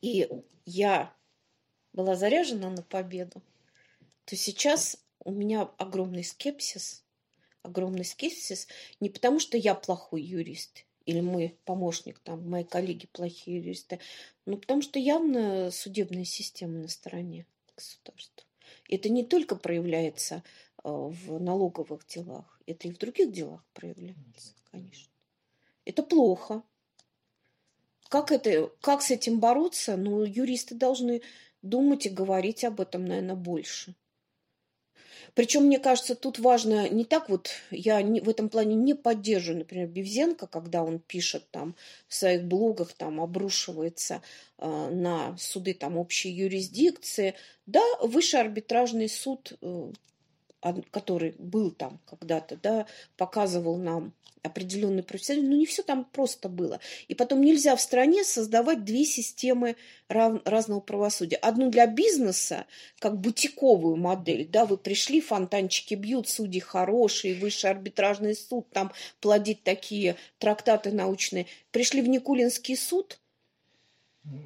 и 0.00 0.28
я 0.66 1.14
была 1.92 2.14
заряжена 2.14 2.70
на 2.70 2.82
победу, 2.82 3.42
то 4.24 4.36
сейчас 4.36 4.98
у 5.20 5.30
меня 5.30 5.70
огромный 5.78 6.24
скепсис, 6.24 7.04
огромный 7.62 8.04
скепсис 8.04 8.68
не 9.00 9.08
потому, 9.08 9.40
что 9.40 9.56
я 9.56 9.74
плохой 9.74 10.22
юрист, 10.22 10.84
или 11.06 11.20
мой 11.20 11.56
помощник, 11.64 12.18
там, 12.20 12.48
мои 12.48 12.64
коллеги 12.64 13.06
плохие 13.06 13.58
юристы. 13.58 14.00
Ну, 14.46 14.56
потому 14.56 14.82
что 14.82 14.98
явно 14.98 15.70
судебная 15.70 16.24
система 16.24 16.78
на 16.78 16.88
стороне 16.88 17.46
государства. 17.74 18.46
Это 18.88 19.08
не 19.08 19.24
только 19.24 19.56
проявляется 19.56 20.42
э, 20.84 20.88
в 20.88 21.40
налоговых 21.40 22.06
делах, 22.06 22.60
это 22.66 22.88
и 22.88 22.92
в 22.92 22.98
других 22.98 23.32
делах 23.32 23.64
проявляется, 23.74 24.54
конечно. 24.70 25.12
Это 25.84 26.02
плохо. 26.02 26.62
Как, 28.08 28.30
это, 28.30 28.70
как 28.80 29.02
с 29.02 29.10
этим 29.10 29.40
бороться? 29.40 29.96
Ну, 29.96 30.24
юристы 30.24 30.74
должны 30.74 31.22
думать 31.62 32.06
и 32.06 32.10
говорить 32.10 32.64
об 32.64 32.80
этом, 32.80 33.04
наверное, 33.04 33.34
больше. 33.34 33.94
Причем, 35.34 35.64
мне 35.64 35.78
кажется, 35.78 36.14
тут 36.14 36.38
важно 36.38 36.88
не 36.90 37.04
так 37.04 37.30
вот, 37.30 37.50
я 37.70 38.02
не, 38.02 38.20
в 38.20 38.28
этом 38.28 38.50
плане 38.50 38.74
не 38.74 38.94
поддерживаю, 38.94 39.60
например, 39.60 39.88
Бевзенко, 39.88 40.46
когда 40.46 40.82
он 40.82 40.98
пишет 40.98 41.44
там 41.50 41.74
в 42.06 42.14
своих 42.14 42.44
блогах, 42.44 42.92
там 42.92 43.20
обрушивается 43.20 44.20
э, 44.58 44.90
на 44.90 45.36
суды 45.38 45.72
там 45.72 45.96
общей 45.96 46.30
юрисдикции. 46.30 47.34
Да, 47.64 47.82
высший 48.02 48.40
арбитражный 48.40 49.08
суд 49.08 49.54
э, 49.62 49.92
который 50.90 51.34
был 51.38 51.70
там 51.70 52.00
когда-то, 52.06 52.56
да, 52.56 52.86
показывал 53.16 53.76
нам 53.76 54.12
определенный 54.42 55.02
профессионализм, 55.02 55.50
но 55.50 55.56
не 55.56 55.66
все 55.66 55.82
там 55.82 56.04
просто 56.04 56.48
было. 56.48 56.80
И 57.08 57.14
потом 57.14 57.42
нельзя 57.42 57.76
в 57.76 57.80
стране 57.80 58.24
создавать 58.24 58.84
две 58.84 59.04
системы 59.04 59.76
рав, 60.08 60.40
разного 60.44 60.80
правосудия. 60.80 61.36
Одну 61.36 61.70
для 61.70 61.86
бизнеса, 61.86 62.66
как 62.98 63.18
бутиковую 63.18 63.96
модель, 63.96 64.48
да, 64.48 64.64
вы 64.66 64.76
пришли, 64.76 65.20
фонтанчики 65.20 65.94
бьют, 65.94 66.28
судьи 66.28 66.60
хорошие, 66.60 67.36
высший 67.36 67.70
арбитражный 67.70 68.34
суд 68.34 68.68
там 68.70 68.92
плодит 69.20 69.62
такие 69.62 70.16
трактаты 70.38 70.90
научные. 70.90 71.46
Пришли 71.70 72.02
в 72.02 72.08
Никулинский 72.08 72.76
суд, 72.76 73.18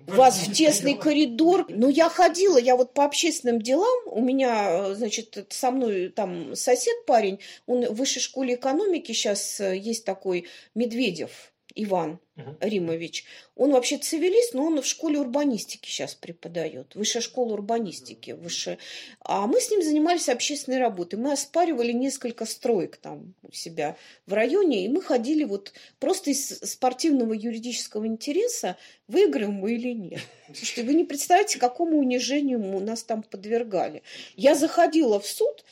вас 0.07 0.39
в 0.39 0.53
тесный 0.53 0.95
коридор. 0.95 1.67
Ну, 1.69 1.89
я 1.89 2.09
ходила, 2.09 2.59
я 2.59 2.77
вот 2.77 2.95
по 2.95 3.05
общественным 3.05 3.61
делам, 3.61 3.99
у 4.07 4.23
меня, 4.23 4.95
значит, 4.95 5.47
со 5.51 5.71
мной 5.71 6.09
там 6.09 6.55
сосед 6.55 7.05
парень, 7.07 7.41
он 7.67 7.87
в 7.87 7.95
высшей 7.95 8.23
школе 8.23 8.55
экономики 8.55 9.13
сейчас 9.13 9.61
э, 9.61 9.77
есть 9.77 10.05
такой 10.05 10.47
Медведев, 10.75 11.53
Иван 11.77 12.19
uh-huh. 12.37 12.57
Римович. 12.61 13.25
Он 13.55 13.73
вообще 13.73 13.99
цивилист, 13.99 14.55
но 14.55 14.65
он 14.65 14.81
в 14.81 14.87
школе 14.87 15.21
урбанистики 15.21 15.89
сейчас 15.89 16.15
преподает. 16.15 16.95
Высшая 16.95 17.21
школа 17.21 17.53
урбанистики. 17.53 18.31
Высшая. 18.31 18.79
А 19.21 19.47
мы 19.47 19.61
с 19.61 19.71
ним 19.71 19.83
занимались 19.83 20.29
общественной 20.29 20.79
работой. 20.79 21.17
Мы 21.17 21.33
оспаривали 21.33 21.93
несколько 21.93 22.47
строек 22.47 22.97
там 22.97 23.35
у 23.43 23.53
себя 23.53 23.97
в 24.27 24.33
районе. 24.33 24.87
И 24.87 24.89
мы 24.89 25.03
ходили 25.03 25.45
вот 25.45 25.73
просто 26.01 26.31
из 26.31 26.49
спортивного 26.49 27.35
юридического 27.35 28.07
интереса, 28.07 28.77
выиграем 29.07 29.53
мы 29.53 29.75
или 29.75 29.93
нет. 29.93 30.21
Слушайте, 30.47 30.85
вы 30.85 30.95
не 30.95 31.05
представляете, 31.05 31.59
какому 31.59 31.99
унижению 31.99 32.59
мы 32.59 32.81
нас 32.81 33.03
там 33.03 33.23
подвергали. 33.23 34.03
Я 34.35 34.55
заходила 34.55 35.21
в 35.21 35.27
суд, 35.27 35.65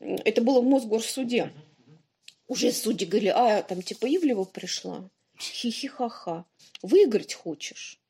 это 0.00 0.42
было 0.42 0.60
в 0.60 0.64
Мосгорсуде. 0.64 1.52
Уже 2.48 2.70
судьи 2.70 3.06
говорили, 3.06 3.32
а 3.34 3.62
там 3.62 3.82
типа 3.82 4.06
Ивлева 4.06 4.44
пришла. 4.44 5.08
Хихихаха. 5.40 6.44
Выиграть 6.82 7.34
хочешь? 7.34 8.00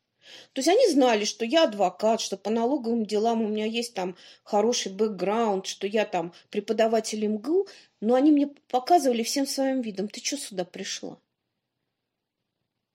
То 0.52 0.58
есть 0.58 0.68
они 0.68 0.88
знали, 0.88 1.24
что 1.24 1.44
я 1.44 1.64
адвокат, 1.64 2.20
что 2.20 2.36
по 2.36 2.50
налоговым 2.50 3.06
делам 3.06 3.42
у 3.42 3.48
меня 3.48 3.64
есть 3.64 3.94
там 3.94 4.16
хороший 4.42 4.92
бэкграунд, 4.92 5.66
что 5.66 5.86
я 5.86 6.04
там 6.04 6.32
преподаватель 6.50 7.26
МГУ, 7.26 7.68
но 8.00 8.14
они 8.14 8.32
мне 8.32 8.48
показывали 8.68 9.22
всем 9.22 9.46
своим 9.46 9.80
видом, 9.80 10.08
ты 10.08 10.20
что 10.24 10.36
сюда 10.36 10.64
пришла? 10.64 11.18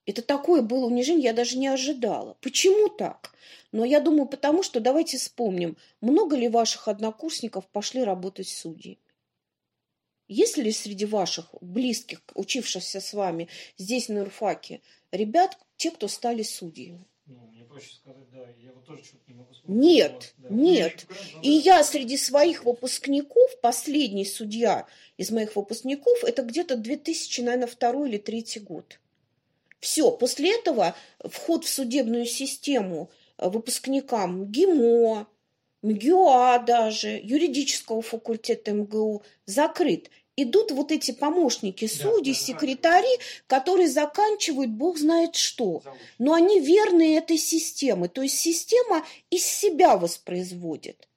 Это 0.06 0.22
такое 0.22 0.62
было 0.62 0.86
унижение, 0.86 1.26
я 1.26 1.34
даже 1.34 1.58
не 1.58 1.68
ожидала. 1.68 2.36
Почему 2.42 2.90
так? 2.90 3.34
Но 3.72 3.86
я 3.86 4.00
думаю, 4.00 4.26
потому 4.28 4.64
что, 4.64 4.80
давайте 4.80 5.18
вспомним, 5.18 5.78
много 6.02 6.36
ли 6.36 6.50
ваших 6.50 6.88
однокурсников 6.88 7.68
пошли 7.68 8.04
работать 8.04 8.50
судьями? 8.50 8.98
Есть 10.32 10.56
ли 10.56 10.72
среди 10.72 11.04
ваших 11.06 11.54
близких, 11.60 12.22
учившихся 12.36 13.02
с 13.02 13.12
вами 13.12 13.50
здесь, 13.78 14.08
на 14.08 14.20
Ирфаке, 14.20 14.80
ребят, 15.12 15.58
те, 15.76 15.92
кто 15.92 16.08
стали 16.08 16.42
судьями? 16.42 17.06
Ну, 17.26 17.36
мне 17.52 17.66
проще 17.66 17.96
сказать, 17.96 18.30
да, 18.32 18.48
я 18.64 18.72
вот 18.72 18.86
тоже 18.86 19.04
что-то 19.04 19.24
не 19.28 19.34
могу 19.34 19.54
вспомнить. 19.54 19.84
Нет, 19.84 20.34
да. 20.38 20.48
нет. 20.50 21.06
И 21.42 21.50
я 21.50 21.84
среди 21.84 22.16
своих 22.16 22.64
выпускников, 22.64 23.60
последний 23.60 24.24
судья 24.24 24.88
из 25.18 25.32
моих 25.32 25.58
выпускников, 25.58 26.24
это 26.24 26.44
где-то 26.44 26.78
2000, 26.78 27.42
наверное, 27.42 27.68
второй 27.68 28.08
или 28.08 28.18
третий 28.18 28.62
год. 28.62 29.02
Все, 29.82 30.12
после 30.12 30.58
этого 30.58 30.96
вход 31.20 31.66
в 31.66 31.70
судебную 31.70 32.26
систему 32.26 33.12
э, 33.38 33.50
выпускникам 33.50 34.46
ГИМО, 34.46 35.28
МГУА 35.82 36.60
даже, 36.60 37.20
юридического 37.22 38.02
факультета 38.02 38.72
МГУ 38.72 39.24
закрыт 39.46 40.10
идут 40.36 40.72
вот 40.72 40.92
эти 40.92 41.12
помощники 41.12 41.86
судей, 41.88 42.34
да, 42.34 42.40
секретари, 42.40 43.20
которые 43.48 43.88
заканчивают 43.88 44.72
бог 44.72 44.98
знает 44.98 45.36
что. 45.36 45.84
Но 46.18 46.34
они 46.34 46.60
верны 46.60 47.18
этой 47.18 47.38
системы. 47.38 48.08
То 48.08 48.22
есть 48.22 48.38
система 48.38 49.06
из 49.30 49.46
себя 49.46 49.98
воспроизводит, 49.98 51.08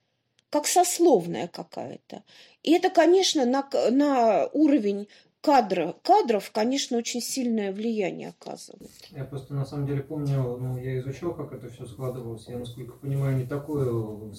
как 0.49 0.67
сословная 0.67 1.47
какая-то. 1.47 2.23
И 2.63 2.71
это, 2.71 2.89
конечно, 2.89 3.45
на, 3.45 3.67
на 3.91 4.47
уровень 4.47 5.07
кадра, 5.45 5.95
кадров, 6.01 6.49
конечно, 6.51 6.97
очень 6.97 7.21
сильное 7.21 7.71
влияние 7.71 8.29
оказывает. 8.29 8.89
Я 9.11 9.25
просто 9.25 9.53
на 9.53 9.63
самом 9.63 9.85
деле 9.85 10.01
помню, 10.01 10.57
ну, 10.57 10.75
я 10.79 10.97
изучал, 10.97 11.35
как 11.35 11.53
это 11.53 11.69
все 11.69 11.85
складывалось. 11.85 12.47
Я, 12.47 12.57
насколько 12.57 12.93
понимаю, 12.93 13.37
не 13.37 13.45
такой, 13.45 13.85
ну, 13.85 14.33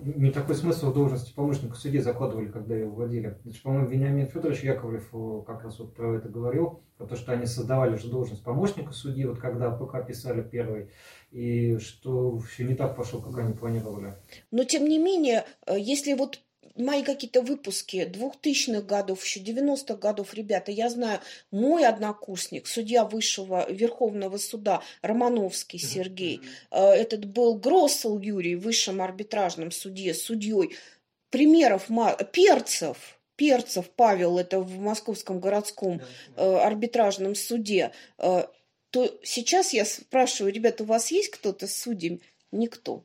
не 0.00 0.32
такой 0.32 0.56
смысл 0.56 0.90
в 0.90 0.94
должности 0.94 1.32
помощника 1.32 1.76
судьи 1.76 2.00
закладывали, 2.00 2.48
когда 2.48 2.74
ее 2.74 2.86
вводили. 2.86 3.38
По-моему, 3.62 3.86
Вениамин 3.86 4.26
Федорович 4.26 4.64
Яковлев 4.64 5.08
э, 5.12 5.42
как 5.46 5.62
раз 5.62 5.78
вот 5.78 5.94
про 5.94 6.16
это 6.16 6.28
говорил, 6.28 6.82
про 6.98 7.06
то, 7.06 7.14
что 7.14 7.30
они 7.30 7.46
создавали 7.46 7.96
же 7.96 8.08
должность 8.08 8.42
помощника 8.42 8.92
судьи, 8.92 9.24
вот 9.24 9.38
когда 9.38 9.70
ПК 9.70 10.04
писали 10.04 10.42
первый, 10.42 10.90
и 11.30 11.78
что 11.78 12.36
все 12.40 12.64
не 12.64 12.74
так 12.74 12.96
пошло, 12.96 13.20
как 13.20 13.38
они 13.38 13.54
планировали. 13.54 14.14
Но, 14.50 14.64
тем 14.64 14.88
не 14.88 14.98
менее, 14.98 15.44
э, 15.66 15.78
если 15.78 16.14
вот 16.14 16.40
мои 16.82 17.02
какие-то 17.02 17.42
выпуски 17.42 18.08
2000-х 18.10 18.82
годов, 18.82 19.24
еще 19.24 19.40
90-х 19.40 19.94
годов, 19.96 20.34
ребята, 20.34 20.72
я 20.72 20.88
знаю, 20.88 21.20
мой 21.50 21.86
однокурсник, 21.86 22.66
судья 22.66 23.04
высшего 23.04 23.70
Верховного 23.70 24.38
суда 24.38 24.82
Романовский 25.02 25.78
Сергей, 25.78 26.40
э, 26.70 26.80
этот 26.80 27.24
был 27.24 27.54
Гроссел 27.54 28.18
Юрий 28.18 28.56
высшем 28.56 29.02
арбитражном 29.02 29.70
суде, 29.70 30.14
судьей, 30.14 30.76
примеров, 31.30 31.88
перцев, 32.32 33.20
Перцев 33.36 33.88
Павел, 33.96 34.38
это 34.38 34.60
в 34.60 34.78
Московском 34.80 35.40
городском 35.40 36.02
э, 36.36 36.56
арбитражном 36.56 37.34
суде, 37.34 37.92
э, 38.18 38.44
то 38.90 39.18
сейчас 39.22 39.72
я 39.72 39.86
спрашиваю, 39.86 40.52
ребята, 40.52 40.82
у 40.82 40.86
вас 40.86 41.10
есть 41.10 41.30
кто-то 41.30 41.66
с 41.66 41.74
судьями? 41.74 42.20
Никто. 42.52 43.04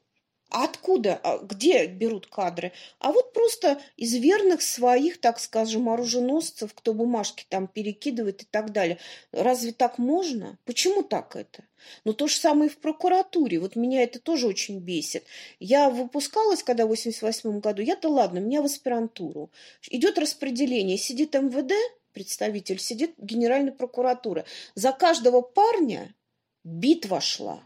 Откуда, 0.50 1.20
а 1.24 1.40
где 1.40 1.88
берут 1.88 2.28
кадры? 2.28 2.72
А 3.00 3.12
вот 3.12 3.34
просто 3.34 3.82
из 3.98 4.14
верных 4.14 4.62
своих, 4.62 5.20
так 5.20 5.40
скажем, 5.40 5.90
оруженосцев, 5.90 6.74
кто 6.74 6.94
бумажки 6.94 7.46
там 7.50 7.68
перекидывает 7.68 8.44
и 8.44 8.46
так 8.50 8.72
далее. 8.72 9.00
Разве 9.32 9.72
так 9.72 9.98
можно? 9.98 10.58
Почему 10.66 11.02
так 11.02 11.36
это? 11.36 11.64
Но 12.04 12.14
то 12.14 12.28
же 12.28 12.36
самое 12.36 12.70
и 12.70 12.74
в 12.74 12.78
прокуратуре. 12.78 13.60
Вот 13.60 13.76
меня 13.76 14.04
это 14.04 14.20
тоже 14.20 14.48
очень 14.48 14.80
бесит. 14.80 15.26
Я 15.60 15.90
выпускалась, 15.90 16.64
когда 16.64 16.86
в 16.86 16.90
88 16.90 17.60
году, 17.60 17.82
я-то 17.82 18.10
ладно, 18.10 18.40
меня 18.40 18.62
в 18.62 18.66
аспирантуру. 18.66 19.52
Идет 19.90 20.18
распределение, 20.18 20.98
сидит 20.98 21.34
МВД, 21.34 21.74
представитель, 22.14 22.80
сидит 22.80 23.16
Генеральная 23.18 23.74
прокуратура. 23.74 24.46
За 24.76 24.92
каждого 24.92 25.42
парня 25.42 26.16
битва 26.64 27.20
шла. 27.20 27.62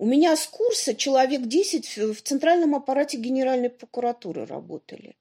У 0.00 0.06
меня 0.06 0.34
с 0.34 0.46
курса 0.46 0.94
человек 0.94 1.42
10 1.42 1.98
в 1.98 2.22
центральном 2.22 2.74
аппарате 2.74 3.18
Генеральной 3.18 3.68
прокуратуры 3.68 4.46
работали. 4.46 5.14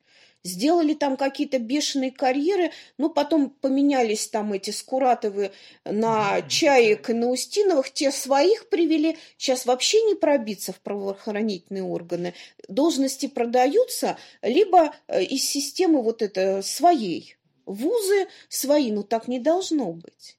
Сделали 0.46 0.94
там 0.94 1.18
какие-то 1.18 1.60
бешеные 1.60 2.12
карьеры, 2.12 2.72
но 2.98 3.10
потом 3.10 3.50
поменялись 3.50 4.30
там 4.30 4.54
эти 4.54 4.70
Скуратовы 4.72 5.52
на 5.84 6.42
Чаек 6.44 7.10
и 7.10 7.14
на 7.14 7.28
Устиновых, 7.28 7.92
те 7.92 8.10
своих 8.10 8.70
привели, 8.70 9.18
сейчас 9.38 9.66
вообще 9.66 10.02
не 10.04 10.16
пробиться 10.16 10.72
в 10.72 10.80
правоохранительные 10.80 11.84
органы. 11.84 12.34
Должности 12.70 13.28
продаются, 13.28 14.18
либо 14.42 14.96
э, 15.10 15.22
из 15.26 15.44
системы 15.44 16.02
вот 16.02 16.22
это 16.22 16.62
своей. 16.62 17.36
Вузы 17.66 18.30
свои, 18.48 18.94
но 18.94 19.04
так 19.04 19.28
не 19.28 19.40
должно 19.40 19.92
быть. 19.92 20.39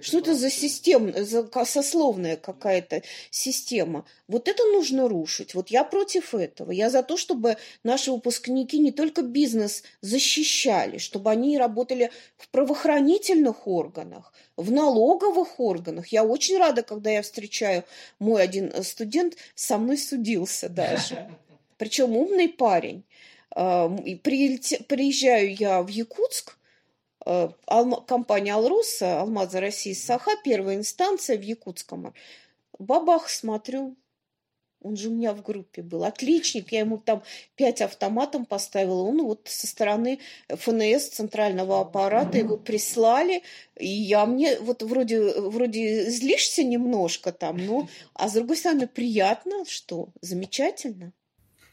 Что 0.00 0.18
это 0.18 0.34
за 0.34 0.50
система, 0.50 1.12
за 1.24 1.48
сословная 1.64 2.36
какая-то 2.36 3.02
система? 3.30 4.04
Вот 4.28 4.48
это 4.48 4.64
нужно 4.64 5.08
рушить. 5.08 5.54
Вот 5.54 5.68
я 5.68 5.84
против 5.84 6.34
этого. 6.34 6.70
Я 6.70 6.90
за 6.90 7.02
то, 7.02 7.16
чтобы 7.16 7.56
наши 7.82 8.10
выпускники 8.10 8.78
не 8.78 8.92
только 8.92 9.22
бизнес 9.22 9.82
защищали, 10.00 10.98
чтобы 10.98 11.30
они 11.30 11.58
работали 11.58 12.10
в 12.36 12.48
правоохранительных 12.48 13.66
органах, 13.66 14.32
в 14.56 14.70
налоговых 14.70 15.60
органах. 15.60 16.08
Я 16.08 16.24
очень 16.24 16.58
рада, 16.58 16.82
когда 16.82 17.10
я 17.10 17.22
встречаю 17.22 17.84
мой 18.18 18.42
один 18.42 18.72
студент, 18.82 19.36
со 19.54 19.78
мной 19.78 19.98
судился 19.98 20.68
даже. 20.68 21.28
Причем 21.78 22.16
умный 22.16 22.48
парень. 22.48 23.04
Приезжаю 23.50 25.54
я 25.54 25.82
в 25.82 25.88
Якутск, 25.88 26.56
Э, 26.56 26.65
компания 28.06 28.54
«Алроса», 28.54 29.20
«Алмазы 29.20 29.60
России», 29.60 29.92
«Саха», 29.92 30.32
первая 30.44 30.76
инстанция 30.76 31.36
в 31.36 31.42
Якутском. 31.42 32.14
Бабах, 32.78 33.28
смотрю, 33.28 33.96
он 34.86 34.96
же 34.96 35.08
у 35.08 35.12
меня 35.12 35.32
в 35.32 35.42
группе 35.42 35.82
был. 35.82 36.04
Отличник. 36.04 36.70
Я 36.70 36.80
ему 36.80 36.98
там 36.98 37.22
пять 37.56 37.80
автоматом 37.80 38.44
поставила. 38.44 39.02
Он 39.02 39.22
вот 39.24 39.40
со 39.46 39.66
стороны 39.66 40.20
ФНС, 40.48 41.08
центрального 41.08 41.80
аппарата, 41.80 42.38
его 42.38 42.56
прислали. 42.56 43.42
И 43.76 43.88
я 43.88 44.26
мне 44.26 44.58
вот 44.60 44.82
вроде, 44.82 45.40
вроде 45.40 46.08
злишься 46.10 46.62
немножко 46.62 47.32
там, 47.32 47.56
ну, 47.56 47.88
а 48.14 48.28
с 48.28 48.34
другой 48.34 48.56
стороны 48.56 48.86
приятно, 48.86 49.64
что 49.66 50.10
замечательно. 50.20 51.12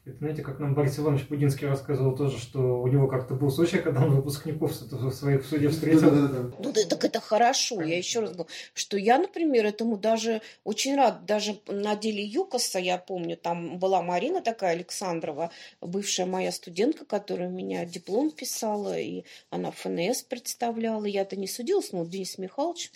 Это, 0.05 0.17
знаете, 0.17 0.41
как 0.41 0.59
нам 0.59 0.75
Борис 0.75 0.99
Иванович 0.99 1.27
Пудинский 1.27 1.65
рассказывал 1.65 2.13
тоже, 2.13 2.37
что 2.37 2.81
у 2.81 2.87
него 2.87 3.07
как-то 3.07 3.35
был 3.35 3.49
случай, 3.49 3.77
когда 3.77 4.03
он 4.03 4.13
выпускников 4.15 4.75
своих 4.75 5.45
в 5.45 5.47
суде 5.47 5.69
встретил. 5.69 6.11
Да, 6.11 6.27
да, 6.27 6.27
да. 6.27 6.55
Ну, 6.59 6.73
да, 6.73 6.81
так 6.89 7.05
это 7.05 7.21
хорошо. 7.21 7.81
Я 7.81 7.97
еще 7.97 8.19
раз 8.19 8.31
говорю, 8.31 8.49
что 8.73 8.97
я, 8.97 9.17
например, 9.17 9.65
этому 9.65 9.95
даже 9.95 10.41
очень 10.65 10.97
рад. 10.97 11.25
Даже 11.25 11.57
на 11.67 11.95
деле 11.95 12.21
ЮКОСа, 12.21 12.79
я 12.79 12.97
помню, 12.97 13.37
там 13.37 13.79
была 13.79 14.01
Марина 14.01 14.41
такая 14.41 14.73
Александрова, 14.73 15.51
бывшая 15.79 16.25
моя 16.25 16.51
студентка, 16.51 17.05
которая 17.05 17.47
у 17.47 17.53
меня 17.53 17.85
диплом 17.85 18.31
писала, 18.31 18.99
и 18.99 19.23
она 19.51 19.71
ФНС 19.71 20.23
представляла. 20.23 21.05
Я-то 21.05 21.37
не 21.37 21.47
судилась, 21.47 21.93
но 21.93 22.03
Денис 22.05 22.37
Михайлович 22.37 22.91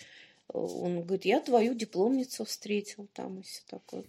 Он 0.48 1.02
говорит, 1.02 1.24
я 1.24 1.40
твою 1.40 1.74
дипломницу 1.74 2.44
встретил 2.44 3.06
там 3.14 3.40
и 3.40 3.42
все 3.42 3.62
такое. 3.66 4.04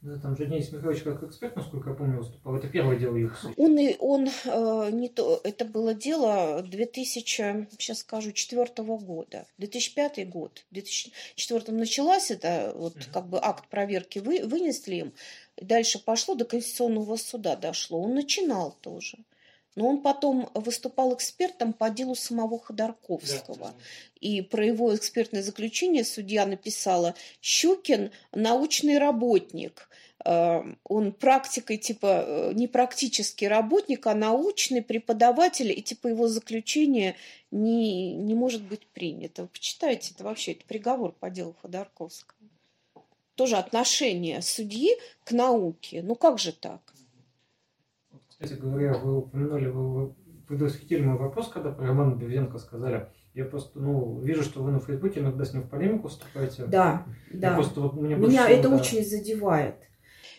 Да, 0.00 0.16
там 0.18 0.36
же 0.36 0.46
Денис 0.46 0.70
Михайлович 0.70 1.02
как 1.02 1.24
эксперт, 1.24 1.56
насколько 1.56 1.90
я 1.90 1.96
помню, 1.96 2.18
выступал. 2.18 2.54
Это 2.54 2.68
первое 2.68 2.96
дело 2.96 3.16
ЮКСа. 3.16 3.52
Он, 3.56 3.76
и, 3.78 3.96
он 3.98 4.28
э, 4.28 4.90
не 4.92 5.08
то, 5.08 5.40
это 5.42 5.64
было 5.64 5.92
дело 5.92 6.62
2000, 6.62 7.68
сейчас 7.76 7.98
скажу, 7.98 8.30
четвертого 8.30 8.96
года. 8.96 9.46
2005 9.58 10.28
год. 10.28 10.64
В 10.70 10.74
2004 10.74 11.76
началась 11.76 12.30
это, 12.30 12.72
вот 12.76 12.96
mm-hmm. 12.96 13.12
как 13.12 13.26
бы 13.26 13.40
акт 13.42 13.68
проверки 13.68 14.20
вы, 14.20 14.46
вынесли 14.46 14.94
им. 14.96 15.12
Дальше 15.56 15.98
пошло, 15.98 16.36
до 16.36 16.44
Конституционного 16.44 17.16
суда 17.16 17.56
дошло. 17.56 18.00
Он 18.00 18.14
начинал 18.14 18.76
тоже. 18.80 19.18
Но 19.78 19.86
он 19.90 20.02
потом 20.02 20.50
выступал 20.54 21.14
экспертом 21.14 21.72
по 21.72 21.88
делу 21.88 22.16
самого 22.16 22.58
Ходорковского. 22.58 23.56
Да, 23.56 23.66
да. 23.66 23.74
И 24.20 24.42
про 24.42 24.66
его 24.66 24.92
экспертное 24.92 25.40
заключение 25.40 26.04
судья 26.04 26.46
написала 26.46 27.14
«Щукин– 27.40 28.10
научный 28.32 28.98
работник». 28.98 29.88
Э, 30.24 30.64
он 30.82 31.12
практикой, 31.12 31.76
типа, 31.76 32.24
э, 32.26 32.52
не 32.54 32.66
практический 32.66 33.46
работник, 33.46 34.04
а 34.08 34.16
научный 34.16 34.82
преподаватель, 34.82 35.70
и 35.70 35.80
типа 35.80 36.08
его 36.08 36.26
заключение 36.26 37.14
не, 37.52 38.14
не 38.14 38.34
может 38.34 38.64
быть 38.64 38.84
принято. 38.88 39.42
Вы 39.42 39.48
почитайте, 39.48 40.12
это 40.12 40.24
вообще 40.24 40.54
это 40.54 40.64
приговор 40.64 41.12
по 41.12 41.30
делу 41.30 41.54
Ходорковского. 41.62 42.36
Тоже 43.36 43.56
отношение 43.56 44.42
судьи 44.42 44.96
к 45.22 45.30
науке. 45.30 46.02
Ну 46.02 46.16
как 46.16 46.40
же 46.40 46.50
так? 46.50 46.80
Кстати 48.48 48.62
говоря, 48.62 48.94
вы 48.94 49.18
упомянули, 49.18 49.66
вы, 49.66 50.14
предвосхитили 50.46 51.02
мой 51.02 51.18
вопрос, 51.18 51.48
когда 51.48 51.70
про 51.70 51.88
Романа 51.88 52.14
Бевзенко 52.14 52.58
сказали. 52.58 53.08
Я 53.34 53.44
просто, 53.44 53.78
ну, 53.78 54.20
вижу, 54.20 54.42
что 54.42 54.62
вы 54.62 54.72
на 54.72 54.80
Фейсбуке 54.80 55.20
иногда 55.20 55.44
с 55.44 55.52
ним 55.52 55.64
в 55.64 55.68
полемику 55.68 56.08
вступаете. 56.08 56.64
Да, 56.64 57.06
Я 57.30 57.38
да. 57.38 57.54
Просто, 57.54 57.82
вот, 57.82 57.94
меня 57.94 58.16
меня 58.16 58.48
это 58.48 58.70
да... 58.70 58.76
очень 58.76 59.04
задевает. 59.04 59.76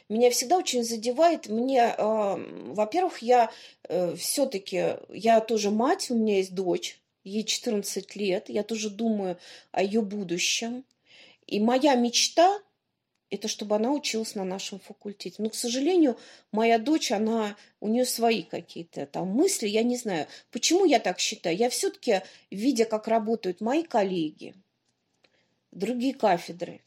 Меня 0.09 0.31
всегда 0.31 0.57
очень 0.57 0.83
задевает. 0.83 1.49
Мне, 1.49 1.93
э, 1.95 2.73
во-первых, 2.73 3.19
я 3.19 3.51
э, 3.87 4.15
все-таки, 4.15 4.95
я 5.09 5.39
тоже 5.39 5.69
мать, 5.69 6.09
у 6.09 6.15
меня 6.15 6.37
есть 6.37 6.55
дочь, 6.55 6.99
ей 7.23 7.43
14 7.43 8.15
лет, 8.15 8.49
я 8.49 8.63
тоже 8.63 8.89
думаю 8.89 9.37
о 9.71 9.83
ее 9.83 10.01
будущем. 10.01 10.83
И 11.45 11.61
моя 11.61 11.93
мечта 11.93 12.59
это 13.29 13.47
чтобы 13.47 13.75
она 13.75 13.91
училась 13.91 14.35
на 14.35 14.43
нашем 14.43 14.79
факультете. 14.79 15.35
Но, 15.41 15.49
к 15.49 15.55
сожалению, 15.55 16.17
моя 16.51 16.77
дочь, 16.79 17.11
она, 17.11 17.55
у 17.79 17.87
нее 17.87 18.05
свои 18.05 18.43
какие-то 18.43 19.05
там 19.05 19.27
мысли, 19.27 19.67
я 19.67 19.83
не 19.83 19.97
знаю. 19.97 20.27
Почему 20.51 20.85
я 20.85 20.99
так 20.99 21.19
считаю? 21.19 21.55
Я 21.55 21.69
все-таки, 21.69 22.21
видя, 22.49 22.85
как 22.85 23.07
работают 23.07 23.61
мои 23.61 23.83
коллеги, 23.83 24.55
другие 25.71 26.13
кафедры, 26.13 26.81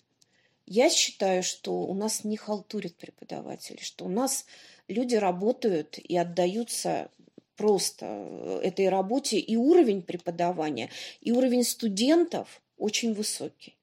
я 0.66 0.90
считаю, 0.90 1.42
что 1.42 1.82
у 1.82 1.94
нас 1.94 2.24
не 2.24 2.36
халтурят 2.36 2.94
преподаватели, 2.96 3.80
что 3.80 4.04
у 4.04 4.08
нас 4.08 4.46
люди 4.88 5.14
работают 5.16 5.98
и 5.98 6.16
отдаются 6.16 7.10
просто 7.56 8.60
этой 8.62 8.88
работе, 8.88 9.38
и 9.38 9.56
уровень 9.56 10.02
преподавания, 10.02 10.88
и 11.20 11.32
уровень 11.32 11.64
студентов 11.64 12.62
очень 12.78 13.12
высокий. 13.12 13.76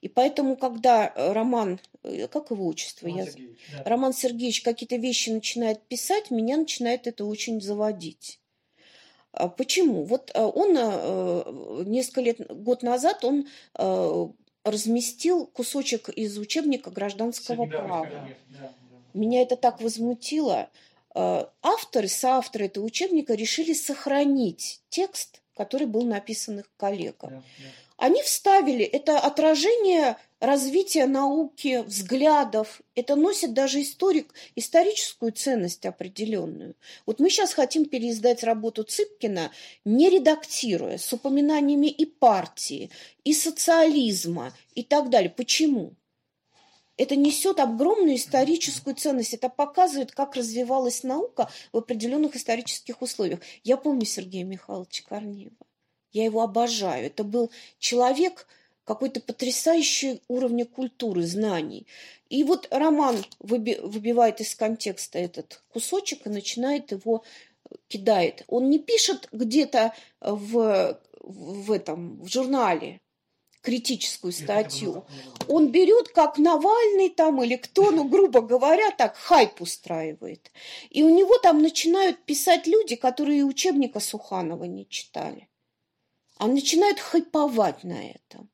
И 0.00 0.08
поэтому, 0.08 0.56
когда 0.56 1.12
э, 1.14 1.32
Роман, 1.32 1.80
э, 2.02 2.26
как 2.28 2.50
его 2.50 2.66
отчество? 2.66 3.08
Роман, 3.08 3.24
я... 3.24 3.30
Сергеевич, 3.30 3.58
да. 3.72 3.82
Роман 3.84 4.12
Сергеевич 4.12 4.62
какие-то 4.62 4.96
вещи 4.96 5.30
начинает 5.30 5.82
писать, 5.82 6.30
меня 6.30 6.56
начинает 6.56 7.06
это 7.06 7.24
очень 7.24 7.60
заводить. 7.60 8.40
А 9.32 9.48
почему? 9.48 10.04
Вот 10.04 10.30
э, 10.34 10.42
он 10.42 11.88
несколько 11.90 12.20
лет, 12.20 12.40
год 12.48 12.82
назад 12.82 13.24
он 13.24 13.46
разместил 14.64 15.46
кусочек 15.46 16.08
из 16.08 16.36
учебника 16.38 16.90
гражданского 16.90 17.66
права. 17.66 18.06
Да, 18.06 18.28
да. 18.48 18.72
Меня 19.14 19.42
это 19.42 19.56
так 19.56 19.80
возмутило. 19.80 20.68
Авторы, 21.14 22.08
соавторы 22.08 22.66
этого 22.66 22.84
учебника 22.84 23.34
решили 23.34 23.72
сохранить 23.72 24.82
текст, 24.90 25.40
который 25.54 25.86
был 25.86 26.02
написан 26.02 26.58
их 26.58 26.70
коллегам. 26.76 27.30
Да, 27.30 27.36
да 27.36 27.64
они 27.98 28.22
вставили 28.22 28.84
это 28.84 29.18
отражение 29.18 30.16
развития 30.38 31.06
науки, 31.06 31.82
взглядов. 31.84 32.80
Это 32.94 33.16
носит 33.16 33.54
даже 33.54 33.82
историк, 33.82 34.32
историческую 34.54 35.32
ценность 35.32 35.84
определенную. 35.84 36.76
Вот 37.06 37.18
мы 37.18 37.28
сейчас 37.28 37.52
хотим 37.54 37.86
переиздать 37.86 38.44
работу 38.44 38.84
Цыпкина, 38.84 39.50
не 39.84 40.10
редактируя, 40.10 40.96
с 40.96 41.12
упоминаниями 41.12 41.88
и 41.88 42.04
партии, 42.04 42.90
и 43.24 43.34
социализма, 43.34 44.54
и 44.76 44.84
так 44.84 45.10
далее. 45.10 45.30
Почему? 45.30 45.94
Это 46.96 47.16
несет 47.16 47.58
огромную 47.58 48.14
историческую 48.14 48.94
ценность. 48.94 49.34
Это 49.34 49.48
показывает, 49.48 50.12
как 50.12 50.36
развивалась 50.36 51.02
наука 51.02 51.50
в 51.72 51.78
определенных 51.78 52.36
исторических 52.36 53.02
условиях. 53.02 53.40
Я 53.64 53.76
помню 53.76 54.04
Сергея 54.04 54.44
Михайловича 54.44 55.02
Корнеева. 55.08 55.67
Я 56.12 56.24
его 56.24 56.42
обожаю. 56.42 57.06
Это 57.06 57.24
был 57.24 57.50
человек 57.78 58.46
какой-то 58.84 59.20
потрясающий 59.20 60.22
уровня 60.28 60.64
культуры, 60.64 61.22
знаний. 61.22 61.86
И 62.30 62.42
вот 62.44 62.68
Роман 62.70 63.16
выби- 63.38 63.80
выбивает 63.80 64.40
из 64.40 64.54
контекста 64.54 65.18
этот 65.18 65.62
кусочек 65.68 66.26
и 66.26 66.30
начинает 66.30 66.92
его 66.92 67.22
э, 67.22 67.74
кидает. 67.88 68.44
Он 68.48 68.70
не 68.70 68.78
пишет 68.78 69.28
где-то 69.32 69.92
в, 70.20 70.98
в 71.20 71.72
этом 71.72 72.20
в 72.22 72.28
журнале 72.28 73.00
критическую 73.60 74.32
статью. 74.32 75.04
Он 75.48 75.70
берет, 75.70 76.08
как 76.08 76.38
Навальный 76.38 77.10
там 77.10 77.42
или 77.42 77.56
кто, 77.56 77.90
ну, 77.90 78.04
грубо 78.08 78.40
говоря, 78.40 78.90
так 78.92 79.16
хайп 79.16 79.60
устраивает. 79.60 80.50
И 80.88 81.02
у 81.02 81.10
него 81.10 81.36
там 81.38 81.60
начинают 81.60 82.24
писать 82.24 82.66
люди, 82.66 82.96
которые 82.96 83.44
учебника 83.44 84.00
Суханова 84.00 84.64
не 84.64 84.88
читали. 84.88 85.48
А 86.38 86.46
начинают 86.46 87.00
хайповать 87.00 87.82
на 87.82 88.10
этом. 88.10 88.48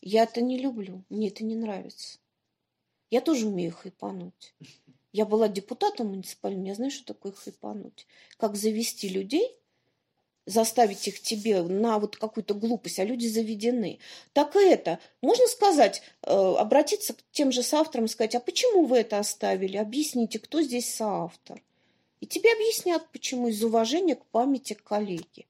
Я 0.00 0.22
это 0.22 0.40
не 0.40 0.58
люблю, 0.58 1.04
мне 1.10 1.28
это 1.28 1.44
не 1.44 1.54
нравится. 1.54 2.18
Я 3.10 3.20
тоже 3.20 3.46
умею 3.46 3.72
хайпануть. 3.72 4.54
Я 5.12 5.26
была 5.26 5.48
депутатом 5.48 6.08
муниципальным, 6.08 6.64
я 6.64 6.74
знаю, 6.74 6.90
что 6.90 7.04
такое 7.04 7.32
хайпануть. 7.32 8.06
Как 8.38 8.56
завести 8.56 9.10
людей, 9.10 9.54
заставить 10.46 11.06
их 11.08 11.20
тебе 11.20 11.62
на 11.62 11.98
вот 11.98 12.16
какую-то 12.16 12.54
глупость, 12.54 12.98
а 13.00 13.04
люди 13.04 13.26
заведены. 13.26 13.98
Так 14.32 14.56
и 14.56 14.60
это. 14.60 14.98
Можно 15.20 15.46
сказать, 15.46 16.02
э, 16.22 16.30
обратиться 16.30 17.12
к 17.12 17.18
тем 17.32 17.52
же 17.52 17.62
соавторам, 17.62 18.08
сказать, 18.08 18.34
а 18.34 18.40
почему 18.40 18.86
вы 18.86 18.98
это 18.98 19.18
оставили? 19.18 19.76
Объясните, 19.76 20.38
кто 20.38 20.62
здесь 20.62 20.94
соавтор. 20.94 21.62
И 22.20 22.26
тебе 22.26 22.52
объяснят, 22.52 23.06
почему 23.12 23.48
из 23.48 23.62
уважения 23.62 24.14
к 24.16 24.24
памяти 24.26 24.72
коллеги 24.72 25.46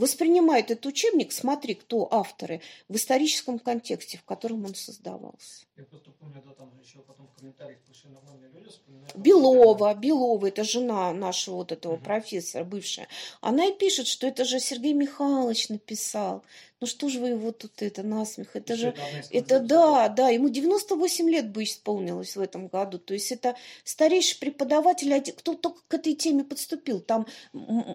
воспринимает 0.00 0.70
этот 0.70 0.86
учебник, 0.86 1.32
смотри, 1.32 1.74
кто 1.74 2.08
авторы, 2.12 2.62
в 2.88 2.96
историческом 2.96 3.58
контексте, 3.58 4.18
в 4.18 4.24
котором 4.24 4.64
он 4.64 4.74
создавался. 4.74 5.66
Я 5.76 5.84
просто 5.84 6.10
помню, 6.10 6.42
да, 6.44 6.52
там 6.54 6.72
еще 6.82 6.98
потом 7.00 7.28
в 7.28 7.38
комментариях 7.38 7.80
пришли 7.80 8.10
нормальные 8.10 8.50
люди, 8.50 8.70
Белова, 9.14 9.94
Белова, 9.94 10.46
это 10.46 10.64
жена 10.64 11.12
нашего 11.12 11.56
вот 11.56 11.72
этого 11.72 11.94
угу. 11.94 12.04
профессора, 12.04 12.64
бывшая. 12.64 13.08
Она 13.40 13.66
и 13.66 13.72
пишет, 13.72 14.06
что 14.06 14.26
это 14.26 14.44
же 14.44 14.60
Сергей 14.60 14.92
Михайлович 14.92 15.68
написал. 15.68 16.42
Ну 16.80 16.86
что 16.86 17.08
же 17.10 17.20
вы 17.20 17.28
его 17.30 17.52
тут 17.52 17.82
это 17.82 18.02
насмех? 18.02 18.56
Это 18.56 18.74
же, 18.76 18.94
это 19.30 19.60
да, 19.60 20.08
да, 20.08 20.30
ему 20.30 20.48
98 20.48 21.28
лет 21.28 21.50
бы 21.50 21.64
исполнилось 21.64 22.36
в 22.36 22.40
этом 22.40 22.68
году. 22.68 22.98
То 22.98 23.12
есть 23.12 23.30
это 23.32 23.54
старейший 23.84 24.38
преподаватель, 24.38 25.32
кто 25.32 25.54
только 25.54 25.80
к 25.88 25.94
этой 25.94 26.14
теме 26.14 26.42
подступил. 26.42 27.00
Там 27.00 27.26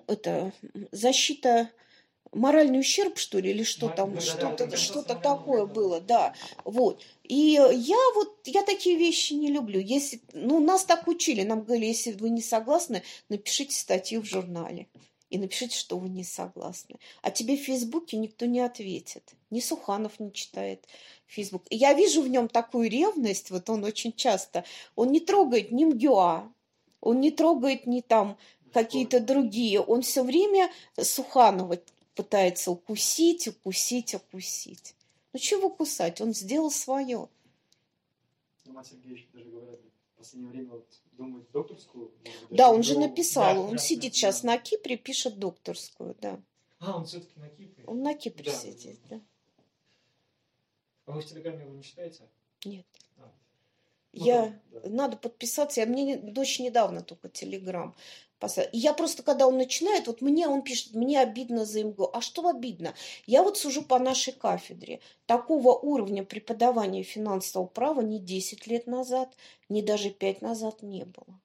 это 0.07 0.51
защита 0.91 1.69
моральный 2.35 2.79
ущерб, 2.79 3.17
что 3.17 3.39
ли, 3.39 3.49
или 3.49 3.63
что 3.63 3.89
там, 3.89 4.13
да, 4.13 4.21
что-то, 4.21 4.67
да, 4.67 4.77
что-то 4.77 5.15
такое 5.15 5.65
было, 5.65 6.01
да, 6.01 6.33
вот. 6.63 7.01
И 7.23 7.59
я 7.73 7.97
вот, 8.13 8.39
я 8.45 8.63
такие 8.63 8.97
вещи 8.97 9.33
не 9.33 9.47
люблю. 9.47 9.79
Если, 9.79 10.21
ну, 10.33 10.59
нас 10.59 10.85
так 10.85 11.07
учили, 11.07 11.43
нам 11.43 11.63
говорили, 11.63 11.87
если 11.87 12.11
вы 12.11 12.29
не 12.29 12.41
согласны, 12.41 13.01
напишите 13.29 13.75
статью 13.75 14.21
в 14.21 14.25
журнале 14.25 14.87
и 15.29 15.37
напишите, 15.37 15.75
что 15.75 15.97
вы 15.97 16.09
не 16.09 16.23
согласны. 16.23 16.99
А 17.21 17.31
тебе 17.31 17.57
в 17.57 17.61
Фейсбуке 17.61 18.17
никто 18.17 18.45
не 18.45 18.59
ответит. 18.59 19.33
Ни 19.49 19.59
Суханов 19.59 20.19
не 20.19 20.31
читает 20.31 20.87
Фейсбук. 21.27 21.63
И 21.69 21.77
я 21.77 21.93
вижу 21.93 22.21
в 22.21 22.27
нем 22.27 22.47
такую 22.47 22.89
ревность, 22.89 23.49
вот 23.49 23.69
он 23.69 23.83
очень 23.83 24.13
часто, 24.13 24.63
он 24.95 25.11
не 25.11 25.19
трогает 25.19 25.71
ни 25.71 25.85
МГЮА, 25.85 26.51
он 27.01 27.21
не 27.21 27.31
трогает 27.31 27.87
ни 27.87 28.01
там 28.01 28.37
какие-то 28.75 29.21
другие. 29.21 29.79
Он 29.79 30.01
все 30.01 30.21
время 30.21 30.69
Суханова 31.01 31.77
пытается 32.15 32.71
укусить, 32.71 33.47
укусить, 33.47 34.15
укусить. 34.15 34.95
Ну 35.33 35.39
чего 35.39 35.69
кусать? 35.69 36.21
Он 36.21 36.33
сделал 36.33 36.71
свое. 36.71 37.29
Роман 38.65 38.85
Сергеевич 38.85 39.27
даже 39.33 39.49
говорят, 39.49 39.79
в 40.15 40.17
последнее 40.17 40.51
время 40.51 40.71
вот 40.71 40.87
думает 41.11 41.51
докторскую. 41.51 42.11
Да, 42.49 42.71
он 42.71 42.83
же 42.83 42.97
написал, 42.97 43.55
да, 43.55 43.61
он 43.61 43.71
да, 43.71 43.77
сидит 43.77 44.13
да, 44.13 44.17
сейчас 44.17 44.41
да. 44.41 44.47
на 44.47 44.57
Кипре, 44.57 44.97
пишет 44.97 45.37
докторскую, 45.37 46.15
да. 46.19 46.39
А, 46.79 46.97
он 46.97 47.05
все-таки 47.05 47.39
на 47.39 47.49
Кипре? 47.49 47.83
Он 47.85 48.01
на 48.01 48.15
Кипре 48.15 48.51
да, 48.51 48.57
сидит, 48.57 48.99
да. 49.09 49.17
да. 49.17 49.21
А 51.05 51.11
вы 51.11 51.21
в 51.21 51.25
Телеграме 51.25 51.61
его 51.63 51.73
не 51.73 51.83
читаете? 51.83 52.23
Нет. 52.63 52.85
А. 54.15 54.23
Я... 54.23 54.59
Да. 54.71 54.89
Надо 54.89 55.17
подписаться. 55.17 55.81
Я... 55.81 55.87
Мне 55.87 56.17
дочь 56.17 56.59
недавно 56.59 57.01
только 57.01 57.29
Телеграм 57.29 57.95
и 58.71 58.77
я 58.77 58.93
просто, 58.93 59.23
когда 59.23 59.47
он 59.47 59.57
начинает, 59.57 60.07
вот 60.07 60.21
мне 60.21 60.47
он 60.47 60.61
пишет, 60.61 60.93
мне 60.93 61.19
обидно 61.19 61.65
за 61.65 61.83
МГУ. 61.83 62.09
А 62.13 62.21
что 62.21 62.47
обидно? 62.47 62.93
Я 63.25 63.43
вот 63.43 63.57
сужу 63.57 63.81
по 63.83 63.99
нашей 63.99 64.33
кафедре. 64.33 64.99
Такого 65.25 65.73
уровня 65.73 66.23
преподавания 66.23 67.03
финансового 67.03 67.67
права 67.67 68.01
ни 68.01 68.17
10 68.17 68.67
лет 68.67 68.87
назад, 68.87 69.35
ни 69.69 69.81
даже 69.81 70.09
5 70.09 70.41
назад 70.41 70.81
не 70.81 71.05
было. 71.05 71.39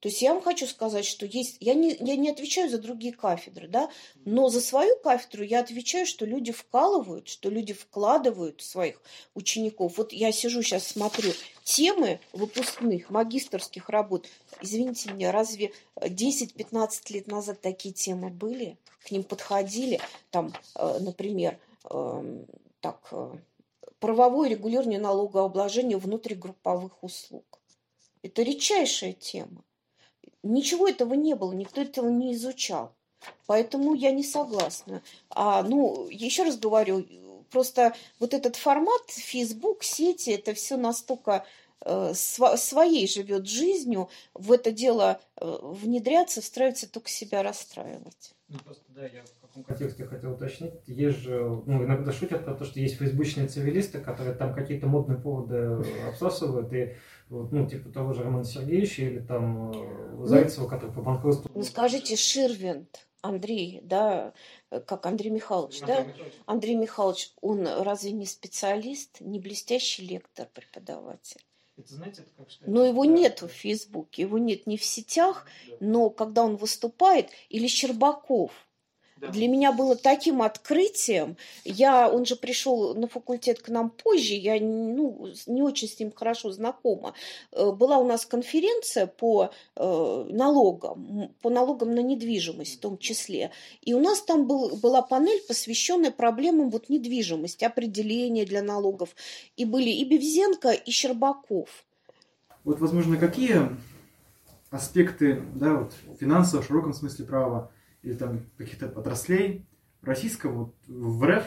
То 0.00 0.08
есть 0.08 0.22
я 0.22 0.32
вам 0.32 0.42
хочу 0.42 0.66
сказать, 0.66 1.04
что 1.04 1.26
есть... 1.26 1.56
Я 1.58 1.74
не, 1.74 1.96
я 1.98 2.16
не 2.16 2.30
отвечаю 2.30 2.70
за 2.70 2.78
другие 2.78 3.12
кафедры, 3.12 3.66
да, 3.66 3.90
но 4.24 4.48
за 4.48 4.60
свою 4.60 4.96
кафедру 5.00 5.42
я 5.42 5.58
отвечаю, 5.58 6.06
что 6.06 6.24
люди 6.24 6.52
вкалывают, 6.52 7.26
что 7.26 7.50
люди 7.50 7.72
вкладывают 7.72 8.62
своих 8.62 9.02
учеников. 9.34 9.98
Вот 9.98 10.12
я 10.12 10.30
сижу 10.30 10.62
сейчас, 10.62 10.86
смотрю 10.86 11.32
темы 11.64 12.20
выпускных, 12.32 13.10
магистрских 13.10 13.88
работ. 13.88 14.28
Извините 14.62 15.10
меня, 15.12 15.32
разве 15.32 15.72
10-15 15.96 17.12
лет 17.12 17.26
назад 17.26 17.60
такие 17.60 17.92
темы 17.92 18.30
были? 18.30 18.78
К 19.04 19.10
ним 19.10 19.24
подходили, 19.24 20.00
там, 20.30 20.52
э, 20.76 20.98
например, 21.00 21.58
эм, 21.90 22.46
так, 22.80 23.08
э, 23.10 23.32
правовое 23.98 24.48
регулирование 24.50 25.00
налогообложения 25.00 25.98
внутригрупповых 25.98 27.02
услуг. 27.02 27.44
Это 28.22 28.42
редчайшая 28.42 29.12
тема. 29.12 29.64
Ничего 30.42 30.88
этого 30.88 31.14
не 31.14 31.34
было, 31.34 31.52
никто 31.52 31.80
этого 31.80 32.08
не 32.08 32.34
изучал. 32.34 32.92
Поэтому 33.46 33.94
я 33.94 34.12
не 34.12 34.22
согласна. 34.22 35.02
А, 35.30 35.62
ну, 35.62 36.08
еще 36.08 36.44
раз 36.44 36.56
говорю, 36.58 37.04
просто 37.50 37.94
вот 38.20 38.34
этот 38.34 38.56
формат 38.56 39.02
Facebook, 39.08 39.82
сети, 39.82 40.30
это 40.30 40.54
все 40.54 40.76
настолько 40.76 41.44
э, 41.84 42.12
св- 42.14 42.58
своей 42.58 43.08
живет 43.08 43.48
жизнью, 43.48 44.08
в 44.34 44.52
это 44.52 44.70
дело 44.70 45.20
э, 45.36 45.58
внедряться, 45.62 46.40
встраиваться, 46.40 46.90
только 46.90 47.08
себя 47.08 47.42
расстраивать. 47.42 48.34
Ну, 48.48 48.58
просто, 48.60 48.84
да, 48.88 49.04
я 49.04 49.22
в 49.22 49.40
каком 49.46 49.64
контексте 49.64 50.04
хотел 50.04 50.32
уточнить. 50.32 50.72
Есть 50.86 51.18
же, 51.18 51.40
ну, 51.66 51.84
иногда 51.84 52.12
шутят 52.12 52.44
про 52.44 52.54
то, 52.54 52.64
что 52.64 52.80
есть 52.80 52.96
фейсбучные 52.96 53.48
цивилисты, 53.48 53.98
которые 54.00 54.34
там 54.34 54.54
какие-то 54.54 54.86
модные 54.86 55.18
поводы 55.18 55.84
обсасывают, 56.08 56.72
и 56.72 56.94
вот, 57.30 57.52
ну, 57.52 57.66
типа 57.66 57.90
того 57.90 58.12
же 58.12 58.22
Романа 58.22 58.44
Сергеевича 58.44 59.02
или 59.02 59.20
там 59.20 59.72
э, 59.72 60.26
Зайцева, 60.26 60.68
который 60.68 60.92
по 60.92 61.02
банкротству... 61.02 61.50
Ну, 61.54 61.62
скажите, 61.62 62.16
Ширвинд, 62.16 63.06
Андрей, 63.20 63.80
да, 63.82 64.32
как 64.70 65.06
Андрей 65.06 65.30
Михайлович, 65.30 65.80
да? 65.80 66.06
Андрей 66.46 66.76
Михайлович, 66.76 67.32
он 67.40 67.66
разве 67.66 68.12
не 68.12 68.26
специалист, 68.26 69.20
не 69.20 69.38
блестящий 69.38 70.06
лектор, 70.06 70.48
преподаватель? 70.52 71.42
Это, 71.76 71.94
знаете, 71.94 72.22
это 72.22 72.30
как 72.36 72.50
сказать, 72.50 72.74
но 72.74 72.84
его 72.84 73.04
да, 73.04 73.10
нет 73.12 73.42
в 73.42 73.48
Фейсбуке, 73.48 74.22
его 74.22 74.38
нет 74.38 74.66
ни 74.66 74.76
в 74.76 74.84
сетях, 74.84 75.46
да. 75.68 75.76
но 75.80 76.10
когда 76.10 76.44
он 76.44 76.56
выступает, 76.56 77.30
или 77.48 77.66
Щербаков– 77.66 78.52
да. 79.20 79.28
Для 79.28 79.48
меня 79.48 79.72
было 79.72 79.96
таким 79.96 80.42
открытием. 80.42 81.36
Я, 81.64 82.08
он 82.08 82.24
же 82.24 82.36
пришел 82.36 82.94
на 82.94 83.08
факультет 83.08 83.60
к 83.60 83.68
нам 83.68 83.90
позже, 83.90 84.34
я 84.34 84.58
ну, 84.60 85.28
не 85.46 85.62
очень 85.62 85.88
с 85.88 85.98
ним 85.98 86.12
хорошо 86.12 86.52
знакома. 86.52 87.14
Э, 87.52 87.72
была 87.72 87.98
у 87.98 88.06
нас 88.06 88.26
конференция 88.26 89.06
по 89.06 89.50
э, 89.76 90.26
налогам, 90.30 91.34
по 91.42 91.50
налогам 91.50 91.94
на 91.94 92.00
недвижимость 92.00 92.76
в 92.76 92.80
том 92.80 92.98
числе. 92.98 93.50
И 93.82 93.94
у 93.94 94.00
нас 94.00 94.22
там 94.22 94.46
был, 94.46 94.76
была 94.76 95.02
панель, 95.02 95.42
посвященная 95.46 96.12
проблемам 96.12 96.70
вот 96.70 96.88
недвижимости, 96.88 97.64
определения 97.64 98.44
для 98.44 98.62
налогов. 98.62 99.16
И 99.56 99.64
были 99.64 99.90
и 99.90 100.04
Бевзенко, 100.04 100.70
и 100.70 100.90
Щербаков. 100.90 101.84
Вот, 102.64 102.78
возможно, 102.80 103.16
какие 103.16 103.68
аспекты 104.70 105.42
да, 105.54 105.74
вот, 105.74 105.94
финансового, 106.20 106.62
в 106.62 106.66
широком 106.66 106.92
смысле 106.92 107.24
права, 107.24 107.72
или 108.02 108.14
там 108.14 108.46
каких-то 108.56 108.86
отраслей 108.86 109.66
российского, 110.02 110.52
вот, 110.52 110.74
в 110.86 111.24
РФ, 111.24 111.44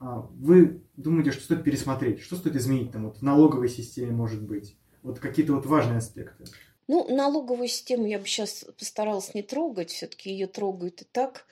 а, 0.00 0.28
вы 0.32 0.82
думаете, 0.96 1.32
что 1.32 1.42
стоит 1.42 1.64
пересмотреть? 1.64 2.20
Что 2.20 2.36
стоит 2.36 2.56
изменить 2.56 2.92
там 2.92 3.06
вот 3.06 3.18
в 3.18 3.22
налоговой 3.22 3.68
системе, 3.68 4.12
может 4.12 4.42
быть? 4.42 4.76
Вот 5.02 5.18
какие-то 5.18 5.52
вот 5.54 5.66
важные 5.66 5.98
аспекты. 5.98 6.44
Ну, 6.86 7.06
налоговую 7.14 7.68
систему 7.68 8.06
я 8.06 8.18
бы 8.18 8.24
сейчас 8.24 8.64
постаралась 8.78 9.34
не 9.34 9.42
трогать, 9.42 9.90
все-таки 9.90 10.30
ее 10.30 10.46
трогают 10.46 11.02
и 11.02 11.04
так. 11.04 11.46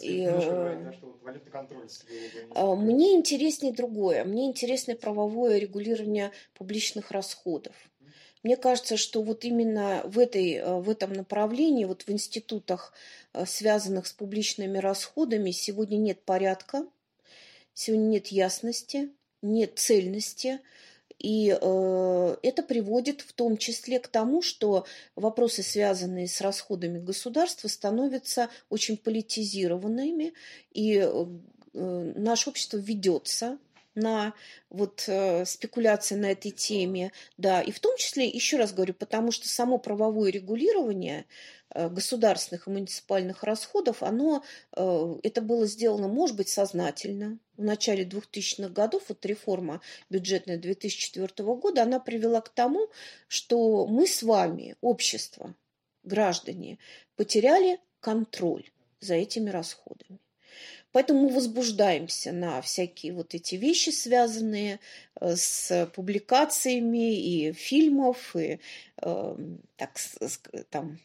и, 0.00 0.22
э, 0.22 0.92
а, 2.54 2.74
мне 2.74 3.14
интереснее 3.14 3.74
другое. 3.74 4.24
Мне 4.24 4.46
интереснее 4.46 4.96
правовое 4.96 5.58
регулирование 5.58 6.32
публичных 6.54 7.10
расходов. 7.10 7.74
Мне 8.42 8.56
кажется, 8.56 8.96
что 8.96 9.22
вот 9.22 9.44
именно 9.44 10.02
в, 10.04 10.18
этой, 10.18 10.54
э, 10.54 10.80
в 10.80 10.88
этом 10.88 11.12
направлении, 11.12 11.84
вот 11.84 12.02
в 12.02 12.10
институтах, 12.10 12.92
э, 13.32 13.44
связанных 13.46 14.06
с 14.06 14.12
публичными 14.12 14.78
расходами, 14.78 15.50
сегодня 15.50 15.96
нет 15.96 16.20
порядка, 16.22 16.86
сегодня 17.74 18.06
нет 18.06 18.28
ясности, 18.28 19.10
нет 19.42 19.78
цельности. 19.78 20.60
И 21.18 21.50
э, 21.60 22.36
это 22.42 22.62
приводит 22.62 23.22
в 23.22 23.32
том 23.32 23.56
числе 23.56 23.98
к 23.98 24.06
тому, 24.06 24.40
что 24.40 24.86
вопросы, 25.16 25.64
связанные 25.64 26.28
с 26.28 26.40
расходами 26.40 27.00
государства, 27.00 27.66
становятся 27.66 28.50
очень 28.68 28.96
политизированными, 28.96 30.32
и 30.72 30.98
э, 30.98 31.26
э 31.74 32.12
наше 32.16 32.50
общество 32.50 32.76
ведется 32.76 33.58
на 33.98 34.34
вот 34.70 35.04
э, 35.06 35.44
спекуляции 35.44 36.14
на 36.14 36.30
этой 36.30 36.50
теме, 36.50 37.12
да, 37.36 37.60
и 37.60 37.70
в 37.70 37.80
том 37.80 37.96
числе, 37.96 38.26
еще 38.26 38.56
раз 38.56 38.72
говорю, 38.72 38.94
потому 38.94 39.32
что 39.32 39.48
само 39.48 39.78
правовое 39.78 40.30
регулирование 40.30 41.26
э, 41.74 41.88
государственных 41.88 42.66
и 42.66 42.70
муниципальных 42.70 43.42
расходов, 43.44 44.02
оно, 44.02 44.44
э, 44.76 45.14
это 45.22 45.42
было 45.42 45.66
сделано, 45.66 46.08
может 46.08 46.36
быть, 46.36 46.48
сознательно. 46.48 47.38
В 47.56 47.62
начале 47.62 48.04
2000-х 48.04 48.68
годов, 48.68 49.04
вот 49.08 49.24
реформа 49.26 49.80
бюджетная 50.10 50.58
2004 50.58 51.28
года, 51.54 51.82
она 51.82 51.98
привела 51.98 52.40
к 52.40 52.48
тому, 52.50 52.88
что 53.26 53.86
мы 53.86 54.06
с 54.06 54.22
вами, 54.22 54.76
общество, 54.80 55.54
граждане, 56.04 56.78
потеряли 57.16 57.80
контроль 58.00 58.70
за 59.00 59.14
этими 59.14 59.50
расходами. 59.50 60.18
Поэтому 60.98 61.28
мы 61.28 61.28
возбуждаемся 61.28 62.32
на 62.32 62.60
всякие 62.60 63.12
вот 63.12 63.32
эти 63.32 63.54
вещи, 63.54 63.90
связанные 63.90 64.80
э, 65.20 65.36
с 65.36 65.88
публикациями 65.94 67.14
и 67.14 67.52
фильмов, 67.52 68.34
и 68.34 68.58
э, 69.00 69.36
так, 69.76 69.96
там, 70.70 70.98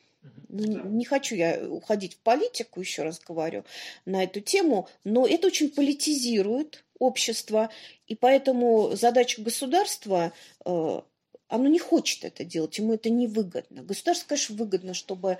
ну, 0.49 0.89
не 0.89 1.05
хочу 1.05 1.35
я 1.35 1.63
уходить 1.69 2.15
в 2.15 2.17
политику, 2.21 2.79
еще 2.79 3.03
раз 3.03 3.19
говорю, 3.19 3.65
на 4.05 4.23
эту 4.23 4.41
тему, 4.41 4.89
но 5.03 5.27
это 5.27 5.45
очень 5.45 5.69
политизирует 5.69 6.83
общество, 6.97 7.69
и 8.07 8.15
поэтому 8.15 8.95
задача 8.95 9.43
государства 9.43 10.33
э, 10.65 11.01
оно 11.49 11.67
не 11.67 11.77
хочет 11.77 12.25
это 12.25 12.43
делать, 12.43 12.79
ему 12.79 12.95
это 12.95 13.11
невыгодно. 13.11 13.83
Государству, 13.83 14.27
конечно, 14.27 14.55
выгодно, 14.55 14.95
чтобы 14.95 15.37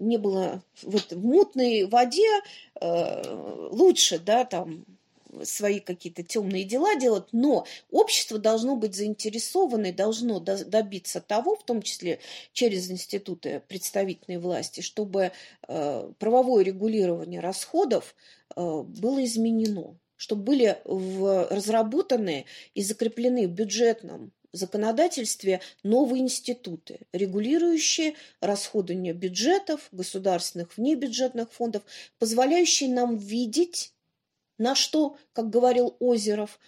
не 0.00 0.16
было 0.16 0.62
вот 0.82 1.12
в 1.12 1.24
мутной 1.24 1.84
воде 1.84 2.28
э, 2.80 3.68
лучше, 3.70 4.18
да, 4.18 4.44
там 4.44 4.84
свои 5.44 5.80
какие-то 5.80 6.22
темные 6.22 6.64
дела 6.64 6.96
делать, 6.96 7.28
но 7.32 7.66
общество 7.90 8.38
должно 8.38 8.76
быть 8.76 8.94
заинтересовано 8.94 9.86
и 9.86 9.92
должно 9.92 10.40
добиться 10.40 11.20
того, 11.20 11.56
в 11.56 11.64
том 11.64 11.82
числе 11.82 12.18
через 12.52 12.90
институты 12.90 13.62
представительной 13.68 14.38
власти, 14.38 14.80
чтобы 14.80 15.32
э, 15.68 16.12
правовое 16.18 16.64
регулирование 16.64 17.40
расходов 17.40 18.14
э, 18.56 18.60
было 18.60 19.24
изменено, 19.24 19.96
чтобы 20.16 20.42
были 20.42 20.78
разработаны 20.84 22.46
и 22.74 22.82
закреплены 22.82 23.46
в 23.46 23.52
бюджетном 23.52 24.32
законодательстве 24.52 25.60
новые 25.82 26.22
институты, 26.22 27.00
регулирующие 27.12 28.14
расходование 28.40 29.12
бюджетов, 29.12 29.88
государственных 29.92 30.76
внебюджетных 30.76 31.52
фондов, 31.52 31.82
позволяющие 32.18 32.90
нам 32.90 33.16
видеть, 33.16 33.92
на 34.58 34.74
что, 34.74 35.16
как 35.32 35.48
говорил 35.48 35.96
Озеров, 36.00 36.58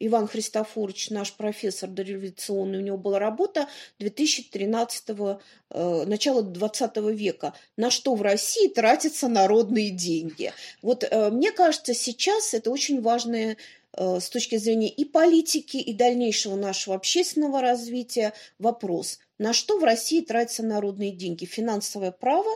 Иван 0.00 0.26
Христофорович, 0.26 1.10
наш 1.10 1.32
профессор 1.34 1.88
дореволюционный, 1.88 2.78
у 2.78 2.82
него 2.82 2.96
была 2.96 3.18
работа 3.18 3.68
2013 3.98 5.04
э, 5.70 6.04
начала 6.04 6.42
20 6.42 6.96
века, 7.14 7.54
на 7.76 7.90
что 7.90 8.14
в 8.14 8.22
России 8.22 8.68
тратятся 8.68 9.28
народные 9.28 9.90
деньги. 9.90 10.52
Вот 10.82 11.04
э, 11.04 11.30
мне 11.30 11.52
кажется, 11.52 11.94
сейчас 11.94 12.54
это 12.54 12.70
очень 12.70 13.00
важная 13.00 13.56
с 13.96 14.28
точки 14.28 14.56
зрения 14.56 14.88
и 14.88 15.04
политики, 15.04 15.76
и 15.76 15.92
дальнейшего 15.92 16.56
нашего 16.56 16.96
общественного 16.96 17.60
развития 17.60 18.32
вопрос, 18.58 19.18
на 19.38 19.52
что 19.52 19.78
в 19.78 19.84
России 19.84 20.20
тратятся 20.20 20.64
народные 20.64 21.12
деньги. 21.12 21.44
Финансовое 21.44 22.10
право 22.10 22.50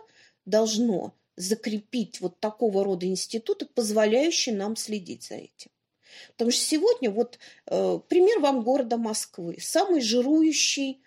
должно 0.44 1.14
закрепить 1.36 2.20
вот 2.20 2.40
такого 2.40 2.84
рода 2.84 3.06
институты, 3.06 3.66
позволяющие 3.66 4.54
нам 4.54 4.74
следить 4.76 5.24
за 5.24 5.36
этим. 5.36 5.70
Потому 6.32 6.50
что 6.50 6.62
сегодня, 6.62 7.10
вот 7.10 7.38
э, 7.66 8.00
пример 8.08 8.40
вам 8.40 8.62
города 8.62 8.96
Москвы, 8.96 9.58
самый 9.60 10.00
жирующий, 10.00 11.00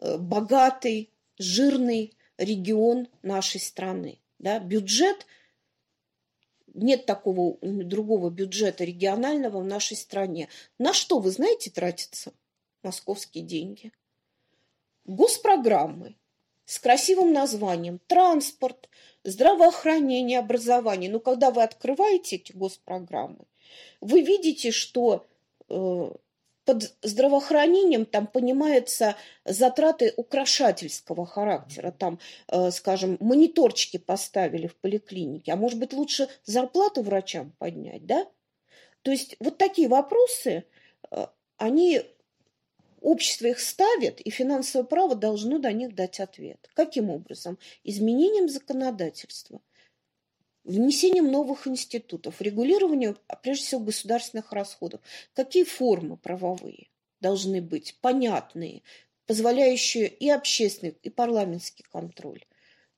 э, 0.00 0.18
богатый, 0.18 1.10
жирный 1.38 2.14
регион 2.38 3.08
нашей 3.22 3.60
страны. 3.60 4.18
Да? 4.38 4.58
Бюджет, 4.58 5.26
нет 6.76 7.06
такого 7.06 7.58
другого 7.62 8.30
бюджета 8.30 8.84
регионального 8.84 9.60
в 9.60 9.64
нашей 9.64 9.96
стране. 9.96 10.48
На 10.78 10.92
что, 10.92 11.18
вы 11.18 11.30
знаете, 11.30 11.70
тратятся 11.70 12.32
московские 12.82 13.44
деньги? 13.44 13.92
Госпрограммы 15.04 16.16
с 16.64 16.78
красивым 16.78 17.32
названием 17.32 18.00
«Транспорт», 18.06 18.88
«Здравоохранение», 19.24 20.38
«Образование». 20.38 21.10
Но 21.10 21.20
когда 21.20 21.50
вы 21.50 21.62
открываете 21.62 22.36
эти 22.36 22.52
госпрограммы, 22.52 23.46
вы 24.00 24.22
видите, 24.22 24.72
что 24.72 25.24
э, 25.68 26.10
под 26.66 26.94
здравоохранением 27.00 28.04
там 28.04 28.26
понимаются 28.26 29.16
затраты 29.44 30.12
украшательского 30.16 31.24
характера. 31.24 31.94
Там, 31.96 32.18
э, 32.48 32.70
скажем, 32.72 33.16
мониторчики 33.20 33.96
поставили 33.96 34.66
в 34.66 34.76
поликлинике, 34.76 35.52
а 35.52 35.56
может 35.56 35.78
быть 35.78 35.92
лучше 35.92 36.28
зарплату 36.44 37.02
врачам 37.02 37.52
поднять, 37.58 38.04
да? 38.04 38.26
То 39.02 39.12
есть 39.12 39.36
вот 39.38 39.56
такие 39.56 39.88
вопросы, 39.88 40.64
э, 41.10 41.26
они 41.56 42.02
общество 43.00 43.46
их 43.46 43.60
ставит, 43.60 44.20
и 44.20 44.30
финансовое 44.30 44.84
право 44.84 45.14
должно 45.14 45.58
до 45.58 45.72
них 45.72 45.94
дать 45.94 46.18
ответ. 46.18 46.68
Каким 46.74 47.10
образом? 47.10 47.58
Изменением 47.84 48.48
законодательства– 48.48 49.60
внесением 50.66 51.30
новых 51.30 51.66
институтов, 51.66 52.40
регулированию, 52.40 53.16
а 53.28 53.36
прежде 53.36 53.64
всего, 53.64 53.80
государственных 53.80 54.52
расходов. 54.52 55.00
Какие 55.34 55.64
формы 55.64 56.16
правовые 56.16 56.88
должны 57.20 57.62
быть 57.62 57.96
понятные, 58.00 58.82
позволяющие 59.26 60.08
и 60.08 60.28
общественный, 60.28 60.96
и 61.02 61.10
парламентский 61.10 61.84
контроль 61.84 62.44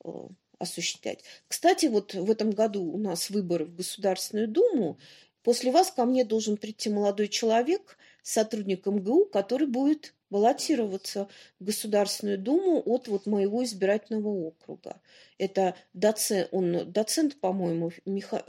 э, 0.04 0.10
осуществлять. 0.58 1.24
Кстати, 1.46 1.86
вот 1.86 2.14
в 2.14 2.30
этом 2.30 2.50
году 2.50 2.82
у 2.82 2.98
нас 2.98 3.30
выборы 3.30 3.64
в 3.64 3.74
Государственную 3.74 4.48
Думу. 4.48 4.98
После 5.42 5.70
вас 5.70 5.90
ко 5.90 6.04
мне 6.04 6.24
должен 6.24 6.56
прийти 6.56 6.90
молодой 6.90 7.28
человек, 7.28 7.96
сотрудник 8.28 8.84
МГУ, 8.86 9.24
который 9.26 9.66
будет 9.66 10.14
баллотироваться 10.28 11.28
в 11.58 11.64
Государственную 11.64 12.36
Думу 12.36 12.82
от 12.84 13.08
вот 13.08 13.24
моего 13.26 13.64
избирательного 13.64 14.28
округа. 14.28 15.00
Это 15.38 15.74
доцент, 15.94 16.48
он 16.52 16.92
доцент, 16.92 17.40
по-моему, 17.40 17.90
меха, 18.04 18.44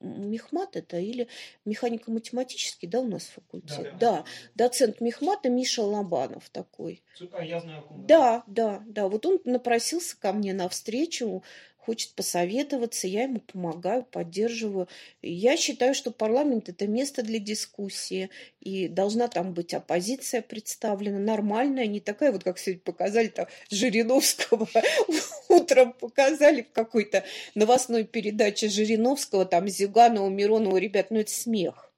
мехмат 0.00 0.76
это 0.76 0.98
или 0.98 1.26
механико-математический, 1.64 2.86
да, 2.86 3.00
у 3.00 3.08
нас 3.08 3.24
факультет? 3.24 3.94
Да, 3.94 3.98
да. 3.98 3.98
да. 3.98 4.24
доцент 4.54 5.00
мехмата 5.00 5.48
Миша 5.48 5.82
Лобанов 5.82 6.48
такой. 6.50 7.02
А 7.32 7.44
я 7.44 7.58
знаю, 7.58 7.82
да, 7.90 8.44
да, 8.46 8.84
да. 8.86 9.08
Вот 9.08 9.26
он 9.26 9.40
напросился 9.44 10.16
ко 10.16 10.32
мне 10.32 10.54
на 10.54 10.68
встречу 10.68 11.42
хочет 11.86 12.14
посоветоваться, 12.14 13.06
я 13.06 13.22
ему 13.22 13.40
помогаю, 13.40 14.04
поддерживаю. 14.04 14.88
Я 15.22 15.56
считаю, 15.56 15.94
что 15.94 16.10
парламент– 16.10 16.68
это 16.68 16.88
место 16.88 17.22
для 17.22 17.38
дискуссии, 17.38 18.28
и 18.60 18.88
должна 18.88 19.28
там 19.28 19.54
быть 19.54 19.72
оппозиция 19.72 20.42
представлена, 20.42 21.20
нормальная, 21.20 21.86
не 21.86 22.00
такая 22.00 22.32
вот, 22.32 22.42
как 22.42 22.58
сегодня 22.58 22.82
показали 22.82 23.28
там 23.28 23.46
Жириновского, 23.70 24.68
утром 25.48 25.92
показали 25.92 26.62
в 26.62 26.72
какой-то 26.72 27.24
новостной 27.54 28.04
передаче 28.04 28.68
Жириновского, 28.68 29.46
там 29.46 29.68
Зюганова, 29.68 30.28
Миронова, 30.28 30.76
ребят, 30.76 31.10
ну 31.10 31.20
это 31.20 31.30
смех. 31.30 31.92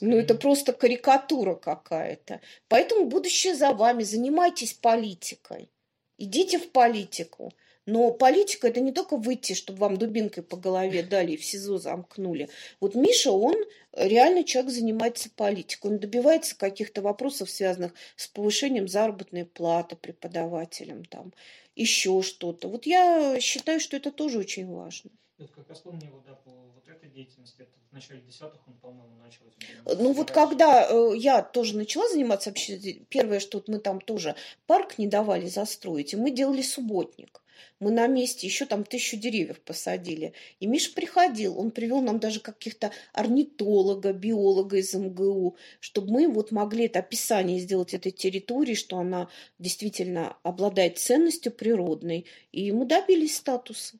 Ну, 0.00 0.16
это 0.16 0.34
просто 0.34 0.72
карикатура 0.72 1.54
какая-то. 1.54 2.40
Поэтому 2.68 3.06
будущее 3.06 3.54
за 3.54 3.72
вами. 3.72 4.02
Занимайтесь 4.02 4.72
политикой. 4.72 5.70
Идите 6.18 6.58
в 6.58 6.70
политику. 6.70 7.52
Но 7.86 8.10
политика– 8.10 8.66
это 8.68 8.80
не 8.80 8.90
только 8.90 9.16
выйти, 9.16 9.52
чтобы 9.54 9.78
вам 9.78 9.96
дубинкой 9.96 10.42
по 10.42 10.56
голове 10.56 11.04
дали 11.04 11.32
и 11.32 11.36
в 11.36 11.44
СИЗО 11.44 11.78
замкнули. 11.78 12.48
Вот 12.80 12.96
Миша, 12.96 13.30
он 13.30 13.54
реально 13.92 14.42
человек 14.42 14.72
занимается 14.72 15.30
политикой. 15.30 15.92
Он 15.92 15.98
добивается 15.98 16.58
каких-то 16.58 17.00
вопросов, 17.00 17.48
связанных 17.48 17.94
с 18.16 18.26
повышением 18.26 18.88
заработной 18.88 19.44
платы 19.44 19.94
преподавателям, 19.94 21.04
там, 21.04 21.32
еще 21.76 22.22
что-то. 22.22 22.68
Вот 22.68 22.86
я 22.86 23.38
считаю, 23.40 23.78
что 23.78 23.96
это 23.96 24.10
тоже 24.10 24.40
очень 24.40 24.66
важно. 24.66 25.10
Это 25.38 25.52
как 25.52 25.68
раз 25.68 25.80
помню 25.80 26.06
его, 26.06 26.22
да, 26.26 26.34
по 26.34 26.50
вот 26.50 26.88
этой 26.88 27.10
деятельности, 27.10 27.60
это 27.60 27.72
в 27.90 27.92
начале 27.92 28.22
десятых 28.22 28.66
он, 28.66 28.74
по-моему, 28.78 29.16
начал 29.16 29.44
этим 29.46 30.02
Ну 30.02 30.12
вот 30.14 30.30
когда 30.30 30.88
э, 30.88 31.12
я 31.16 31.42
тоже 31.42 31.76
начала 31.76 32.08
заниматься 32.08 32.50
обществом, 32.50 33.04
первое, 33.10 33.40
что 33.40 33.58
вот 33.58 33.68
мы 33.68 33.78
там 33.78 34.00
тоже 34.00 34.34
парк 34.66 34.96
не 34.96 35.06
давали 35.06 35.46
застроить, 35.46 36.14
и 36.14 36.16
мы 36.16 36.30
делали 36.30 36.62
субботник. 36.62 37.42
Мы 37.80 37.90
на 37.90 38.06
месте 38.06 38.46
еще 38.46 38.64
там 38.64 38.84
тысячу 38.84 39.16
деревьев 39.18 39.60
посадили. 39.60 40.32
И 40.60 40.66
Миша 40.66 40.92
приходил, 40.94 41.58
он 41.58 41.70
привел 41.70 42.00
нам 42.00 42.18
даже 42.18 42.40
каких-то 42.40 42.92
орнитолога, 43.12 44.12
биолога 44.12 44.78
из 44.78 44.94
МГУ, 44.94 45.56
чтобы 45.80 46.12
мы 46.12 46.28
вот 46.28 46.50
могли 46.50 46.86
это 46.86 47.00
описание 47.00 47.58
сделать 47.58 47.92
этой 47.92 48.12
территории, 48.12 48.74
что 48.74 48.98
она 48.98 49.28
действительно 49.58 50.38
обладает 50.42 50.98
ценностью 50.98 51.52
природной. 51.52 52.26
И 52.52 52.72
мы 52.72 52.86
добились 52.86 53.36
статуса. 53.36 53.98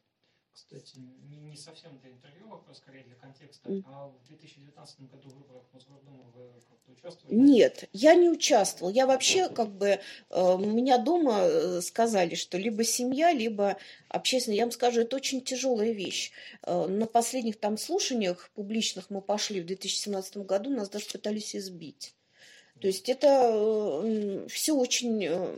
Кстати, 0.53 0.97
не, 1.57 1.63
совсем 1.63 1.99
для 1.99 2.11
интервью 2.11 2.49
вопрос, 2.49 2.79
скорее 2.79 3.05
для 3.05 3.15
контекста. 3.17 3.71
А 3.87 4.09
в 4.09 4.27
2019 4.29 5.01
году 5.11 5.29
в 5.29 5.35
выборах 5.35 5.65
Мосгордумы 5.73 6.25
вы 6.35 6.51
нет, 7.29 7.89
я 7.93 8.15
не 8.15 8.29
участвовал. 8.29 8.93
Я 8.93 9.07
вообще 9.07 9.49
как 9.49 9.71
бы, 9.71 9.87
э, 9.89 10.01
у 10.31 10.59
меня 10.59 10.99
дома 10.99 11.41
э, 11.41 11.81
сказали, 11.81 12.35
что 12.35 12.59
либо 12.59 12.85
семья, 12.85 13.33
либо 13.33 13.77
общественная. 14.09 14.57
Я 14.57 14.65
вам 14.65 14.73
скажу, 14.73 15.03
это 15.03 15.17
очень 15.17 15.41
тяжелая 15.41 15.93
вещь. 15.93 16.33
Э, 16.63 16.87
на 16.87 17.07
последних 17.07 17.59
там 17.61 17.79
слушаниях 17.79 18.51
публичных 18.55 19.11
мы 19.11 19.21
пошли 19.21 19.61
в 19.61 19.67
2017 19.67 20.39
году, 20.39 20.71
нас 20.71 20.89
даже 20.89 21.07
пытались 21.07 21.55
избить. 21.55 22.16
То 22.81 22.89
есть 22.89 23.09
это 23.09 23.27
э, 23.53 24.47
все 24.49 24.75
очень 24.75 25.25
э, 25.25 25.57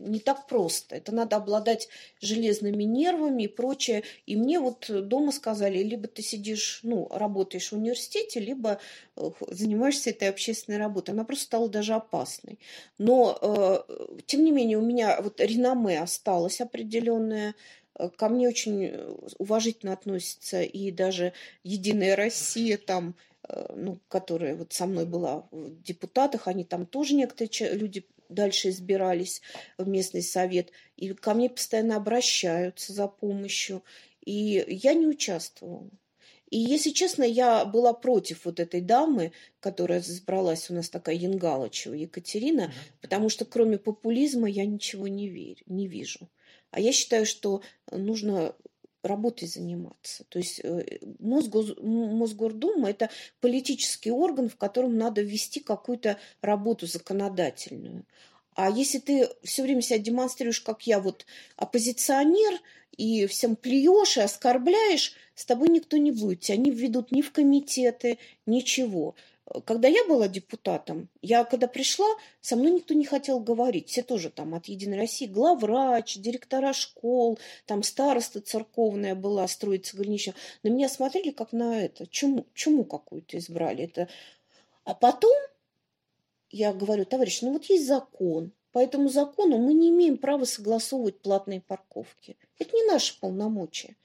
не 0.00 0.20
так 0.20 0.46
просто. 0.46 0.96
Это 0.96 1.14
надо 1.14 1.36
обладать 1.36 1.88
железными 2.20 2.84
нервами 2.84 3.44
и 3.44 3.48
прочее. 3.48 4.02
И 4.26 4.36
мне 4.36 4.60
вот 4.60 4.86
дома 4.88 5.32
сказали, 5.32 5.82
либо 5.82 6.08
ты 6.08 6.20
сидишь, 6.22 6.80
ну, 6.82 7.08
работаешь 7.10 7.72
в 7.72 7.76
университете, 7.76 8.40
либо 8.40 8.80
э, 9.16 9.30
занимаешься 9.48 10.10
этой 10.10 10.28
общественной 10.28 10.78
работой. 10.78 11.12
Она 11.12 11.24
просто 11.24 11.46
стала 11.46 11.68
даже 11.70 11.94
опасной. 11.94 12.58
Но, 12.98 13.86
тем 14.26 14.44
не 14.44 14.52
менее, 14.52 14.78
у 14.78 14.82
меня 14.82 15.20
вот 15.22 15.40
реноме 15.40 16.00
осталось 16.00 16.60
определенное 16.60 17.54
ко 18.16 18.28
мне 18.28 18.48
очень 18.48 18.92
уважительно 19.38 19.92
относится 19.92 20.62
и 20.62 20.92
даже 20.92 21.32
Единая 21.64 22.14
Россия, 22.14 22.76
там 22.78 23.16
ну, 23.74 23.98
которая 24.08 24.54
вот 24.56 24.72
со 24.72 24.86
мной 24.86 25.06
была 25.06 25.46
в 25.50 25.82
депутатах, 25.82 26.48
они 26.48 26.64
там 26.64 26.86
тоже 26.86 27.14
некоторые 27.14 27.74
люди 27.74 28.04
дальше 28.28 28.68
избирались 28.70 29.40
в 29.78 29.88
местный 29.88 30.22
совет, 30.22 30.70
и 30.96 31.12
ко 31.14 31.34
мне 31.34 31.48
постоянно 31.48 31.96
обращаются 31.96 32.92
за 32.92 33.08
помощью, 33.08 33.82
и 34.24 34.64
я 34.68 34.94
не 34.94 35.06
участвовала. 35.06 35.88
И, 36.50 36.58
если 36.58 36.90
честно, 36.90 37.24
я 37.24 37.64
была 37.64 37.92
против 37.92 38.46
вот 38.46 38.58
этой 38.58 38.80
дамы, 38.80 39.32
которая 39.60 40.00
избралась 40.00 40.70
у 40.70 40.74
нас 40.74 40.88
такая 40.88 41.14
Янгалычева 41.14 41.94
Екатерина, 41.94 42.72
потому 43.02 43.28
что 43.28 43.44
кроме 43.44 43.76
популизма 43.78 44.48
я 44.48 44.64
ничего 44.64 45.08
не 45.08 45.28
верю, 45.28 45.62
не 45.66 45.86
вижу. 45.86 46.28
А 46.70 46.80
я 46.80 46.92
считаю, 46.92 47.26
что 47.26 47.62
нужно 47.90 48.54
работой 49.02 49.48
заниматься. 49.48 50.24
То 50.28 50.38
есть 50.38 50.60
э, 50.62 50.98
Мосгос, 51.18 51.76
Мосгордума– 51.80 52.90
это 52.90 53.10
политический 53.40 54.10
орган, 54.10 54.48
в 54.48 54.56
котором 54.56 54.96
надо 54.96 55.22
вести 55.22 55.60
какую-то 55.60 56.18
работу 56.40 56.86
законодательную. 56.86 58.04
А 58.54 58.70
если 58.70 58.98
ты 58.98 59.28
все 59.44 59.62
время 59.62 59.82
себя 59.82 59.98
демонстрируешь, 59.98 60.60
как 60.60 60.86
я, 60.86 61.00
вот 61.00 61.26
оппозиционер, 61.56 62.60
и 62.96 63.26
всем 63.26 63.54
плюешь 63.54 64.16
и 64.16 64.20
оскорбляешь, 64.20 65.14
с 65.34 65.44
тобой 65.46 65.68
никто 65.68 65.96
не 65.96 66.10
будет. 66.10 66.40
Тебя 66.40 66.56
не 66.56 66.72
введут 66.72 67.12
ни 67.12 67.22
в 67.22 67.30
комитеты, 67.30 68.18
ничего 68.44 69.14
когда 69.64 69.88
я 69.88 70.04
была 70.04 70.28
депутатом, 70.28 71.08
я 71.22 71.44
когда 71.44 71.68
пришла, 71.68 72.06
со 72.40 72.56
мной 72.56 72.72
никто 72.72 72.94
не 72.94 73.04
хотел 73.04 73.40
говорить. 73.40 73.88
Все 73.88 74.02
тоже 74.02 74.30
там 74.30 74.54
от 74.54 74.66
Единой 74.66 74.98
России, 74.98 75.26
главврач, 75.26 76.16
директора 76.16 76.72
школ, 76.72 77.38
там 77.66 77.82
староста 77.82 78.40
церковная 78.40 79.14
была, 79.14 79.46
строится 79.48 79.96
Гринища. 79.96 80.34
На 80.62 80.68
меня 80.68 80.88
смотрели 80.88 81.30
как 81.30 81.52
на 81.52 81.80
это, 81.82 82.06
чему, 82.06 82.46
чему 82.54 82.84
какую-то 82.84 83.38
избрали. 83.38 83.84
Это... 83.84 84.08
А 84.84 84.94
потом 84.94 85.36
я 86.50 86.72
говорю, 86.72 87.04
товарищ, 87.04 87.42
ну 87.42 87.52
вот 87.52 87.64
есть 87.66 87.86
закон, 87.86 88.52
по 88.72 88.78
этому 88.78 89.08
закону 89.08 89.58
мы 89.58 89.74
не 89.74 89.90
имеем 89.90 90.18
права 90.18 90.44
согласовывать 90.44 91.20
платные 91.20 91.60
парковки. 91.60 92.36
Это 92.58 92.76
не 92.76 92.84
наше 92.84 93.18
полномочия. 93.18 93.96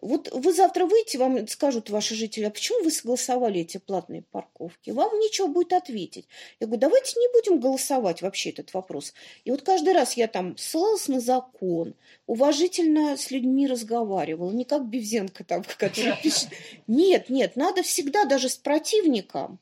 Вот 0.00 0.30
вы 0.32 0.52
завтра 0.52 0.86
выйдете, 0.86 1.18
вам 1.18 1.46
скажут 1.46 1.90
ваши 1.90 2.14
жители, 2.14 2.44
а 2.44 2.50
почему 2.50 2.82
вы 2.82 2.90
согласовали 2.90 3.60
эти 3.60 3.76
платные 3.76 4.22
парковки? 4.22 4.90
Вам 4.90 5.18
нечего 5.18 5.46
будет 5.46 5.72
ответить. 5.74 6.26
Я 6.58 6.66
говорю, 6.66 6.80
давайте 6.80 7.20
не 7.20 7.28
будем 7.32 7.60
голосовать 7.60 8.22
вообще 8.22 8.50
этот 8.50 8.72
вопрос. 8.72 9.12
И 9.44 9.50
вот 9.50 9.62
каждый 9.62 9.92
раз 9.92 10.14
я 10.14 10.26
там 10.26 10.56
ссылалась 10.56 11.08
на 11.08 11.20
закон, 11.20 11.94
уважительно 12.26 13.16
с 13.16 13.30
людьми 13.30 13.66
разговаривала, 13.66 14.50
не 14.52 14.64
как 14.64 14.88
Бевзенко 14.88 15.44
там, 15.44 15.64
который 15.78 16.14
пишет. 16.22 16.48
Нет, 16.86 17.28
нет, 17.28 17.56
надо 17.56 17.82
всегда 17.82 18.24
даже 18.24 18.48
с 18.48 18.56
противником 18.56 19.58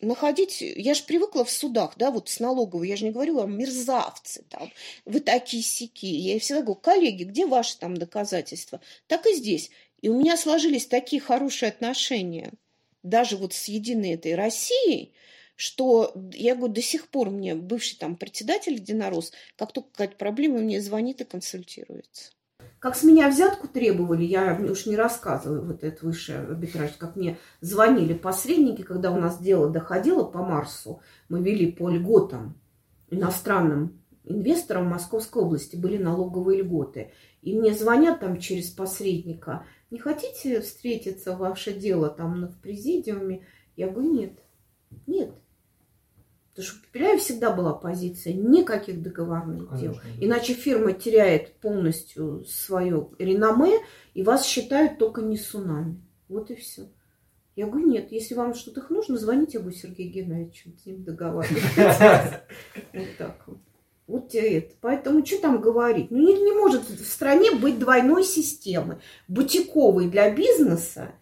находить, 0.00 0.60
я 0.60 0.94
же 0.94 1.02
привыкла 1.04 1.44
в 1.44 1.50
судах, 1.50 1.94
да, 1.96 2.10
вот 2.10 2.28
с 2.28 2.40
налоговой, 2.40 2.88
я 2.88 2.96
же 2.96 3.04
не 3.04 3.10
говорю 3.10 3.36
вам, 3.36 3.56
мерзавцы 3.56 4.44
там, 4.48 4.70
вы 5.04 5.20
такие 5.20 5.62
сики. 5.62 6.06
Я 6.06 6.38
всегда 6.38 6.62
говорю, 6.62 6.80
коллеги, 6.80 7.24
где 7.24 7.46
ваши 7.46 7.78
там 7.78 7.96
доказательства? 7.96 8.80
Так 9.06 9.26
и 9.26 9.34
здесь. 9.34 9.70
И 10.00 10.08
у 10.08 10.18
меня 10.18 10.36
сложились 10.36 10.86
такие 10.86 11.20
хорошие 11.20 11.70
отношения, 11.70 12.52
даже 13.02 13.36
вот 13.36 13.52
с 13.52 13.68
единой 13.68 14.12
этой 14.12 14.34
Россией, 14.34 15.12
что 15.56 16.12
я 16.32 16.54
говорю, 16.54 16.74
до 16.74 16.82
сих 16.82 17.08
пор 17.08 17.30
мне 17.30 17.54
бывший 17.54 17.96
там 17.96 18.16
председатель 18.16 18.74
Единорос, 18.74 19.32
как 19.56 19.72
только 19.72 19.90
какая-то 19.90 20.16
проблема, 20.16 20.58
мне 20.58 20.80
звонит 20.80 21.20
и 21.20 21.24
консультируется. 21.24 22.32
Как 22.84 22.96
с 22.96 23.02
меня 23.02 23.30
взятку 23.30 23.66
требовали, 23.66 24.24
я 24.24 24.60
уж 24.70 24.84
не 24.84 24.94
рассказываю, 24.94 25.64
вот 25.64 25.82
этот 25.82 26.02
высший 26.02 26.40
арбитраж, 26.40 26.90
как 26.98 27.16
мне 27.16 27.38
звонили 27.62 28.12
посредники, 28.12 28.82
когда 28.82 29.10
у 29.10 29.18
нас 29.18 29.40
дело 29.40 29.70
доходило 29.70 30.22
по 30.22 30.42
Марсу, 30.42 31.00
мы 31.30 31.42
вели 31.42 31.72
по 31.72 31.88
льготам 31.88 32.60
иностранным 33.08 34.02
инвесторам 34.24 34.84
Московской 34.88 35.44
области, 35.44 35.76
были 35.76 35.96
налоговые 35.96 36.60
льготы. 36.60 37.12
И 37.40 37.58
мне 37.58 37.72
звонят 37.72 38.20
там 38.20 38.38
через 38.38 38.68
посредника, 38.68 39.64
не 39.90 39.98
хотите 39.98 40.60
встретиться, 40.60 41.34
ваше 41.38 41.72
дело 41.72 42.10
там 42.10 42.48
в 42.48 42.60
президиуме? 42.60 43.46
Я 43.76 43.88
говорю, 43.88 44.12
нет, 44.12 44.40
нет. 45.06 45.30
Потому 46.54 46.68
что 46.68 46.78
у 46.78 46.82
Пепеляева 46.82 47.18
всегда 47.18 47.50
была 47.50 47.72
позиция 47.72 48.32
никаких 48.32 49.02
договорных 49.02 49.70
Конечно, 49.70 49.80
дел. 49.80 49.94
Да. 49.94 50.24
Иначе 50.24 50.54
фирма 50.54 50.92
теряет 50.92 51.52
полностью 51.54 52.44
свое 52.44 53.08
реноме, 53.18 53.80
и 54.14 54.22
вас 54.22 54.46
считают 54.46 54.98
только 54.98 55.20
не 55.20 55.36
сунами. 55.36 56.00
Вот 56.28 56.52
и 56.52 56.54
все. 56.54 56.86
Я 57.56 57.66
говорю, 57.66 57.88
нет, 57.88 58.12
если 58.12 58.34
вам 58.34 58.54
что-то 58.54 58.84
нужно, 58.88 59.18
звоните, 59.18 59.54
я 59.54 59.60
говорю, 59.60 59.76
Сергею 59.76 60.12
Геннадьевичу, 60.12 60.70
с 60.80 60.86
ним 60.86 61.02
договаривайтесь. 61.02 61.62
Вот 62.92 63.16
так 63.18 63.42
вот. 63.46 63.58
Вот 64.06 64.34
это. 64.34 64.74
Поэтому 64.80 65.26
что 65.26 65.40
там 65.40 65.60
говорить? 65.60 66.10
Ну, 66.10 66.18
не, 66.18 66.34
не 66.40 66.52
может 66.52 66.88
в 66.88 67.04
стране 67.04 67.50
быть 67.52 67.80
двойной 67.80 68.22
системы. 68.22 69.00
Бутиковой 69.26 70.08
для 70.08 70.32
бизнеса 70.32 71.14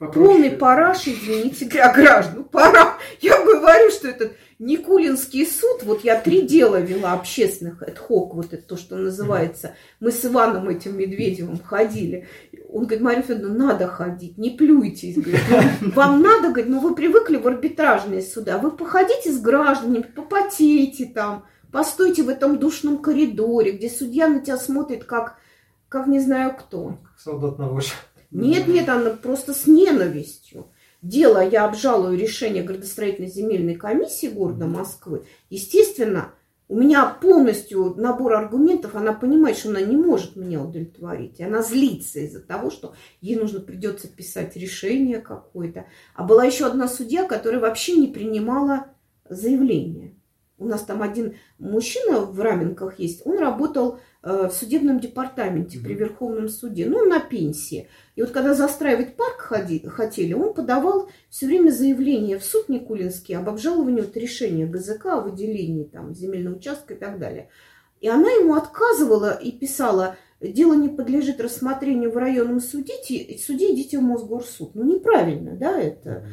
Попроще. 0.00 0.26
Полный 0.26 0.50
параш, 0.50 1.06
извините, 1.08 1.66
для 1.66 1.92
граждан. 1.92 2.44
Пора. 2.44 2.96
Я 3.20 3.44
говорю, 3.44 3.90
что 3.90 4.08
этот 4.08 4.32
Никулинский 4.58 5.46
суд, 5.46 5.82
вот 5.82 6.04
я 6.04 6.18
три 6.18 6.40
дела 6.40 6.80
вела 6.80 7.12
общественных, 7.12 7.82
это 7.82 8.00
хок, 8.00 8.34
вот 8.34 8.54
это 8.54 8.62
то, 8.62 8.78
что 8.78 8.96
называется. 8.96 9.74
Мы 10.00 10.10
с 10.10 10.24
Иваном 10.24 10.70
этим 10.70 10.96
Медведевым 10.96 11.62
ходили. 11.62 12.26
Он 12.70 12.84
говорит, 12.84 13.02
Мария 13.02 13.22
Федоровна, 13.22 13.66
надо 13.66 13.88
ходить, 13.88 14.38
не 14.38 14.48
плюйтесь. 14.48 15.16
Говорит, 15.16 15.42
«Ну, 15.82 15.90
вам 15.94 16.22
надо, 16.22 16.48
говорит, 16.48 16.70
ну 16.70 16.80
вы 16.80 16.94
привыкли 16.94 17.36
в 17.36 17.46
арбитражные 17.46 18.22
суда, 18.22 18.56
вы 18.56 18.70
походите 18.70 19.30
с 19.30 19.38
гражданами, 19.38 20.00
попотейте 20.00 21.12
там, 21.14 21.44
постойте 21.70 22.22
в 22.22 22.30
этом 22.30 22.58
душном 22.58 23.02
коридоре, 23.02 23.72
где 23.72 23.90
судья 23.90 24.28
на 24.28 24.40
тебя 24.40 24.56
смотрит, 24.56 25.04
как, 25.04 25.36
как 25.90 26.06
не 26.06 26.20
знаю 26.20 26.56
кто. 26.58 26.96
Солдат 27.18 27.58
на 27.58 27.68
вождь. 27.68 27.92
Нет, 28.30 28.68
нет, 28.68 28.88
она 28.88 29.10
просто 29.10 29.54
с 29.54 29.66
ненавистью. 29.66 30.70
Дело 31.02 31.46
я 31.46 31.64
обжалую 31.64 32.18
решение 32.18 32.62
градостроительной 32.62 33.30
земельной 33.30 33.74
комиссии 33.74 34.26
города 34.26 34.66
Москвы. 34.66 35.24
Естественно, 35.48 36.32
у 36.68 36.76
меня 36.76 37.06
полностью 37.06 37.94
набор 37.96 38.34
аргументов, 38.34 38.94
она 38.94 39.12
понимает, 39.12 39.56
что 39.56 39.70
она 39.70 39.80
не 39.80 39.96
может 39.96 40.36
меня 40.36 40.62
удовлетворить. 40.62 41.40
И 41.40 41.42
она 41.42 41.62
злится 41.62 42.20
из-за 42.20 42.40
того, 42.40 42.70
что 42.70 42.94
ей 43.20 43.34
нужно 43.34 43.58
придется 43.58 44.06
писать 44.06 44.54
решение 44.56 45.18
какое-то. 45.18 45.86
А 46.14 46.22
была 46.22 46.44
еще 46.44 46.66
одна 46.66 46.86
судья, 46.86 47.24
которая 47.24 47.60
вообще 47.60 47.96
не 47.96 48.06
принимала 48.06 48.86
заявление. 49.28 50.14
У 50.58 50.66
нас 50.66 50.82
там 50.82 51.02
один 51.02 51.36
мужчина 51.58 52.20
в 52.20 52.38
Раменках 52.38 53.00
есть, 53.00 53.22
он 53.24 53.38
работал 53.38 53.98
в 54.22 54.50
судебном 54.50 55.00
департаменте 55.00 55.78
при 55.78 55.94
Верховном 55.94 56.48
суде, 56.48 56.86
ну, 56.86 57.06
на 57.06 57.20
пенсии. 57.20 57.88
И 58.16 58.20
вот 58.20 58.32
когда 58.32 58.52
застраивать 58.54 59.16
парк 59.16 59.38
ходи, 59.38 59.80
хотели, 59.86 60.34
он 60.34 60.52
подавал 60.52 61.08
все 61.30 61.46
время 61.46 61.70
заявление 61.70 62.38
в 62.38 62.44
суд 62.44 62.68
Никулинский 62.68 63.34
об 63.34 63.48
обжаловании 63.48 64.02
вот 64.02 64.16
решения 64.16 64.66
ГЗК 64.66 65.06
о 65.06 65.20
выделении 65.22 65.84
там, 65.84 66.14
земельного 66.14 66.56
участка 66.56 66.94
и 66.94 66.98
так 66.98 67.18
далее. 67.18 67.48
И 68.00 68.08
она 68.08 68.30
ему 68.30 68.54
отказывала 68.54 69.32
и 69.32 69.52
писала, 69.52 70.16
дело 70.40 70.74
не 70.74 70.88
подлежит 70.88 71.40
рассмотрению 71.40 72.12
в 72.12 72.16
районном 72.18 72.60
суде, 72.60 72.94
суде 73.38 73.72
идите 73.72 73.98
в 73.98 74.02
Мосгорсуд. 74.02 74.74
Ну, 74.74 74.84
неправильно, 74.84 75.56
да, 75.56 75.80
это. 75.80 76.26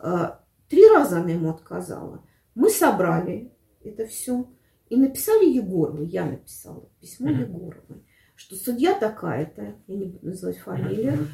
Mm-hmm. 0.00 0.34
Три 0.68 0.88
раза 0.88 1.18
она 1.18 1.30
ему 1.30 1.50
отказала. 1.50 2.24
Мы 2.54 2.70
собрали 2.70 3.52
это 3.82 4.06
все. 4.06 4.46
И 4.88 4.96
написали 4.96 5.46
Егоровой, 5.46 6.06
я 6.06 6.24
написала 6.24 6.88
письмо 7.00 7.30
mm-hmm. 7.30 7.40
Егоровой, 7.40 8.04
что 8.36 8.56
судья 8.56 8.98
такая-то, 8.98 9.74
я 9.86 9.96
не 9.96 10.06
буду 10.06 10.26
называть 10.26 10.58
фамилию, 10.58 11.28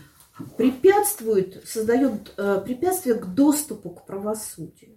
препятствует, 0.57 1.63
создает 1.67 2.33
э, 2.37 2.63
препятствие 2.65 3.17
к 3.17 3.27
доступу 3.27 3.91
к 3.91 4.07
правосудию. 4.07 4.97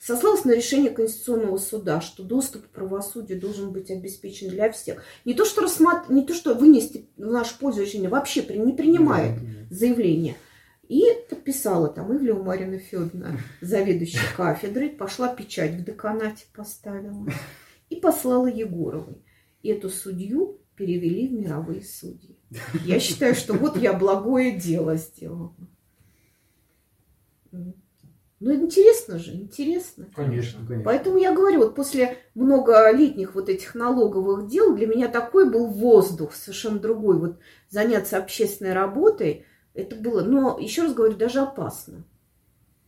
Сослалась 0.00 0.44
на 0.44 0.52
решение 0.52 0.90
Конституционного 0.90 1.58
суда, 1.58 2.00
что 2.00 2.24
доступ 2.24 2.66
к 2.66 2.70
правосудию 2.70 3.40
должен 3.40 3.72
быть 3.72 3.90
обеспечен 3.90 4.48
для 4.48 4.70
всех. 4.72 5.02
Не 5.24 5.34
то, 5.34 5.44
что, 5.44 5.60
рассмат... 5.60 6.08
не 6.08 6.24
то, 6.24 6.34
что 6.34 6.54
вынести 6.54 7.08
в 7.16 7.26
нашу 7.26 7.56
пользу 7.58 7.82
решение, 7.82 8.08
вообще 8.08 8.42
не 8.58 8.72
принимает 8.72 9.38
заявление– 9.70 10.36
и 10.92 11.04
подписала 11.30 11.88
там 11.88 12.14
Ивлева 12.14 12.42
Марина 12.42 12.78
Федоровна, 12.78 13.38
заведующая 13.62 14.20
кафедрой, 14.36 14.90
пошла 14.90 15.34
печать 15.34 15.72
в 15.72 15.84
деканате 15.84 16.44
поставила 16.54 17.26
и 17.92 18.00
послала 18.00 18.46
Егоровой. 18.46 19.22
И 19.62 19.68
эту 19.68 19.88
судью 19.88 20.60
перевели 20.76 21.28
в 21.28 21.32
мировые 21.32 21.82
судьи. 21.82 22.36
Я 22.84 22.98
считаю, 23.00 23.34
что 23.34 23.54
вот 23.54 23.76
я 23.76 23.92
благое 23.92 24.58
дело 24.58 24.96
сделала. 24.96 25.54
Ну, 28.44 28.52
интересно 28.54 29.20
же, 29.20 29.34
интересно. 29.34 30.08
Конечно, 30.16 30.66
конечно. 30.66 30.84
Поэтому 30.84 31.18
я 31.18 31.32
говорю, 31.32 31.60
вот 31.60 31.76
после 31.76 32.18
многолетних 32.34 33.36
вот 33.36 33.48
этих 33.48 33.76
налоговых 33.76 34.48
дел 34.48 34.74
для 34.74 34.88
меня 34.88 35.06
такой 35.06 35.48
был 35.48 35.68
воздух 35.68 36.34
совершенно 36.34 36.80
другой. 36.80 37.18
Вот 37.18 37.38
заняться 37.68 38.18
общественной 38.18 38.72
работой– 38.72 39.44
это 39.74 39.94
было, 39.94 40.22
но 40.22 40.58
еще 40.58 40.82
раз 40.82 40.94
говорю, 40.94 41.14
даже 41.14 41.40
опасно. 41.40 42.04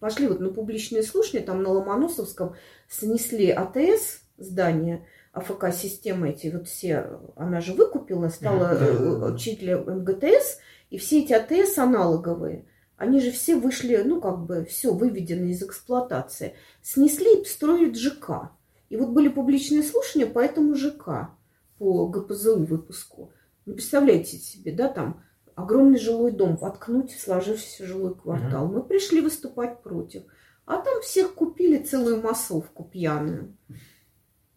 Пошли 0.01 0.27
вот 0.27 0.41
на 0.41 0.51
публичные 0.51 1.03
слушания, 1.03 1.45
там 1.45 1.63
на 1.63 1.71
Ломоносовском 1.71 2.57
снесли 2.89 3.51
АТС 3.51 4.24
здание, 4.37 5.07
АФК 5.33 5.73
системы 5.73 6.31
эти 6.31 6.49
вот 6.49 6.69
все, 6.69 7.21
она 7.37 7.61
же 7.61 7.73
выкупила, 7.73 8.29
стала 8.29 8.73
э, 8.75 9.33
учителем 9.33 9.85
МГТС, 10.01 10.59
и 10.91 10.99
все 10.99 11.23
эти 11.23 11.33
АТС 11.33 11.79
аналоговые, 11.79 12.67
они 12.97 13.21
же 13.21 13.33
все 13.33 13.57
вышли, 13.57 14.03
ну 14.05 14.21
как 14.21 14.45
бы 14.45 14.65
все 14.65 14.93
выведены 14.95 15.51
из 15.51 15.63
эксплуатации. 15.63 16.55
Снесли 16.83 17.41
и 17.41 17.45
строят 17.45 17.97
ЖК. 17.97 18.51
И 18.89 18.97
вот 18.97 19.11
были 19.11 19.29
публичные 19.29 19.83
слушания 19.83 20.27
по 20.27 20.39
этому 20.39 20.77
ЖК, 20.77 21.31
по 21.79 22.07
ГПЗУ 22.07 22.65
выпуску. 22.65 23.33
Ну, 23.67 23.75
представляете 23.75 24.37
себе, 24.37 24.73
да, 24.73 24.89
там 24.89 25.25
огромный 25.55 25.99
жилой 25.99 26.33
дом 26.33 26.57
воткнуть 26.57 27.13
в 27.13 27.21
сложившийся 27.21 27.87
жилой 27.87 28.15
квартал. 28.15 28.69
Мы 28.69 28.83
пришли 28.83 29.21
выступать 29.21 29.83
против. 29.83 30.23
А 30.67 30.79
там 30.79 31.03
всех 31.03 31.35
купили 31.35 31.83
целую 31.83 32.23
массовку 32.23 32.85
пьяную. 32.85 33.57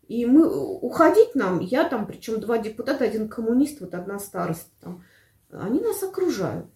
И 0.08 0.26
мы 0.26 0.48
уходить 0.80 1.36
нам, 1.36 1.60
я 1.60 1.88
там, 1.88 2.08
причем 2.08 2.40
два 2.40 2.58
депутата, 2.58 3.04
один 3.04 3.28
коммунист, 3.28 3.82
вот 3.82 3.94
одна 3.94 4.20
староста 4.20 4.72
там, 4.80 5.04
они 5.52 5.82
нас 5.82 6.02
окружают. 6.02 6.72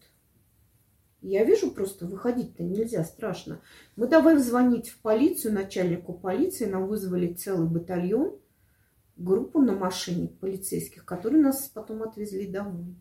Я 1.22 1.44
вижу 1.44 1.72
просто, 1.72 2.08
выходить-то 2.08 2.64
нельзя, 2.64 3.04
страшно. 3.04 3.62
Мы 3.96 4.08
давай 4.08 4.38
звонить 4.38 4.90
в 4.90 5.00
полицию, 5.02 5.54
начальнику 5.54 6.14
полиции, 6.14 6.66
нам 6.66 6.88
вызвали 6.88 7.34
целый 7.34 7.70
батальон, 7.70 8.38
группу 9.16 9.62
на 9.62 9.74
машине 9.74 10.28
полицейских, 10.28 11.06
которые 11.06 11.44
нас 11.44 11.70
потом 11.74 12.04
отвезли 12.04 12.48
домой. 12.48 12.96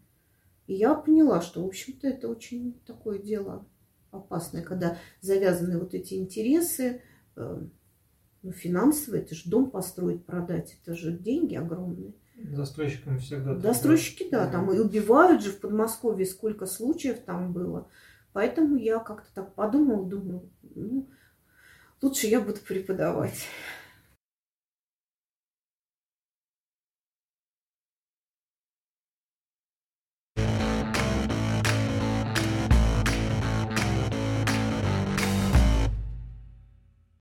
И 0.66 0.74
я 0.74 0.94
поняла, 0.94 1.40
что, 1.40 1.64
в 1.64 1.66
общем-то, 1.66 2.06
это 2.06 2.28
очень 2.28 2.80
такое 2.86 3.18
дело 3.18 3.66
опасное, 4.10 4.62
когда 4.62 4.98
завязаны 5.20 5.78
вот 5.78 5.94
эти 5.94 6.14
интересы, 6.14 7.02
э, 7.36 7.62
ну, 8.42 8.52
финансовые, 8.52 9.22
это 9.22 9.34
же 9.34 9.48
дом 9.48 9.70
построить, 9.70 10.24
продать, 10.24 10.78
это 10.82 10.94
же 10.94 11.12
деньги 11.12 11.54
огромные. 11.54 12.14
Застройщикам 12.52 13.18
всегда. 13.18 13.58
Застройщики, 13.58 14.28
да, 14.30 14.46
да, 14.46 14.52
там 14.52 14.72
и 14.72 14.78
убивают 14.78 15.42
же 15.42 15.50
в 15.50 15.60
Подмосковье, 15.60 16.24
сколько 16.24 16.66
случаев 16.66 17.20
там 17.20 17.52
было. 17.52 17.88
Поэтому 18.32 18.76
я 18.76 18.98
как-то 18.98 19.28
так 19.34 19.54
подумала, 19.54 20.08
думаю, 20.08 20.48
ну, 20.74 21.08
лучше 22.00 22.28
я 22.28 22.40
буду 22.40 22.60
преподавать. 22.66 23.46